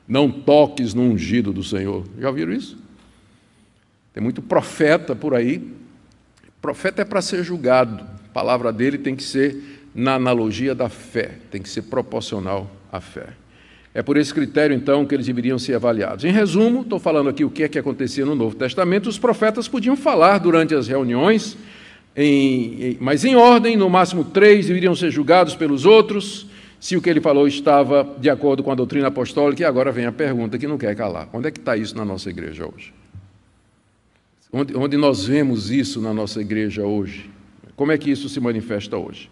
Não 0.06 0.30
toques 0.30 0.92
no 0.92 1.00
ungido 1.00 1.50
do 1.50 1.64
Senhor. 1.64 2.04
Já 2.20 2.28
ouviram 2.28 2.52
isso? 2.52 2.76
Tem 4.12 4.22
muito 4.22 4.42
profeta 4.42 5.16
por 5.16 5.34
aí. 5.34 5.66
Profeta 6.60 7.00
é 7.00 7.04
para 7.06 7.22
ser 7.22 7.42
julgado. 7.42 8.04
A 8.04 8.32
palavra 8.34 8.70
dele 8.70 8.98
tem 8.98 9.16
que 9.16 9.22
ser 9.22 9.80
na 9.94 10.16
analogia 10.16 10.74
da 10.74 10.90
fé, 10.90 11.36
tem 11.50 11.62
que 11.62 11.68
ser 11.70 11.82
proporcional 11.82 12.70
à 12.96 13.00
fé. 13.00 13.28
É 13.92 14.02
por 14.02 14.16
esse 14.16 14.34
critério, 14.34 14.74
então, 14.74 15.06
que 15.06 15.14
eles 15.14 15.26
deveriam 15.26 15.58
ser 15.58 15.74
avaliados. 15.74 16.24
Em 16.24 16.32
resumo, 16.32 16.80
estou 16.80 16.98
falando 16.98 17.28
aqui 17.28 17.44
o 17.44 17.50
que 17.50 17.62
é 17.62 17.68
que 17.68 17.78
acontecia 17.78 18.24
no 18.24 18.34
Novo 18.34 18.56
Testamento. 18.56 19.08
Os 19.08 19.18
profetas 19.18 19.68
podiam 19.68 19.96
falar 19.96 20.38
durante 20.38 20.74
as 20.74 20.88
reuniões, 20.88 21.56
em, 22.16 22.96
mas 23.00 23.24
em 23.24 23.36
ordem, 23.36 23.76
no 23.76 23.88
máximo 23.88 24.24
três 24.24 24.66
deveriam 24.66 24.94
ser 24.96 25.10
julgados 25.10 25.54
pelos 25.54 25.86
outros, 25.86 26.46
se 26.80 26.96
o 26.96 27.02
que 27.02 27.08
ele 27.08 27.20
falou 27.20 27.46
estava 27.46 28.16
de 28.18 28.28
acordo 28.28 28.62
com 28.62 28.72
a 28.72 28.74
doutrina 28.74 29.08
apostólica. 29.08 29.62
E 29.62 29.64
agora 29.64 29.92
vem 29.92 30.06
a 30.06 30.12
pergunta 30.12 30.58
que 30.58 30.66
não 30.66 30.76
quer 30.76 30.94
calar: 30.96 31.28
onde 31.32 31.48
é 31.48 31.50
que 31.52 31.58
está 31.60 31.76
isso 31.76 31.96
na 31.96 32.04
nossa 32.04 32.28
igreja 32.28 32.66
hoje? 32.66 32.92
Onde, 34.52 34.76
onde 34.76 34.96
nós 34.96 35.24
vemos 35.24 35.70
isso 35.70 36.00
na 36.00 36.12
nossa 36.12 36.40
igreja 36.40 36.84
hoje? 36.84 37.30
Como 37.76 37.92
é 37.92 37.98
que 37.98 38.10
isso 38.10 38.28
se 38.28 38.40
manifesta 38.40 38.96
hoje? 38.96 39.30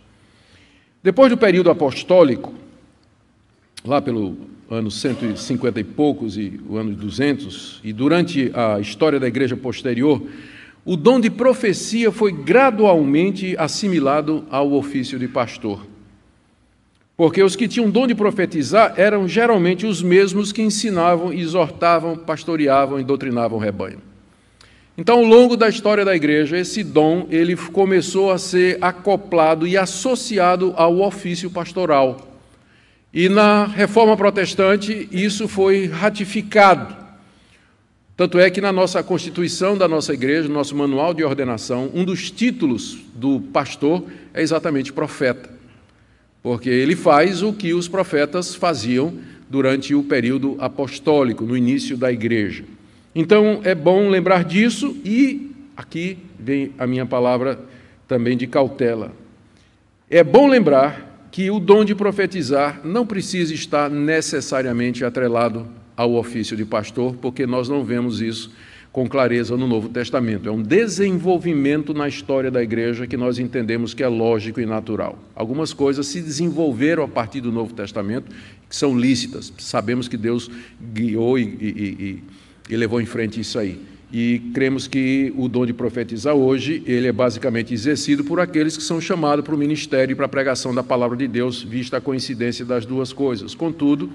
Depois 1.02 1.30
do 1.30 1.36
período 1.36 1.68
apostólico, 1.68 2.54
lá 3.84 4.00
pelo 4.00 4.36
ano 4.70 4.90
150 4.90 5.80
e 5.80 5.84
poucos 5.84 6.36
e 6.36 6.60
o 6.68 6.76
ano 6.76 6.94
200, 6.94 7.80
e 7.84 7.92
durante 7.92 8.50
a 8.54 8.80
história 8.80 9.20
da 9.20 9.28
igreja 9.28 9.56
posterior, 9.56 10.22
o 10.84 10.96
dom 10.96 11.20
de 11.20 11.30
profecia 11.30 12.10
foi 12.10 12.32
gradualmente 12.32 13.56
assimilado 13.58 14.44
ao 14.50 14.72
ofício 14.72 15.18
de 15.18 15.28
pastor. 15.28 15.86
Porque 17.16 17.42
os 17.42 17.54
que 17.54 17.68
tinham 17.68 17.90
dom 17.90 18.06
de 18.06 18.14
profetizar 18.14 18.94
eram 18.96 19.28
geralmente 19.28 19.86
os 19.86 20.02
mesmos 20.02 20.50
que 20.50 20.62
ensinavam, 20.62 21.32
exortavam, 21.32 22.16
pastoreavam 22.16 22.98
e 22.98 23.04
doutrinavam 23.04 23.58
o 23.58 23.60
rebanho. 23.60 23.98
Então, 24.96 25.18
ao 25.18 25.24
longo 25.24 25.56
da 25.56 25.68
história 25.68 26.04
da 26.04 26.16
igreja, 26.16 26.58
esse 26.58 26.82
dom 26.82 27.26
ele 27.30 27.56
começou 27.56 28.32
a 28.32 28.38
ser 28.38 28.78
acoplado 28.80 29.66
e 29.66 29.76
associado 29.76 30.72
ao 30.76 31.00
ofício 31.00 31.50
pastoral. 31.50 32.31
E 33.12 33.28
na 33.28 33.66
reforma 33.66 34.16
protestante 34.16 35.08
isso 35.12 35.46
foi 35.46 35.86
ratificado. 35.86 36.96
Tanto 38.16 38.38
é 38.38 38.50
que 38.50 38.60
na 38.60 38.72
nossa 38.72 39.02
constituição 39.02 39.76
da 39.76 39.86
nossa 39.86 40.14
igreja, 40.14 40.48
no 40.48 40.54
nosso 40.54 40.76
manual 40.76 41.12
de 41.12 41.24
ordenação, 41.24 41.90
um 41.92 42.04
dos 42.04 42.30
títulos 42.30 42.98
do 43.14 43.40
pastor 43.52 44.04
é 44.32 44.40
exatamente 44.40 44.92
profeta. 44.92 45.50
Porque 46.42 46.70
ele 46.70 46.96
faz 46.96 47.42
o 47.42 47.52
que 47.52 47.74
os 47.74 47.88
profetas 47.88 48.54
faziam 48.54 49.14
durante 49.48 49.94
o 49.94 50.02
período 50.02 50.56
apostólico, 50.58 51.44
no 51.44 51.56
início 51.56 51.96
da 51.96 52.10
igreja. 52.10 52.64
Então 53.14 53.60
é 53.62 53.74
bom 53.74 54.08
lembrar 54.08 54.44
disso 54.44 54.96
e 55.04 55.50
aqui 55.76 56.16
vem 56.38 56.72
a 56.78 56.86
minha 56.86 57.04
palavra 57.04 57.58
também 58.08 58.36
de 58.36 58.46
cautela. 58.46 59.12
É 60.08 60.24
bom 60.24 60.48
lembrar 60.48 61.11
que 61.32 61.50
o 61.50 61.58
dom 61.58 61.84
de 61.84 61.94
profetizar 61.94 62.80
não 62.84 63.04
precisa 63.04 63.52
estar 63.52 63.90
necessariamente 63.90 65.04
atrelado 65.04 65.66
ao 65.96 66.14
ofício 66.14 66.56
de 66.56 66.64
pastor, 66.64 67.16
porque 67.16 67.46
nós 67.46 67.68
não 67.68 67.82
vemos 67.82 68.20
isso 68.20 68.52
com 68.92 69.08
clareza 69.08 69.56
no 69.56 69.66
Novo 69.66 69.88
Testamento. 69.88 70.48
É 70.48 70.52
um 70.52 70.62
desenvolvimento 70.62 71.94
na 71.94 72.06
história 72.06 72.50
da 72.50 72.62
igreja 72.62 73.06
que 73.06 73.16
nós 73.16 73.38
entendemos 73.38 73.94
que 73.94 74.02
é 74.02 74.08
lógico 74.08 74.60
e 74.60 74.66
natural. 74.66 75.18
Algumas 75.34 75.72
coisas 75.72 76.06
se 76.06 76.20
desenvolveram 76.20 77.02
a 77.02 77.08
partir 77.08 77.40
do 77.40 77.50
Novo 77.50 77.72
Testamento 77.72 78.30
que 78.68 78.76
são 78.76 78.96
lícitas. 78.96 79.52
Sabemos 79.58 80.06
que 80.06 80.18
Deus 80.18 80.50
guiou 80.92 81.38
e, 81.38 81.42
e, 81.42 81.68
e 81.98 82.22
e 82.68 82.76
levou 82.76 83.00
em 83.00 83.06
frente 83.06 83.40
isso 83.40 83.58
aí. 83.58 83.80
E 84.12 84.40
cremos 84.52 84.86
que 84.86 85.32
o 85.36 85.48
dom 85.48 85.64
de 85.64 85.72
profetizar 85.72 86.34
hoje, 86.34 86.82
ele 86.86 87.06
é 87.06 87.12
basicamente 87.12 87.72
exercido 87.72 88.22
por 88.22 88.38
aqueles 88.38 88.76
que 88.76 88.82
são 88.82 89.00
chamados 89.00 89.44
para 89.44 89.54
o 89.54 89.58
ministério 89.58 90.12
e 90.12 90.14
para 90.14 90.26
a 90.26 90.28
pregação 90.28 90.74
da 90.74 90.82
palavra 90.82 91.16
de 91.16 91.26
Deus, 91.26 91.62
vista 91.62 91.96
a 91.96 92.00
coincidência 92.00 92.64
das 92.64 92.84
duas 92.84 93.12
coisas. 93.12 93.54
Contudo, 93.54 94.12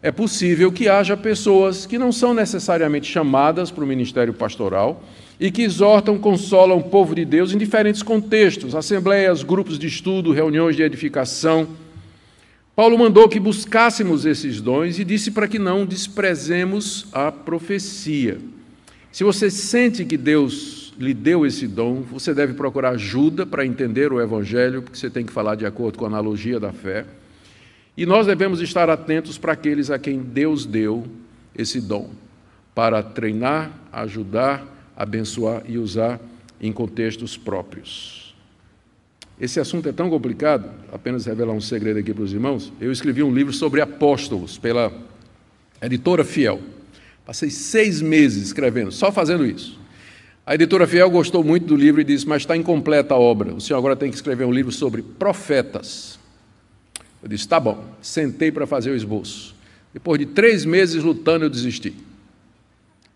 é 0.00 0.12
possível 0.12 0.70
que 0.70 0.88
haja 0.88 1.16
pessoas 1.16 1.86
que 1.86 1.98
não 1.98 2.12
são 2.12 2.32
necessariamente 2.32 3.10
chamadas 3.10 3.70
para 3.70 3.82
o 3.82 3.86
ministério 3.86 4.32
pastoral 4.32 5.02
e 5.40 5.50
que 5.50 5.62
exortam, 5.62 6.18
consolam 6.18 6.78
o 6.78 6.84
povo 6.84 7.14
de 7.14 7.24
Deus 7.24 7.52
em 7.52 7.58
diferentes 7.58 8.02
contextos, 8.02 8.76
assembleias, 8.76 9.42
grupos 9.42 9.78
de 9.78 9.88
estudo, 9.88 10.30
reuniões 10.30 10.76
de 10.76 10.82
edificação, 10.82 11.66
Paulo 12.74 12.96
mandou 12.96 13.28
que 13.28 13.38
buscássemos 13.38 14.24
esses 14.24 14.58
dons 14.58 14.98
e 14.98 15.04
disse 15.04 15.30
para 15.30 15.46
que 15.46 15.58
não 15.58 15.84
desprezemos 15.84 17.06
a 17.12 17.30
profecia. 17.30 18.38
Se 19.12 19.22
você 19.22 19.50
sente 19.50 20.06
que 20.06 20.16
Deus 20.16 20.94
lhe 20.98 21.12
deu 21.12 21.44
esse 21.44 21.68
dom, 21.68 22.00
você 22.00 22.32
deve 22.32 22.54
procurar 22.54 22.90
ajuda 22.90 23.44
para 23.44 23.66
entender 23.66 24.10
o 24.10 24.18
Evangelho, 24.18 24.80
porque 24.80 24.98
você 24.98 25.10
tem 25.10 25.26
que 25.26 25.32
falar 25.32 25.54
de 25.54 25.66
acordo 25.66 25.98
com 25.98 26.06
a 26.06 26.08
analogia 26.08 26.58
da 26.58 26.72
fé. 26.72 27.04
E 27.94 28.06
nós 28.06 28.26
devemos 28.26 28.62
estar 28.62 28.88
atentos 28.88 29.36
para 29.36 29.52
aqueles 29.52 29.90
a 29.90 29.98
quem 29.98 30.18
Deus 30.18 30.64
deu 30.64 31.04
esse 31.54 31.78
dom, 31.78 32.08
para 32.74 33.02
treinar, 33.02 33.70
ajudar, 33.92 34.66
abençoar 34.96 35.62
e 35.68 35.76
usar 35.76 36.18
em 36.58 36.72
contextos 36.72 37.36
próprios. 37.36 38.34
Esse 39.38 39.60
assunto 39.60 39.90
é 39.90 39.92
tão 39.92 40.08
complicado, 40.08 40.70
apenas 40.90 41.26
revelar 41.26 41.52
um 41.52 41.60
segredo 41.60 41.98
aqui 41.98 42.14
para 42.14 42.22
os 42.22 42.32
irmãos. 42.32 42.72
Eu 42.80 42.90
escrevi 42.90 43.22
um 43.22 43.34
livro 43.34 43.52
sobre 43.52 43.82
apóstolos 43.82 44.56
pela 44.56 44.90
editora 45.82 46.24
Fiel. 46.24 46.60
Passei 47.32 47.48
seis 47.48 48.02
meses 48.02 48.48
escrevendo, 48.48 48.92
só 48.92 49.10
fazendo 49.10 49.46
isso. 49.46 49.80
A 50.44 50.54
editora 50.54 50.86
Fiel 50.86 51.08
gostou 51.08 51.42
muito 51.42 51.64
do 51.64 51.74
livro 51.74 51.98
e 51.98 52.04
disse: 52.04 52.28
Mas 52.28 52.42
está 52.42 52.54
incompleta 52.54 53.14
a 53.14 53.16
obra. 53.16 53.54
O 53.54 53.60
senhor 53.60 53.78
agora 53.78 53.96
tem 53.96 54.10
que 54.10 54.16
escrever 54.16 54.44
um 54.44 54.52
livro 54.52 54.70
sobre 54.70 55.00
profetas. 55.00 56.18
Eu 57.22 57.30
disse: 57.30 57.48
Tá 57.48 57.58
bom. 57.58 57.82
Sentei 58.02 58.52
para 58.52 58.66
fazer 58.66 58.90
o 58.90 58.94
esboço. 58.94 59.54
Depois 59.94 60.18
de 60.18 60.26
três 60.26 60.66
meses 60.66 61.02
lutando, 61.02 61.46
eu 61.46 61.48
desisti. 61.48 61.94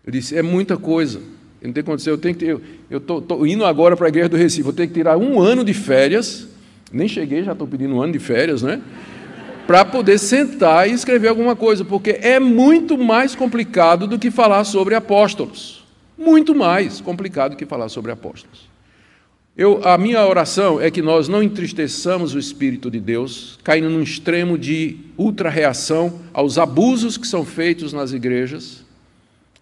Eu 0.03 0.11
disse: 0.11 0.35
É 0.35 0.41
muita 0.41 0.77
coisa. 0.77 1.21
Não 1.61 1.71
tem 1.71 1.83
condição, 1.83 2.13
eu 2.13 2.17
tenho 2.17 2.33
que 2.33 2.45
eu 2.89 2.97
estou 2.97 3.45
indo 3.45 3.65
agora 3.65 3.95
para 3.95 4.07
a 4.07 4.09
igreja 4.09 4.29
do 4.29 4.37
Recife, 4.37 4.63
vou 4.63 4.73
ter 4.73 4.87
que 4.87 4.93
tirar 4.95 5.15
um 5.15 5.39
ano 5.39 5.63
de 5.63 5.75
férias, 5.75 6.47
nem 6.91 7.07
cheguei, 7.07 7.43
já 7.43 7.51
estou 7.51 7.67
pedindo 7.67 7.93
um 7.93 8.01
ano 8.01 8.13
de 8.13 8.19
férias, 8.19 8.63
né? 8.63 8.81
Para 9.67 9.83
poder 9.83 10.17
sentar 10.17 10.89
e 10.89 10.93
escrever 10.93 11.27
alguma 11.27 11.53
coisa, 11.53 11.83
porque 11.83 12.19
é 12.21 12.39
muito 12.39 12.97
mais 12.97 13.35
complicado 13.35 14.07
do 14.07 14.17
que 14.17 14.31
falar 14.31 14.63
sobre 14.63 14.95
apóstolos. 14.95 15.85
Muito 16.17 16.55
mais 16.55 17.01
complicado 17.01 17.51
do 17.51 17.57
que 17.57 17.65
falar 17.65 17.89
sobre 17.89 18.13
apóstolos. 18.13 18.69
Eu, 19.57 19.81
a 19.85 19.97
minha 19.97 20.25
oração 20.25 20.79
é 20.79 20.89
que 20.89 21.01
nós 21.01 21.27
não 21.27 21.43
entristeçamos 21.43 22.33
o 22.33 22.39
Espírito 22.39 22.89
de 22.89 23.01
Deus, 23.01 23.59
caindo 23.61 23.89
num 23.89 24.01
extremo 24.01 24.57
de 24.57 24.99
ultra-reação 25.17 26.21
aos 26.31 26.57
abusos 26.57 27.17
que 27.17 27.27
são 27.27 27.43
feitos 27.43 27.91
nas 27.91 28.13
igrejas, 28.13 28.85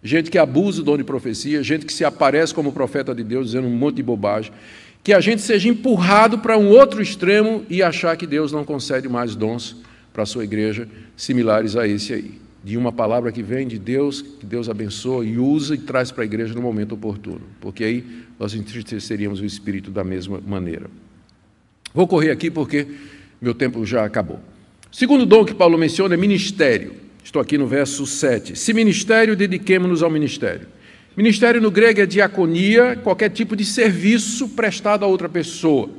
gente 0.02 0.30
que 0.30 0.38
abusa 0.38 0.82
do 0.82 0.84
dom 0.84 0.98
de 0.98 1.04
profecia, 1.04 1.64
gente 1.64 1.84
que 1.84 1.92
se 1.92 2.04
aparece 2.04 2.54
como 2.54 2.72
profeta 2.72 3.12
de 3.12 3.24
Deus 3.24 3.46
dizendo 3.46 3.66
um 3.66 3.76
monte 3.76 3.96
de 3.96 4.04
bobagem, 4.04 4.52
que 5.02 5.12
a 5.12 5.20
gente 5.20 5.42
seja 5.42 5.68
empurrado 5.68 6.38
para 6.38 6.56
um 6.56 6.68
outro 6.68 7.02
extremo 7.02 7.64
e 7.68 7.82
achar 7.82 8.16
que 8.16 8.26
Deus 8.26 8.52
não 8.52 8.64
concede 8.64 9.08
mais 9.08 9.34
dons 9.34 9.76
para 10.16 10.22
a 10.22 10.26
sua 10.26 10.44
igreja 10.44 10.88
similares 11.14 11.76
a 11.76 11.86
esse 11.86 12.14
aí. 12.14 12.40
De 12.64 12.78
uma 12.78 12.90
palavra 12.90 13.30
que 13.30 13.42
vem 13.42 13.68
de 13.68 13.78
Deus, 13.78 14.22
que 14.22 14.46
Deus 14.46 14.66
abençoa 14.66 15.22
e 15.26 15.36
usa 15.36 15.74
e 15.74 15.78
traz 15.78 16.10
para 16.10 16.22
a 16.22 16.24
igreja 16.24 16.54
no 16.54 16.62
momento 16.62 16.94
oportuno, 16.94 17.42
porque 17.60 17.84
aí 17.84 18.02
nós 18.38 18.54
entristeceríamos 18.54 19.40
o 19.40 19.44
espírito 19.44 19.90
da 19.90 20.02
mesma 20.02 20.40
maneira. 20.40 20.86
Vou 21.92 22.08
correr 22.08 22.30
aqui 22.30 22.50
porque 22.50 22.86
meu 23.38 23.52
tempo 23.52 23.84
já 23.84 24.06
acabou. 24.06 24.40
Segundo 24.90 25.26
dom 25.26 25.44
que 25.44 25.52
Paulo 25.52 25.76
menciona 25.76 26.14
é 26.14 26.16
ministério. 26.16 26.94
Estou 27.22 27.42
aqui 27.42 27.58
no 27.58 27.66
verso 27.66 28.06
7. 28.06 28.56
Se 28.56 28.72
ministério, 28.72 29.36
dediquemos-nos 29.36 30.02
ao 30.02 30.10
ministério. 30.10 30.66
Ministério 31.14 31.60
no 31.60 31.70
grego 31.70 32.00
é 32.00 32.06
diaconia, 32.06 32.96
qualquer 32.96 33.28
tipo 33.28 33.54
de 33.54 33.66
serviço 33.66 34.48
prestado 34.48 35.04
a 35.04 35.08
outra 35.08 35.28
pessoa. 35.28 35.90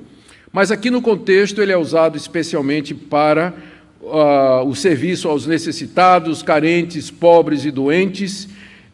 Mas 0.51 0.71
aqui 0.71 0.89
no 0.89 1.03
contexto 1.03 1.61
ele 1.61 1.71
é 1.71 1.77
usado 1.77 2.17
especialmente 2.17 2.95
para 2.95 3.53
uh, 4.07 4.67
o 4.67 4.75
serviço 4.75 5.27
aos 5.27 5.45
necessitados, 5.45 6.41
carentes, 6.41 7.11
pobres 7.11 7.65
e 7.65 7.71
doentes, 7.71 8.47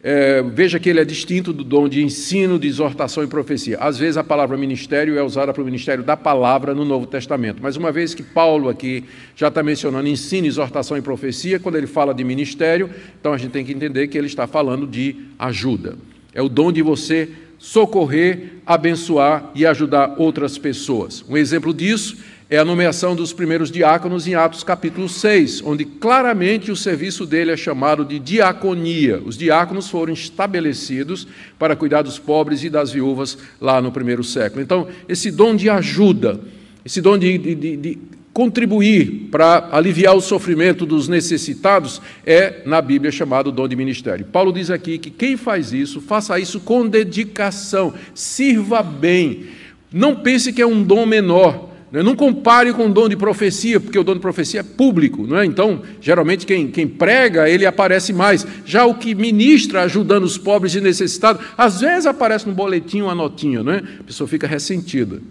é, 0.06 0.44
veja 0.44 0.80
que 0.82 0.90
ele 0.90 1.00
é 1.00 1.06
distinto 1.06 1.54
do 1.54 1.64
dom 1.64 1.88
de 1.88 2.04
ensino, 2.04 2.60
de 2.60 2.68
exortação 2.68 3.24
e 3.24 3.28
profecia. 3.28 3.78
Às 3.78 3.98
vezes 3.98 4.18
a 4.18 4.24
palavra 4.24 4.58
ministério 4.58 5.18
é 5.18 5.24
usada 5.24 5.54
para 5.54 5.62
o 5.62 5.66
ministério 5.66 6.04
da 6.04 6.18
palavra 6.18 6.74
no 6.74 6.84
Novo 6.84 7.06
Testamento, 7.06 7.60
mas 7.62 7.78
uma 7.78 7.90
vez 7.90 8.14
que 8.14 8.22
Paulo 8.22 8.68
aqui 8.68 9.06
já 9.34 9.48
está 9.48 9.64
mencionando 9.64 10.10
ensino, 10.10 10.46
exortação 10.46 10.98
e 10.98 11.02
profecia, 11.02 11.58
quando 11.58 11.78
ele 11.78 11.88
fala 11.88 12.14
de 12.14 12.22
ministério, 12.22 12.90
então 13.18 13.32
a 13.32 13.38
gente 13.38 13.52
tem 13.52 13.64
que 13.64 13.72
entender 13.72 14.10
que 14.10 14.18
ele 14.18 14.28
está 14.28 14.46
falando 14.46 14.86
de 14.86 15.16
ajuda. 15.40 15.98
É 16.34 16.42
o 16.42 16.50
dom 16.50 16.70
de 16.70 16.82
você 16.82 17.30
socorrer, 17.58 18.56
abençoar 18.66 19.52
e 19.56 19.66
ajudar 19.66 20.16
outras 20.18 20.58
pessoas. 20.58 21.24
Um 21.30 21.38
exemplo 21.38 21.74
disso 21.74 22.18
é 22.50 22.58
a 22.58 22.66
nomeação 22.66 23.16
dos 23.16 23.34
primeiros 23.34 23.72
diáconos 23.72 24.28
em 24.28 24.36
Atos 24.36 24.64
capítulo 24.64 25.08
6, 25.08 25.62
onde 25.66 25.86
claramente 25.86 26.72
o 26.72 26.76
serviço 26.76 27.26
dele 27.26 27.52
é 27.52 27.58
chamado 27.58 28.04
de 28.04 28.20
diaconia. 28.20 29.22
Os 29.26 29.38
diáconos 29.38 29.90
foram 29.90 30.14
estabelecidos 30.14 31.28
para 31.58 31.76
cuidar 31.76 32.02
dos 32.02 32.20
pobres 32.20 32.64
e 32.64 32.70
das 32.70 32.92
viúvas 32.92 33.38
lá 33.60 33.82
no 33.82 33.92
primeiro 33.92 34.24
século. 34.24 34.62
Então, 34.62 34.88
esse 35.08 35.32
dom 35.32 35.56
de 35.56 35.70
ajuda, 35.70 36.40
esse 36.86 37.02
dom 37.02 37.18
de, 37.18 37.38
de, 37.38 37.78
de, 37.78 37.98
contribuir 38.34 39.30
para 39.30 39.70
aliviar 39.72 40.16
o 40.16 40.22
sofrimento 40.22 40.88
dos 40.88 41.08
necessitados 41.08 42.02
é, 42.26 42.64
na 42.66 42.82
Bíblia, 42.82 43.12
chamado 43.12 43.52
dom 43.52 43.68
de 43.68 43.76
ministério. 43.76 44.26
Paulo 44.26 44.52
diz 44.52 44.72
aqui 44.72 44.98
que 44.98 45.12
quem 45.12 45.38
faz 45.38 45.72
isso, 45.72 46.02
faça 46.02 46.40
isso 46.40 46.60
com 46.60 46.88
dedicação, 46.88 47.94
sirva 48.14 48.82
bem. 48.82 49.46
Não 49.92 50.16
pense 50.16 50.52
que 50.52 50.62
é 50.62 50.66
um 50.66 50.84
dom 50.84 51.06
menor. 51.06 51.73
Né? 51.94 52.02
Não 52.02 52.16
compare 52.16 52.74
com 52.74 52.88
o 52.88 52.92
dom 52.92 53.08
de 53.08 53.16
profecia, 53.16 53.80
porque 53.80 54.00
o 54.00 54.04
dom 54.04 54.16
de 54.16 54.20
profecia 54.20 54.62
é 54.62 54.64
público, 54.64 55.28
não 55.28 55.38
é? 55.38 55.46
Então, 55.46 55.84
geralmente 56.02 56.44
quem, 56.44 56.68
quem 56.72 56.88
prega, 56.88 57.48
ele 57.48 57.68
aparece 57.68 58.12
mais. 58.12 58.48
Já 58.66 58.84
o 58.84 58.96
que 58.96 59.14
ministra 59.14 59.84
ajudando 59.84 60.24
os 60.24 60.36
pobres 60.36 60.74
e 60.74 60.82
necessitados, 60.82 61.46
às 61.56 61.82
vezes 61.82 62.08
aparece 62.08 62.48
no 62.48 62.56
boletim 62.56 63.02
uma 63.02 63.14
notinha, 63.14 63.62
não 63.62 63.74
é? 63.74 63.84
A 64.00 64.04
pessoa 64.04 64.28
fica 64.28 64.48
ressentida. 64.48 65.22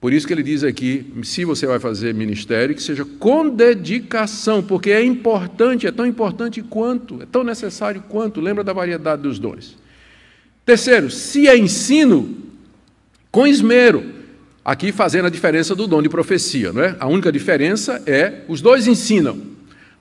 Por 0.00 0.12
isso 0.12 0.28
que 0.28 0.32
ele 0.32 0.44
diz 0.44 0.62
aqui, 0.62 1.12
se 1.24 1.44
você 1.44 1.66
vai 1.66 1.80
fazer 1.80 2.14
ministério, 2.14 2.72
que 2.72 2.80
seja 2.80 3.04
com 3.04 3.48
dedicação, 3.48 4.62
porque 4.62 4.92
é 4.92 5.04
importante, 5.04 5.88
é 5.88 5.90
tão 5.90 6.06
importante 6.06 6.62
quanto, 6.62 7.20
é 7.20 7.26
tão 7.26 7.42
necessário 7.42 8.04
quanto, 8.08 8.40
lembra 8.40 8.62
da 8.62 8.72
variedade 8.72 9.22
dos 9.22 9.40
dons. 9.40 9.76
Terceiro, 10.64 11.10
se 11.10 11.48
é 11.48 11.58
ensino, 11.58 12.36
com 13.32 13.44
esmero. 13.44 14.17
Aqui 14.68 14.92
fazendo 14.92 15.24
a 15.24 15.30
diferença 15.30 15.74
do 15.74 15.86
dom 15.86 16.02
de 16.02 16.10
profecia, 16.10 16.74
não 16.74 16.82
é? 16.82 16.94
A 17.00 17.06
única 17.06 17.32
diferença 17.32 18.02
é 18.04 18.42
os 18.46 18.60
dois 18.60 18.86
ensinam. 18.86 19.40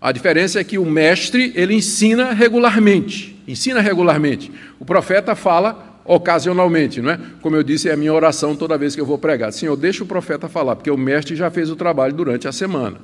A 0.01 0.11
diferença 0.11 0.59
é 0.59 0.63
que 0.65 0.77
o 0.77 0.85
mestre, 0.85 1.53
ele 1.55 1.73
ensina 1.73 2.33
regularmente, 2.33 3.41
ensina 3.47 3.79
regularmente. 3.79 4.51
O 4.77 4.83
profeta 4.83 5.35
fala 5.35 6.01
ocasionalmente, 6.03 7.01
não 7.01 7.11
é? 7.11 7.19
Como 7.41 7.55
eu 7.55 7.63
disse, 7.63 7.87
é 7.87 7.93
a 7.93 7.95
minha 7.95 8.13
oração 8.13 8.57
toda 8.57 8.77
vez 8.77 8.93
que 8.93 8.99
eu 8.99 9.05
vou 9.05 9.17
pregar. 9.17 9.53
Senhor, 9.53 9.73
deixa 9.77 10.03
o 10.03 10.05
profeta 10.05 10.49
falar, 10.49 10.75
porque 10.75 10.91
o 10.91 10.97
mestre 10.97 11.33
já 11.33 11.49
fez 11.49 11.69
o 11.69 11.75
trabalho 11.77 12.11
durante 12.11 12.45
a 12.45 12.51
semana. 12.51 12.97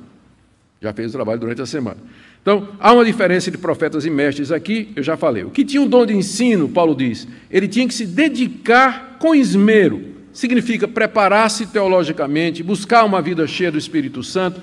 Já 0.82 0.92
fez 0.92 1.08
o 1.08 1.12
trabalho 1.12 1.40
durante 1.40 1.62
a 1.62 1.66
semana. 1.66 1.96
Então, 2.42 2.68
há 2.78 2.92
uma 2.92 3.06
diferença 3.06 3.48
entre 3.48 3.58
profetas 3.58 4.04
e 4.04 4.10
mestres 4.10 4.52
aqui, 4.52 4.92
eu 4.94 5.02
já 5.02 5.16
falei. 5.16 5.44
O 5.44 5.50
que 5.50 5.64
tinha 5.64 5.82
o 5.82 5.88
dom 5.88 6.04
de 6.04 6.14
ensino, 6.14 6.68
Paulo 6.68 6.94
diz, 6.94 7.26
ele 7.50 7.66
tinha 7.66 7.88
que 7.88 7.94
se 7.94 8.04
dedicar 8.04 9.16
com 9.18 9.34
esmero 9.34 10.12
significa 10.34 10.86
preparar-se 10.88 11.66
teologicamente, 11.66 12.62
buscar 12.62 13.04
uma 13.04 13.22
vida 13.22 13.46
cheia 13.46 13.70
do 13.70 13.78
Espírito 13.78 14.22
Santo. 14.22 14.60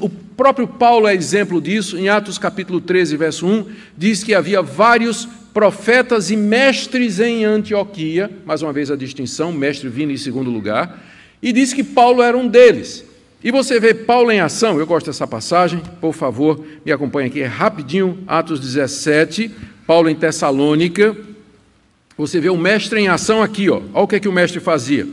O 0.00 0.08
próprio 0.08 0.66
Paulo 0.66 1.06
é 1.06 1.14
exemplo 1.14 1.60
disso, 1.60 1.96
em 1.96 2.08
Atos 2.08 2.36
capítulo 2.36 2.80
13, 2.80 3.16
verso 3.16 3.46
1, 3.46 3.66
diz 3.96 4.24
que 4.24 4.34
havia 4.34 4.60
vários 4.60 5.28
profetas 5.54 6.30
e 6.30 6.36
mestres 6.36 7.20
em 7.20 7.44
Antioquia, 7.44 8.30
mais 8.44 8.60
uma 8.62 8.72
vez 8.72 8.90
a 8.90 8.96
distinção, 8.96 9.52
mestre 9.52 9.88
vindo 9.88 10.12
em 10.12 10.16
segundo 10.16 10.50
lugar, 10.50 11.02
e 11.40 11.52
diz 11.52 11.72
que 11.72 11.84
Paulo 11.84 12.20
era 12.22 12.36
um 12.36 12.48
deles. 12.48 13.04
E 13.44 13.50
você 13.50 13.78
vê 13.78 13.94
Paulo 13.94 14.32
em 14.32 14.40
ação, 14.40 14.78
eu 14.78 14.86
gosto 14.86 15.06
dessa 15.06 15.26
passagem, 15.26 15.80
por 16.00 16.12
favor, 16.12 16.62
me 16.84 16.90
acompanhe 16.90 17.28
aqui, 17.28 17.40
é 17.40 17.46
rapidinho, 17.46 18.18
Atos 18.26 18.58
17, 18.58 19.50
Paulo 19.86 20.08
em 20.08 20.14
Tessalônica, 20.14 21.16
você 22.16 22.40
vê 22.40 22.48
o 22.48 22.56
mestre 22.56 23.00
em 23.00 23.08
ação 23.08 23.42
aqui, 23.42 23.68
ó. 23.68 23.80
Olha 23.92 24.04
o 24.04 24.08
que, 24.08 24.16
é 24.16 24.20
que 24.20 24.28
o 24.28 24.32
mestre 24.32 24.60
fazia. 24.60 25.06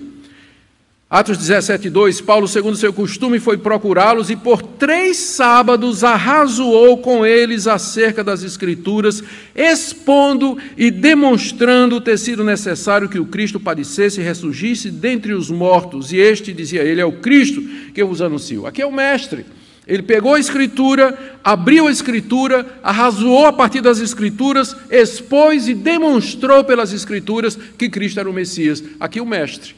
Atos 1.14 1.38
17, 1.38 1.92
2, 1.92 2.22
Paulo, 2.22 2.48
segundo 2.48 2.76
seu 2.76 2.92
costume, 2.92 3.40
foi 3.40 3.56
procurá-los 3.56 4.32
e 4.32 4.36
por 4.36 4.64
três 4.64 5.16
sábados 5.18 6.04
arrazoou 6.04 6.98
com 6.98 7.24
eles 7.24 7.68
acerca 7.68 8.24
das 8.24 8.42
Escrituras, 8.42 9.24
expondo 9.56 10.58
e 10.76 10.90
demonstrando 10.90 12.02
ter 12.02 12.18
sido 12.18 12.44
necessário 12.44 13.08
que 13.08 13.20
o 13.20 13.28
Cristo 13.28 13.60
padecesse 13.60 14.22
e 14.22 14.24
ressurgisse 14.24 14.90
dentre 14.90 15.34
os 15.34 15.52
mortos. 15.52 16.12
E 16.12 16.18
este, 16.18 16.52
dizia 16.52 16.82
ele, 16.82 17.00
é 17.00 17.06
o 17.06 17.20
Cristo 17.20 17.62
que 17.94 18.02
eu 18.02 18.08
vos 18.08 18.20
anuncio. 18.20 18.66
Aqui 18.66 18.82
é 18.82 18.86
o 18.86 18.92
mestre. 18.92 19.46
Ele 19.86 20.02
pegou 20.02 20.34
a 20.34 20.40
Escritura, 20.40 21.38
abriu 21.44 21.88
a 21.88 21.92
Escritura, 21.92 22.80
arrazoou 22.82 23.46
a 23.46 23.54
partir 23.54 23.82
das 23.82 24.00
Escrituras, 24.00 24.76
expôs 24.90 25.68
e 25.68 25.74
demonstrou 25.74 26.64
pelas 26.64 26.94
Escrituras 26.94 27.58
que 27.78 27.90
Cristo 27.90 28.20
era 28.20 28.30
o 28.30 28.34
Messias. 28.34 28.82
Aqui 29.00 29.20
o 29.20 29.26
mestre. 29.26 29.76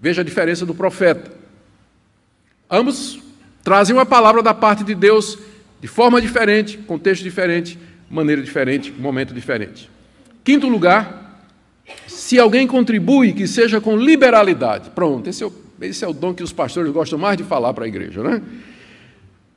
Veja 0.00 0.22
a 0.22 0.24
diferença 0.24 0.64
do 0.64 0.74
profeta. 0.74 1.30
Ambos 2.70 3.18
trazem 3.62 3.94
uma 3.94 4.06
palavra 4.06 4.42
da 4.42 4.54
parte 4.54 4.82
de 4.82 4.94
Deus 4.94 5.38
de 5.80 5.86
forma 5.86 6.20
diferente, 6.20 6.78
contexto 6.78 7.22
diferente, 7.22 7.78
maneira 8.10 8.40
diferente, 8.40 8.90
momento 8.92 9.34
diferente. 9.34 9.90
Quinto 10.42 10.68
lugar, 10.68 11.44
se 12.06 12.38
alguém 12.38 12.66
contribui, 12.66 13.32
que 13.32 13.46
seja 13.46 13.80
com 13.80 13.96
liberalidade. 13.96 14.90
Pronto, 14.90 15.28
esse 15.28 15.42
é 15.42 15.46
o, 15.46 15.52
esse 15.82 16.04
é 16.04 16.08
o 16.08 16.12
dom 16.12 16.32
que 16.32 16.42
os 16.42 16.52
pastores 16.52 16.90
gostam 16.92 17.18
mais 17.18 17.36
de 17.36 17.44
falar 17.44 17.74
para 17.74 17.84
a 17.84 17.88
igreja, 17.88 18.22
né? 18.22 18.40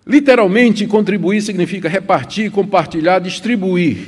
Literalmente, 0.10 0.88
contribuir 0.88 1.40
significa 1.40 1.88
repartir, 1.88 2.50
compartilhar, 2.50 3.20
distribuir. 3.20 4.08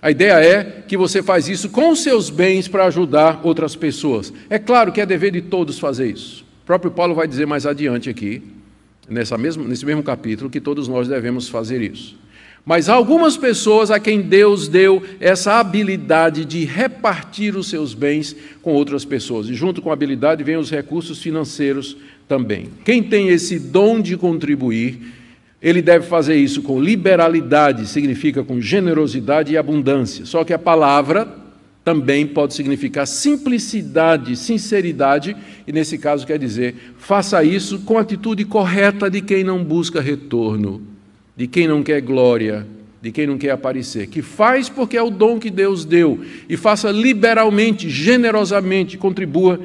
A 0.00 0.10
ideia 0.10 0.32
é 0.42 0.64
que 0.88 0.96
você 0.96 1.22
faz 1.22 1.46
isso 1.46 1.68
com 1.68 1.94
seus 1.94 2.30
bens 2.30 2.66
para 2.66 2.86
ajudar 2.86 3.38
outras 3.44 3.76
pessoas. 3.76 4.32
É 4.48 4.58
claro 4.58 4.90
que 4.90 5.00
é 5.00 5.04
dever 5.04 5.30
de 5.30 5.42
todos 5.42 5.78
fazer 5.78 6.10
isso. 6.10 6.42
O 6.62 6.66
próprio 6.66 6.90
Paulo 6.90 7.14
vai 7.14 7.28
dizer 7.28 7.46
mais 7.46 7.66
adiante 7.66 8.08
aqui, 8.08 8.42
nessa 9.06 9.36
mesma, 9.36 9.62
nesse 9.64 9.84
mesmo 9.84 10.02
capítulo, 10.02 10.48
que 10.48 10.60
todos 10.60 10.88
nós 10.88 11.06
devemos 11.06 11.50
fazer 11.50 11.82
isso. 11.82 12.16
Mas 12.64 12.88
há 12.88 12.94
algumas 12.94 13.36
pessoas 13.36 13.90
a 13.90 14.00
quem 14.00 14.22
Deus 14.22 14.68
deu 14.68 15.02
essa 15.20 15.60
habilidade 15.60 16.46
de 16.46 16.64
repartir 16.64 17.56
os 17.56 17.68
seus 17.68 17.92
bens 17.92 18.34
com 18.62 18.72
outras 18.72 19.04
pessoas. 19.04 19.48
E 19.48 19.54
junto 19.54 19.82
com 19.82 19.90
a 19.90 19.92
habilidade 19.92 20.42
vem 20.42 20.56
os 20.56 20.70
recursos 20.70 21.20
financeiros 21.20 21.94
também. 22.26 22.68
Quem 22.84 23.02
tem 23.02 23.28
esse 23.28 23.58
dom 23.58 24.00
de 24.00 24.16
contribuir, 24.16 25.20
ele 25.62 25.80
deve 25.80 26.06
fazer 26.06 26.34
isso 26.34 26.60
com 26.62 26.80
liberalidade, 26.80 27.86
significa 27.86 28.42
com 28.42 28.60
generosidade 28.60 29.52
e 29.52 29.56
abundância. 29.56 30.26
Só 30.26 30.42
que 30.42 30.52
a 30.52 30.58
palavra 30.58 31.28
também 31.84 32.26
pode 32.26 32.54
significar 32.54 33.06
simplicidade, 33.06 34.36
sinceridade, 34.36 35.36
e 35.66 35.72
nesse 35.72 35.98
caso 35.98 36.26
quer 36.26 36.38
dizer, 36.38 36.74
faça 36.98 37.42
isso 37.44 37.80
com 37.80 37.98
a 37.98 38.00
atitude 38.00 38.44
correta 38.44 39.08
de 39.08 39.20
quem 39.20 39.44
não 39.44 39.62
busca 39.62 40.00
retorno, 40.00 40.82
de 41.36 41.46
quem 41.46 41.68
não 41.68 41.82
quer 41.82 42.00
glória, 42.00 42.66
de 43.00 43.10
quem 43.10 43.26
não 43.26 43.36
quer 43.38 43.50
aparecer, 43.50 44.06
que 44.06 44.22
faz 44.22 44.68
porque 44.68 44.96
é 44.96 45.02
o 45.02 45.10
dom 45.10 45.38
que 45.38 45.50
Deus 45.50 45.84
deu, 45.84 46.20
e 46.48 46.56
faça 46.56 46.90
liberalmente, 46.90 47.88
generosamente, 47.90 48.96
contribua 48.96 49.60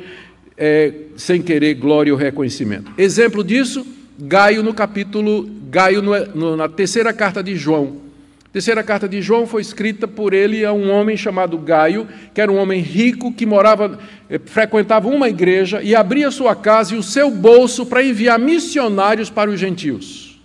é, 0.56 0.94
sem 1.16 1.42
querer 1.42 1.76
glória 1.76 2.12
ou 2.12 2.20
reconhecimento. 2.20 2.92
Exemplo 2.98 3.44
disso, 3.44 3.86
Gaio 4.20 4.64
no 4.64 4.74
capítulo, 4.74 5.48
Gaio 5.70 6.02
no, 6.02 6.26
no, 6.28 6.58
na 6.58 6.68
terceira 6.68 7.14
carta 7.14 7.44
de 7.44 7.56
João. 7.56 8.02
A 8.46 8.50
terceira 8.50 8.82
carta 8.82 9.08
de 9.08 9.22
João 9.22 9.46
foi 9.46 9.62
escrita 9.62 10.08
por 10.08 10.34
ele 10.34 10.66
a 10.66 10.74
um 10.74 10.90
homem 10.90 11.16
chamado 11.16 11.58
Gaio, 11.58 12.08
que 12.34 12.42
era 12.42 12.52
um 12.52 12.58
homem 12.58 12.82
rico 12.82 13.32
que 13.32 13.46
morava, 13.46 14.00
eh, 14.28 14.40
frequentava 14.44 15.08
uma 15.08 15.30
igreja 15.30 15.84
e 15.84 15.96
abria 15.96 16.32
sua 16.32 16.56
casa 16.56 16.96
e 16.96 16.98
o 16.98 17.04
seu 17.04 17.30
bolso 17.30 17.86
para 17.86 18.04
enviar 18.04 18.40
missionários 18.40 19.30
para 19.30 19.52
os 19.52 19.60
gentios. 19.60 20.42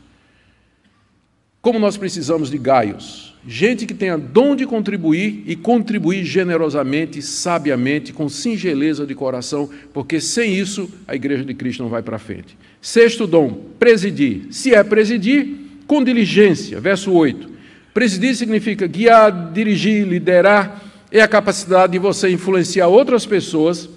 Como 1.62 1.78
nós 1.78 1.96
precisamos 1.96 2.50
de 2.50 2.58
Gaios? 2.58 3.31
Gente 3.46 3.86
que 3.86 3.94
tenha 3.94 4.16
dom 4.16 4.54
de 4.54 4.64
contribuir 4.64 5.42
e 5.46 5.56
contribuir 5.56 6.24
generosamente, 6.24 7.20
sabiamente, 7.20 8.12
com 8.12 8.28
singeleza 8.28 9.04
de 9.04 9.16
coração, 9.16 9.68
porque 9.92 10.20
sem 10.20 10.54
isso 10.54 10.88
a 11.08 11.16
igreja 11.16 11.44
de 11.44 11.52
Cristo 11.52 11.82
não 11.82 11.90
vai 11.90 12.02
para 12.02 12.20
frente. 12.20 12.56
Sexto 12.80 13.26
dom, 13.26 13.50
presidir. 13.80 14.46
Se 14.50 14.72
é 14.72 14.82
presidir, 14.84 15.48
com 15.88 16.04
diligência. 16.04 16.80
Verso 16.80 17.12
8. 17.12 17.50
Presidir 17.92 18.34
significa 18.36 18.86
guiar, 18.86 19.52
dirigir, 19.52 20.06
liderar. 20.06 20.80
É 21.10 21.20
a 21.20 21.28
capacidade 21.28 21.92
de 21.92 21.98
você 21.98 22.30
influenciar 22.30 22.86
outras 22.86 23.26
pessoas 23.26 23.88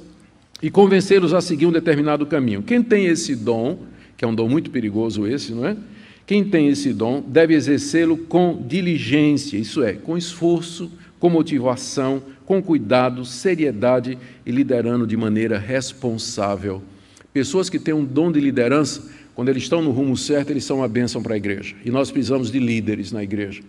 e 0.61 0.71
convencê-los 0.71 1.33
a 1.33 1.39
seguir 1.39 1.67
um 1.67 1.71
determinado 1.71 2.25
caminho. 2.25 2.63
Quem 2.63 2.81
tem 2.81 3.05
esse 3.05 3.35
dom, 3.35 3.77
que 4.17 4.25
é 4.25 4.27
um 4.27 4.33
dom 4.33 4.49
muito 4.49 4.71
perigoso 4.71 5.27
esse, 5.27 5.53
não 5.53 5.65
é? 5.67 5.77
Quem 6.25 6.43
tem 6.43 6.69
esse 6.69 6.91
dom 6.91 7.21
deve 7.21 7.53
exercê-lo 7.53 8.17
com 8.17 8.63
diligência, 8.67 9.57
isso 9.57 9.83
é, 9.83 9.93
com 9.93 10.17
esforço, 10.17 10.91
com 11.19 11.29
motivação, 11.29 12.21
com 12.45 12.61
cuidado, 12.61 13.23
seriedade 13.25 14.17
e 14.45 14.51
liderando 14.51 15.05
de 15.05 15.15
maneira 15.15 15.59
responsável. 15.59 16.81
Pessoas 17.31 17.69
que 17.69 17.77
têm 17.77 17.93
um 17.93 18.03
dom 18.03 18.31
de 18.31 18.39
liderança, 18.39 19.03
quando 19.35 19.49
eles 19.49 19.63
estão 19.63 19.81
no 19.81 19.91
rumo 19.91 20.15
certo, 20.15 20.49
eles 20.49 20.63
são 20.63 20.77
uma 20.77 20.87
bênção 20.87 21.21
para 21.21 21.33
a 21.33 21.37
igreja. 21.37 21.75
E 21.83 21.91
nós 21.91 22.09
precisamos 22.09 22.49
de 22.49 22.59
líderes 22.59 23.11
na 23.11 23.23
igreja. 23.23 23.61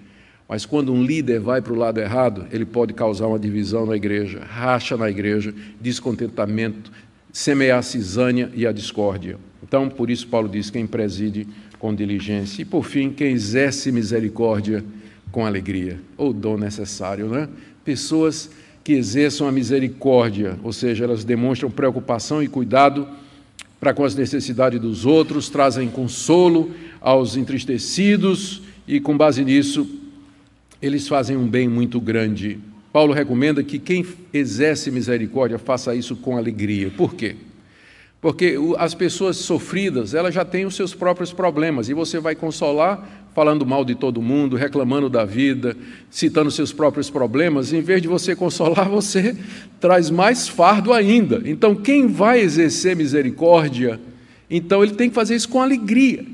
Mas 0.48 0.64
quando 0.64 0.92
um 0.92 1.02
líder 1.02 1.40
vai 1.40 1.60
para 1.60 1.72
o 1.72 1.76
lado 1.76 1.98
errado, 1.98 2.46
ele 2.52 2.64
pode 2.64 2.94
causar 2.94 3.26
uma 3.26 3.38
divisão 3.38 3.84
na 3.84 3.96
igreja, 3.96 4.40
racha 4.44 4.96
na 4.96 5.10
igreja, 5.10 5.52
descontentamento, 5.80 6.92
semear 7.32 7.80
a 7.80 7.82
cisânia 7.82 8.50
e 8.54 8.66
a 8.66 8.72
discórdia. 8.72 9.38
Então, 9.62 9.88
por 9.88 10.08
isso, 10.08 10.28
Paulo 10.28 10.48
diz: 10.48 10.70
quem 10.70 10.86
preside 10.86 11.48
com 11.78 11.94
diligência. 11.94 12.62
E, 12.62 12.64
por 12.64 12.84
fim, 12.84 13.10
quem 13.10 13.32
exerce 13.32 13.92
misericórdia 13.92 14.84
com 15.30 15.44
alegria, 15.44 16.00
ou 16.16 16.32
dom 16.32 16.56
necessário, 16.56 17.28
né? 17.28 17.48
Pessoas 17.84 18.50
que 18.82 18.92
exerçam 18.92 19.48
a 19.48 19.52
misericórdia, 19.52 20.58
ou 20.62 20.72
seja, 20.72 21.04
elas 21.04 21.24
demonstram 21.24 21.70
preocupação 21.70 22.42
e 22.42 22.48
cuidado 22.48 23.06
para 23.80 23.92
com 23.92 24.04
as 24.04 24.14
necessidades 24.14 24.80
dos 24.80 25.04
outros, 25.04 25.48
trazem 25.48 25.88
consolo 25.88 26.70
aos 27.00 27.36
entristecidos 27.36 28.62
e, 28.86 29.00
com 29.00 29.16
base 29.16 29.44
nisso, 29.44 29.86
eles 30.80 31.06
fazem 31.08 31.36
um 31.36 31.46
bem 31.46 31.68
muito 31.68 32.00
grande. 32.00 32.58
Paulo 32.92 33.12
recomenda 33.12 33.62
que 33.62 33.78
quem 33.78 34.06
exerce 34.32 34.90
misericórdia 34.90 35.58
faça 35.58 35.94
isso 35.94 36.16
com 36.16 36.36
alegria. 36.36 36.90
Por 36.90 37.14
quê? 37.14 37.36
Porque 38.20 38.56
as 38.78 38.94
pessoas 38.94 39.36
sofridas, 39.36 40.14
elas 40.14 40.34
já 40.34 40.44
têm 40.44 40.64
os 40.64 40.74
seus 40.74 40.94
próprios 40.94 41.32
problemas 41.32 41.88
e 41.88 41.94
você 41.94 42.18
vai 42.18 42.34
consolar 42.34 43.26
falando 43.36 43.66
mal 43.66 43.84
de 43.84 43.94
todo 43.94 44.22
mundo, 44.22 44.56
reclamando 44.56 45.10
da 45.10 45.22
vida, 45.22 45.76
citando 46.08 46.50
seus 46.50 46.72
próprios 46.72 47.10
problemas, 47.10 47.70
em 47.70 47.82
vez 47.82 48.00
de 48.00 48.08
você 48.08 48.34
consolar, 48.34 48.88
você 48.88 49.36
traz 49.78 50.08
mais 50.08 50.48
fardo 50.48 50.90
ainda. 50.90 51.42
Então, 51.44 51.74
quem 51.74 52.06
vai 52.06 52.40
exercer 52.40 52.96
misericórdia, 52.96 54.00
então 54.48 54.82
ele 54.82 54.94
tem 54.94 55.10
que 55.10 55.14
fazer 55.14 55.36
isso 55.36 55.50
com 55.50 55.60
alegria. 55.60 56.24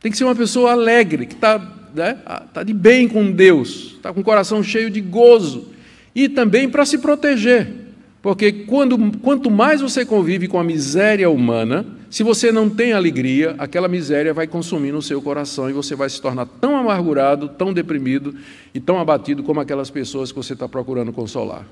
Tem 0.00 0.10
que 0.10 0.16
ser 0.16 0.24
uma 0.24 0.34
pessoa 0.34 0.72
alegre, 0.72 1.26
que 1.26 1.34
está 1.34 1.58
né, 1.94 2.16
tá 2.54 2.62
de 2.62 2.72
bem 2.72 3.06
com 3.06 3.30
Deus, 3.30 3.96
está 3.96 4.10
com 4.10 4.20
o 4.20 4.24
coração 4.24 4.62
cheio 4.62 4.88
de 4.88 5.02
gozo. 5.02 5.68
E 6.14 6.30
também 6.30 6.66
para 6.66 6.86
se 6.86 6.96
proteger. 6.96 7.81
Porque 8.22 8.52
quando, 8.52 9.18
quanto 9.18 9.50
mais 9.50 9.80
você 9.80 10.06
convive 10.06 10.46
com 10.46 10.58
a 10.58 10.62
miséria 10.62 11.28
humana, 11.28 11.84
se 12.08 12.22
você 12.22 12.52
não 12.52 12.70
tem 12.70 12.92
alegria, 12.92 13.56
aquela 13.58 13.88
miséria 13.88 14.32
vai 14.32 14.46
consumir 14.46 14.92
no 14.92 15.02
seu 15.02 15.20
coração 15.20 15.68
e 15.68 15.72
você 15.72 15.96
vai 15.96 16.08
se 16.08 16.22
tornar 16.22 16.46
tão 16.46 16.76
amargurado, 16.76 17.48
tão 17.48 17.72
deprimido 17.72 18.32
e 18.72 18.78
tão 18.78 19.00
abatido 19.00 19.42
como 19.42 19.58
aquelas 19.58 19.90
pessoas 19.90 20.30
que 20.30 20.36
você 20.36 20.52
está 20.52 20.68
procurando 20.68 21.12
consolar. 21.12 21.66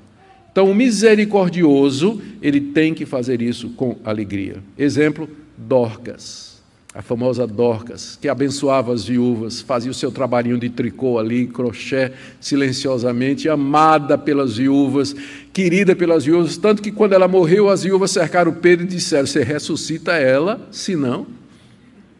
Então, 0.51 0.69
o 0.69 0.75
misericordioso, 0.75 2.21
ele 2.41 2.59
tem 2.59 2.93
que 2.93 3.05
fazer 3.05 3.41
isso 3.41 3.69
com 3.69 3.95
alegria. 4.03 4.57
Exemplo, 4.77 5.29
Dorcas 5.57 6.50
a 6.93 7.01
famosa 7.01 7.47
Dorcas, 7.47 8.17
que 8.19 8.27
abençoava 8.27 8.93
as 8.93 9.05
viúvas, 9.05 9.61
fazia 9.61 9.89
o 9.89 9.93
seu 9.93 10.11
trabalhinho 10.11 10.57
de 10.57 10.69
tricô 10.69 11.17
ali, 11.17 11.47
crochê, 11.47 12.11
silenciosamente, 12.39 13.47
amada 13.47 14.17
pelas 14.17 14.57
viúvas, 14.57 15.15
querida 15.53 15.95
pelas 15.95 16.25
viúvas, 16.25 16.57
tanto 16.57 16.81
que 16.81 16.91
quando 16.91 17.13
ela 17.13 17.29
morreu, 17.29 17.69
as 17.69 17.83
viúvas 17.83 18.11
cercaram 18.11 18.53
Pedro 18.53 18.85
e 18.85 18.89
disseram: 18.89 19.25
Você 19.25 19.41
ressuscita 19.41 20.13
ela, 20.13 20.67
senão 20.69 21.25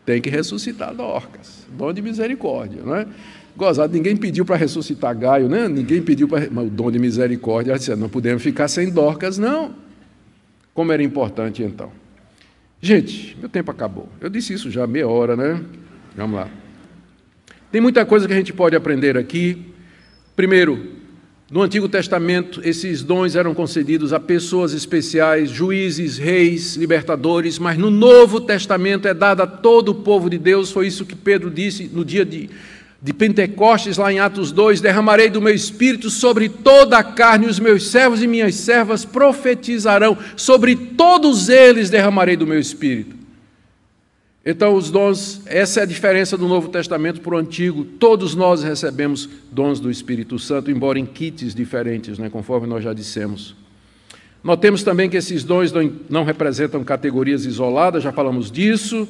tem 0.06 0.22
que 0.22 0.30
ressuscitar 0.30 0.96
Dorcas. 0.96 1.66
Dom 1.78 1.92
de 1.92 2.02
misericórdia, 2.02 2.82
não 2.84 2.96
é? 2.96 3.06
Gozado, 3.56 3.94
ninguém 3.94 4.16
pediu 4.16 4.46
para 4.46 4.56
ressuscitar 4.56 5.18
Gaio, 5.18 5.50
né? 5.50 5.68
ninguém 5.68 6.02
pediu 6.02 6.30
para. 6.30 6.48
Mas 6.50 6.68
o 6.68 6.70
dom 6.70 6.90
de 6.90 6.98
misericórdia, 6.98 7.72
ela 7.72 7.78
disse: 7.78 7.94
Não 7.98 8.08
podemos 8.08 8.42
ficar 8.42 8.70
sem 8.70 8.90
Dorcas, 8.90 9.38
não. 9.38 9.74
Como 10.74 10.94
era 10.94 11.04
importante 11.04 11.62
então. 11.62 11.92
Gente, 12.82 13.38
meu 13.40 13.48
tempo 13.48 13.70
acabou. 13.70 14.10
Eu 14.20 14.30
disse 14.30 14.54
isso 14.54 14.72
já 14.72 14.88
meia 14.88 15.08
hora, 15.08 15.36
né? 15.36 15.64
Vamos 16.16 16.36
lá. 16.36 16.50
Tem 17.72 17.80
muita 17.80 18.04
coisa 18.06 18.28
que 18.28 18.34
a 18.34 18.36
gente 18.36 18.52
pode 18.52 18.76
aprender 18.76 19.16
aqui. 19.18 19.68
Primeiro, 20.36 21.00
no 21.52 21.62
Antigo 21.62 21.88
Testamento, 21.88 22.60
esses 22.64 23.04
dons 23.04 23.36
eram 23.36 23.54
concedidos 23.54 24.14
a 24.14 24.20
pessoas 24.20 24.74
especiais, 24.74 25.52
juízes, 25.52 26.18
reis, 26.18 26.76
libertadores, 26.76 27.60
mas 27.60 27.78
no 27.78 27.92
Novo 27.92 28.42
Testamento 28.42 29.08
é 29.08 29.14
dado 29.14 29.42
a 29.42 29.48
todo 29.48 29.90
o 29.90 29.96
povo 29.96 30.30
de 30.30 30.40
Deus. 30.40 30.72
Foi 30.72 30.88
isso 30.88 31.06
que 31.06 31.16
Pedro 31.16 31.52
disse 31.52 31.90
no 31.94 32.04
dia 32.04 32.26
de 32.26 32.50
de 33.02 33.14
Pentecostes, 33.14 33.97
lá 33.97 34.14
em 34.14 34.20
Atos 34.20 34.52
2, 34.52 34.80
derramarei 34.80 35.28
do 35.28 35.41
meu 35.41 35.54
espírito 35.54 36.10
sobre 36.12 36.47
toda 36.47 36.99
a 36.99 37.04
carne, 37.04 37.47
os 37.47 37.60
meus 37.60 37.88
servos 37.89 38.22
e 38.22 38.28
minhas 38.28 38.54
servas 38.56 39.04
profetizarão, 39.04 40.16
sobre 40.36 40.76
todos 40.76 41.49
eles 41.49 41.89
derramarei 41.89 42.36
do 42.36 42.45
meu 42.45 42.60
espírito. 42.60 43.16
Então, 44.45 44.76
os 44.76 44.91
dons, 44.91 45.41
essa 45.45 45.80
é 45.80 45.84
a 45.84 45.86
diferença 45.86 46.38
do 46.38 46.47
Novo 46.47 46.70
Testamento 46.70 47.22
para 47.22 47.36
o 47.36 47.38
Antigo. 47.38 47.84
Todos 47.84 48.36
nós 48.36 48.64
recebemos 48.64 49.30
dons 49.52 49.80
do 49.80 49.89
Espírito 49.89 50.38
Santo, 50.38 50.70
embora 50.70 50.99
em 50.99 51.06
kits 51.06 51.56
diferentes, 51.56 52.18
né, 52.20 52.30
conforme 52.30 52.68
nós 52.68 52.84
já 52.84 52.93
dissemos. 52.93 53.56
Notemos 54.43 54.82
também 54.82 55.10
que 55.10 55.18
esses 55.18 55.43
dons 55.43 55.72
não 56.10 56.24
representam 56.24 56.84
categorias 56.84 57.45
isoladas, 57.45 58.04
já 58.04 58.12
falamos 58.12 58.52
disso 58.52 59.08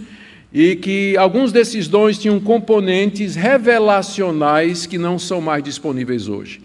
e 0.53 0.75
que 0.75 1.15
alguns 1.17 1.51
desses 1.51 1.87
dons 1.87 2.17
tinham 2.17 2.39
componentes 2.39 3.35
revelacionais 3.35 4.85
que 4.85 4.97
não 4.97 5.17
são 5.17 5.39
mais 5.39 5.63
disponíveis 5.63 6.27
hoje. 6.27 6.61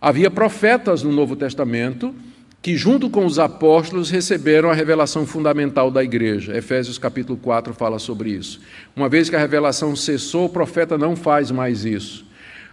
Havia 0.00 0.30
profetas 0.30 1.02
no 1.02 1.12
Novo 1.12 1.36
Testamento 1.36 2.14
que, 2.62 2.76
junto 2.76 3.08
com 3.08 3.24
os 3.24 3.38
apóstolos, 3.38 4.10
receberam 4.10 4.70
a 4.70 4.74
revelação 4.74 5.26
fundamental 5.26 5.90
da 5.90 6.04
igreja. 6.04 6.56
Efésios 6.56 6.98
capítulo 6.98 7.38
4 7.38 7.72
fala 7.72 7.98
sobre 7.98 8.30
isso. 8.30 8.60
Uma 8.94 9.08
vez 9.08 9.30
que 9.30 9.36
a 9.36 9.40
revelação 9.40 9.96
cessou, 9.96 10.44
o 10.44 10.50
profeta 10.50 10.98
não 10.98 11.16
faz 11.16 11.50
mais 11.50 11.86
isso. 11.86 12.29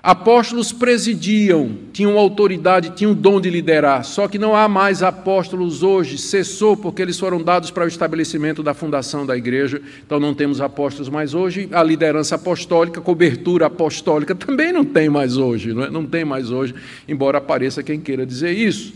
Apóstolos 0.07 0.71
presidiam, 0.71 1.79
tinham 1.91 2.17
autoridade, 2.17 2.91
tinham 2.91 3.13
dom 3.13 3.41
de 3.41 3.49
liderar, 3.49 4.05
só 4.05 4.25
que 4.25 4.39
não 4.39 4.55
há 4.55 4.65
mais 4.69 5.03
apóstolos 5.03 5.83
hoje, 5.83 6.17
cessou 6.17 6.77
porque 6.77 7.01
eles 7.01 7.19
foram 7.19 7.43
dados 7.43 7.71
para 7.71 7.83
o 7.83 7.87
estabelecimento 7.89 8.63
da 8.63 8.73
fundação 8.73 9.25
da 9.25 9.35
igreja, 9.35 9.81
então 10.05 10.17
não 10.17 10.33
temos 10.33 10.61
apóstolos 10.61 11.09
mais 11.09 11.33
hoje. 11.33 11.67
A 11.73 11.83
liderança 11.83 12.35
apostólica, 12.35 13.01
cobertura 13.01 13.65
apostólica 13.65 14.33
também 14.33 14.71
não 14.71 14.85
tem 14.85 15.09
mais 15.09 15.35
hoje, 15.35 15.73
não, 15.73 15.83
é? 15.83 15.89
não 15.89 16.05
tem 16.05 16.23
mais 16.23 16.51
hoje, 16.51 16.73
embora 17.05 17.39
apareça 17.39 17.83
quem 17.83 17.99
queira 17.99 18.25
dizer 18.25 18.53
isso. 18.53 18.93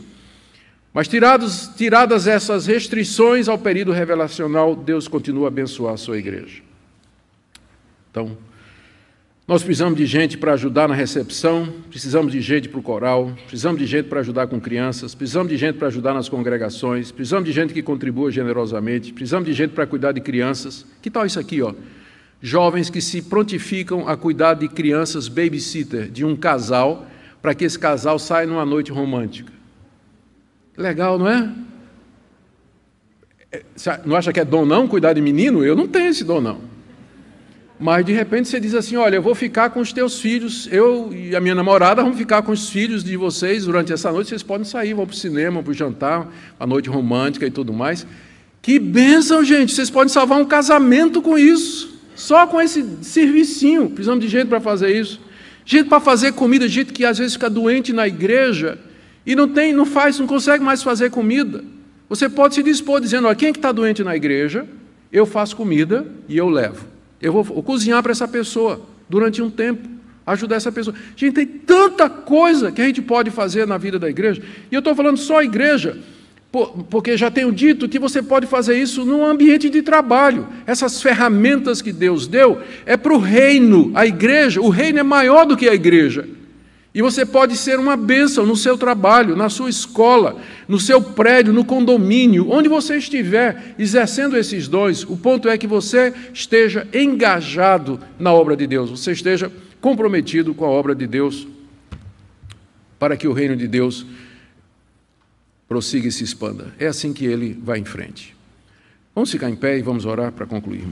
Mas 0.94 1.10
tirados, 1.10 1.72
tiradas 1.76 2.26
essas 2.26 2.68
restrições 2.68 3.50
ao 3.50 3.58
período 3.58 3.92
revelacional, 3.92 4.74
Deus 4.78 5.10
continua 5.10 5.48
a 5.48 5.50
abençoar 5.50 5.96
a 5.96 5.98
sua 5.98 6.18
igreja. 6.18 6.62
Então, 8.10 8.38
nós 9.48 9.64
precisamos 9.64 9.98
de 9.98 10.06
gente 10.06 10.38
para 10.38 10.54
ajudar 10.54 10.88
na 10.88 10.94
recepção, 10.94 11.74
precisamos 11.90 12.32
de 12.32 12.42
gente 12.42 12.70
para 12.70 12.80
o 12.80 12.84
coral, 12.84 13.34
precisamos 13.48 13.80
de 13.80 13.88
gente 13.88 14.08
para 14.08 14.20
ajudar 14.20 14.48
com 14.48 14.62
crianças, 14.62 15.16
precisamos 15.16 15.50
de 15.50 15.58
gente 15.58 15.78
para 15.78 15.88
ajudar 15.88 16.14
nas 16.14 16.30
congregações, 16.30 17.12
precisamos 17.12 17.46
de 17.46 17.52
gente 17.52 17.74
que 17.74 17.82
contribua 17.82 18.32
generosamente, 18.32 19.12
precisamos 19.12 19.48
de 19.48 19.54
gente 19.54 19.72
para 19.72 19.86
cuidar 19.88 20.12
de 20.12 20.22
crianças. 20.22 20.86
Que 21.02 21.10
tal 21.10 21.26
isso 21.26 21.40
aqui, 21.40 21.62
ó? 21.62 21.74
Jovens 22.42 22.90
que 22.90 23.02
se 23.02 23.22
prontificam 23.24 24.08
a 24.08 24.16
cuidar 24.16 24.54
de 24.54 24.68
crianças 24.68 25.28
babysitter 25.28 26.10
de 26.10 26.24
um 26.24 26.36
casal, 26.36 27.08
para 27.42 27.56
que 27.56 27.66
esse 27.66 27.78
casal 27.78 28.20
saia 28.20 28.46
numa 28.46 28.66
noite 28.66 28.92
romântica. 28.92 29.52
Legal, 30.78 31.18
não 31.18 31.28
é? 31.28 31.52
é 33.52 33.64
não 34.06 34.16
acha 34.16 34.32
que 34.32 34.40
é 34.40 34.46
dom 34.46 34.66
não 34.66 34.88
cuidar 34.88 35.14
de 35.14 35.22
menino? 35.22 35.66
Eu 35.66 35.76
não 35.76 35.88
tenho 35.88 36.10
esse 36.10 36.24
dom 36.24 36.40
não. 36.40 36.71
Mas 37.82 38.06
de 38.06 38.14
repente 38.14 38.48
você 38.48 38.60
diz 38.60 38.76
assim: 38.76 38.96
Olha, 38.96 39.16
eu 39.16 39.24
vou 39.24 39.34
ficar 39.34 39.72
com 39.72 39.80
os 39.80 39.92
teus 39.92 40.22
filhos, 40.22 40.70
eu 40.72 41.10
e 41.12 41.36
a 41.36 41.42
minha 41.42 41.56
namorada 41.56 42.04
vamos 42.04 42.16
ficar 42.16 42.44
com 42.44 42.52
os 42.52 42.70
filhos 42.70 43.04
de 43.04 43.18
vocês 43.18 43.66
durante 43.66 43.92
essa 43.92 44.12
noite. 44.12 44.30
Vocês 44.30 44.44
podem 44.44 44.64
sair, 44.64 44.94
vão 44.94 45.08
para 45.08 45.16
o 45.16 45.18
cinema, 45.18 45.64
para 45.64 45.72
o 45.72 45.74
jantar, 45.74 46.32
a 46.60 46.68
noite 46.68 46.88
romântica 46.90 47.48
e 47.48 47.50
tudo 47.50 47.74
mais. 47.74 48.06
Que 48.62 48.78
bênção, 48.78 49.44
gente! 49.44 49.74
Vocês 49.74 49.90
podem 49.90 50.14
salvar 50.14 50.40
um 50.40 50.46
casamento 50.46 51.24
com 51.24 51.40
isso, 51.40 52.00
só 52.14 52.46
com 52.46 52.62
esse 52.62 52.86
servicinho. 53.02 53.90
Precisamos 53.90 54.24
de 54.24 54.30
gente 54.30 54.48
para 54.48 54.62
fazer 54.62 54.96
isso. 54.96 55.20
Gente 55.66 55.90
para 55.90 56.00
fazer 56.00 56.34
comida, 56.34 56.68
gente 56.68 56.94
que 56.94 57.04
às 57.04 57.18
vezes 57.18 57.34
fica 57.34 57.50
doente 57.50 57.92
na 57.92 58.08
igreja 58.08 58.78
e 59.26 59.36
não 59.36 59.48
tem, 59.48 59.74
não 59.74 59.88
faz, 59.88 60.20
não 60.20 60.28
consegue 60.28 60.64
mais 60.64 60.84
fazer 60.84 61.10
comida. 61.10 61.64
Você 62.08 62.30
pode 62.30 62.54
se 62.54 62.62
dispor 62.62 63.02
dizendo: 63.02 63.26
Olha, 63.26 63.36
quem 63.36 63.50
é 63.50 63.52
que 63.52 63.58
está 63.58 63.72
doente 63.72 64.04
na 64.04 64.16
igreja? 64.16 64.68
Eu 65.12 65.26
faço 65.26 65.56
comida 65.56 66.06
e 66.30 66.38
eu 66.38 66.48
levo. 66.48 66.91
Eu 67.22 67.32
vou, 67.32 67.64
cozinhar 67.64 68.02
para 68.02 68.12
essa 68.12 68.28
pessoa 68.28 68.82
durante 69.08 69.42
um 69.42 69.50
tempo, 69.50 69.88
ajudar 70.26 70.56
essa 70.56 70.72
pessoa. 70.72 70.96
Gente, 71.16 71.34
tem 71.34 71.46
tanta 71.46 72.10
coisa 72.10 72.72
que 72.72 72.82
a 72.82 72.86
gente 72.86 73.02
pode 73.02 73.30
fazer 73.30 73.68
na 73.68 73.78
vida 73.78 74.00
da 74.00 74.10
igreja. 74.10 74.42
E 74.72 74.76
eu 74.76 74.80
estou 74.80 74.96
falando 74.96 75.18
só 75.18 75.44
igreja, 75.44 75.98
porque 76.90 77.16
já 77.16 77.30
tenho 77.30 77.52
dito 77.52 77.88
que 77.88 78.00
você 78.00 78.22
pode 78.22 78.48
fazer 78.48 78.82
isso 78.82 79.06
num 79.06 79.26
ambiente 79.26 79.70
de 79.70 79.82
trabalho. 79.82 80.48
Essas 80.66 81.02
ferramentas 81.02 81.82
que 81.82 81.94
Deus 81.94 82.28
deu 82.28 82.62
é 82.86 82.98
para 82.98 83.14
o 83.14 83.20
reino, 83.20 83.92
a 83.94 84.06
igreja. 84.06 84.60
O 84.60 84.70
reino 84.70 85.00
é 85.00 85.04
maior 85.04 85.46
do 85.46 85.56
que 85.56 85.70
a 85.70 85.74
igreja. 85.74 86.28
E 86.94 87.02
você 87.02 87.26
pode 87.26 87.56
ser 87.56 87.80
uma 87.80 87.96
bênção 87.96 88.46
no 88.46 88.56
seu 88.56 88.78
trabalho, 88.78 89.36
na 89.36 89.50
sua 89.50 89.70
escola, 89.70 90.42
no 90.68 90.78
seu 90.78 91.02
prédio, 91.02 91.54
no 91.54 91.64
condomínio, 91.64 92.52
onde 92.52 92.68
você 92.68 92.98
estiver 92.98 93.76
exercendo 93.80 94.36
esses 94.36 94.68
dons. 94.68 95.04
O 95.04 95.16
ponto 95.16 95.48
é 95.48 95.58
que 95.58 95.68
você 95.68 96.14
esteja 96.34 96.86
engajado 96.94 97.98
na 98.20 98.34
obra 98.34 98.58
de 98.58 98.68
Deus, 98.68 98.90
você 98.90 99.14
esteja 99.14 99.50
comprometido 99.80 100.54
com 100.54 100.66
a 100.66 100.70
obra 100.70 100.94
de 100.94 101.08
Deus, 101.08 101.48
para 103.00 103.16
que 103.16 103.28
o 103.28 103.34
reino 103.34 103.56
de 103.56 103.68
Deus 103.68 104.06
prossiga 105.68 106.10
e 106.10 106.12
se 106.12 106.26
expanda. 106.26 106.74
É 106.78 106.88
assim 106.88 107.14
que 107.14 107.26
ele 107.26 107.58
vai 107.64 107.80
em 107.80 107.86
frente. 107.86 108.36
Vamos 109.16 109.32
ficar 109.32 109.50
em 109.50 109.56
pé 109.56 109.78
e 109.78 109.82
vamos 109.82 110.06
orar 110.06 110.34
para 110.34 110.46
concluir, 110.46 110.86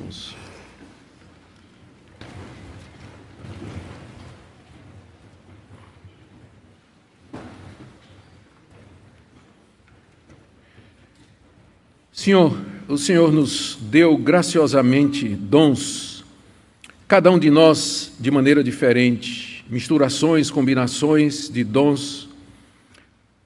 Senhor, 12.20 12.53
o 12.89 12.97
Senhor 12.97 13.32
nos 13.32 13.80
deu 13.82 14.17
graciosamente 14.17 15.26
dons, 15.26 16.26
cada 17.07 17.32
um 17.32 17.39
de 17.39 17.49
nós 17.49 18.11
de 18.20 18.30
maneira 18.30 18.61
diferente, 18.61 19.63
misturações, 19.70 20.51
combinações 20.51 21.47
de 21.47 21.63
dons, 21.63 22.28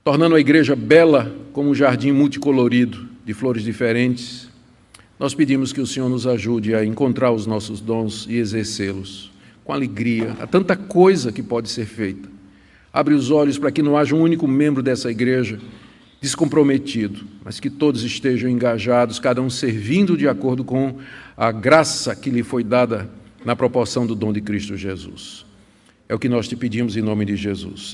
tornando 0.03 0.33
a 0.33 0.39
igreja 0.39 0.75
bela 0.75 1.35
como 1.53 1.69
um 1.69 1.75
jardim 1.75 2.11
multicolorido 2.11 3.07
de 3.23 3.31
flores 3.31 3.61
diferentes. 3.61 4.49
Nós 5.19 5.35
pedimos 5.35 5.71
que 5.71 5.79
o 5.79 5.85
Senhor 5.85 6.09
nos 6.09 6.25
ajude 6.25 6.73
a 6.73 6.83
encontrar 6.83 7.31
os 7.31 7.45
nossos 7.45 7.79
dons 7.79 8.25
e 8.27 8.37
exercê-los 8.37 9.31
com 9.63 9.71
alegria. 9.71 10.35
Há 10.39 10.47
tanta 10.47 10.75
coisa 10.75 11.31
que 11.31 11.43
pode 11.43 11.69
ser 11.69 11.85
feita. 11.85 12.27
Abre 12.91 13.13
os 13.13 13.29
olhos 13.29 13.59
para 13.59 13.71
que 13.71 13.83
não 13.83 13.95
haja 13.95 14.15
um 14.15 14.21
único 14.21 14.47
membro 14.47 14.81
dessa 14.81 15.11
igreja 15.11 15.59
descomprometido, 16.19 17.23
mas 17.43 17.59
que 17.59 17.69
todos 17.69 18.03
estejam 18.03 18.49
engajados, 18.49 19.19
cada 19.19 19.41
um 19.41 19.49
servindo 19.49 20.15
de 20.15 20.27
acordo 20.27 20.63
com 20.63 20.97
a 21.35 21.51
graça 21.51 22.15
que 22.15 22.29
lhe 22.29 22.43
foi 22.43 22.63
dada 22.63 23.09
na 23.43 23.55
proporção 23.55 24.07
do 24.07 24.15
dom 24.15 24.31
de 24.31 24.41
Cristo 24.41 24.77
Jesus. 24.77 25.45
É 26.07 26.15
o 26.15 26.19
que 26.19 26.29
nós 26.29 26.47
te 26.47 26.55
pedimos 26.55 26.95
em 26.95 27.01
nome 27.01 27.25
de 27.25 27.35
Jesus. 27.35 27.91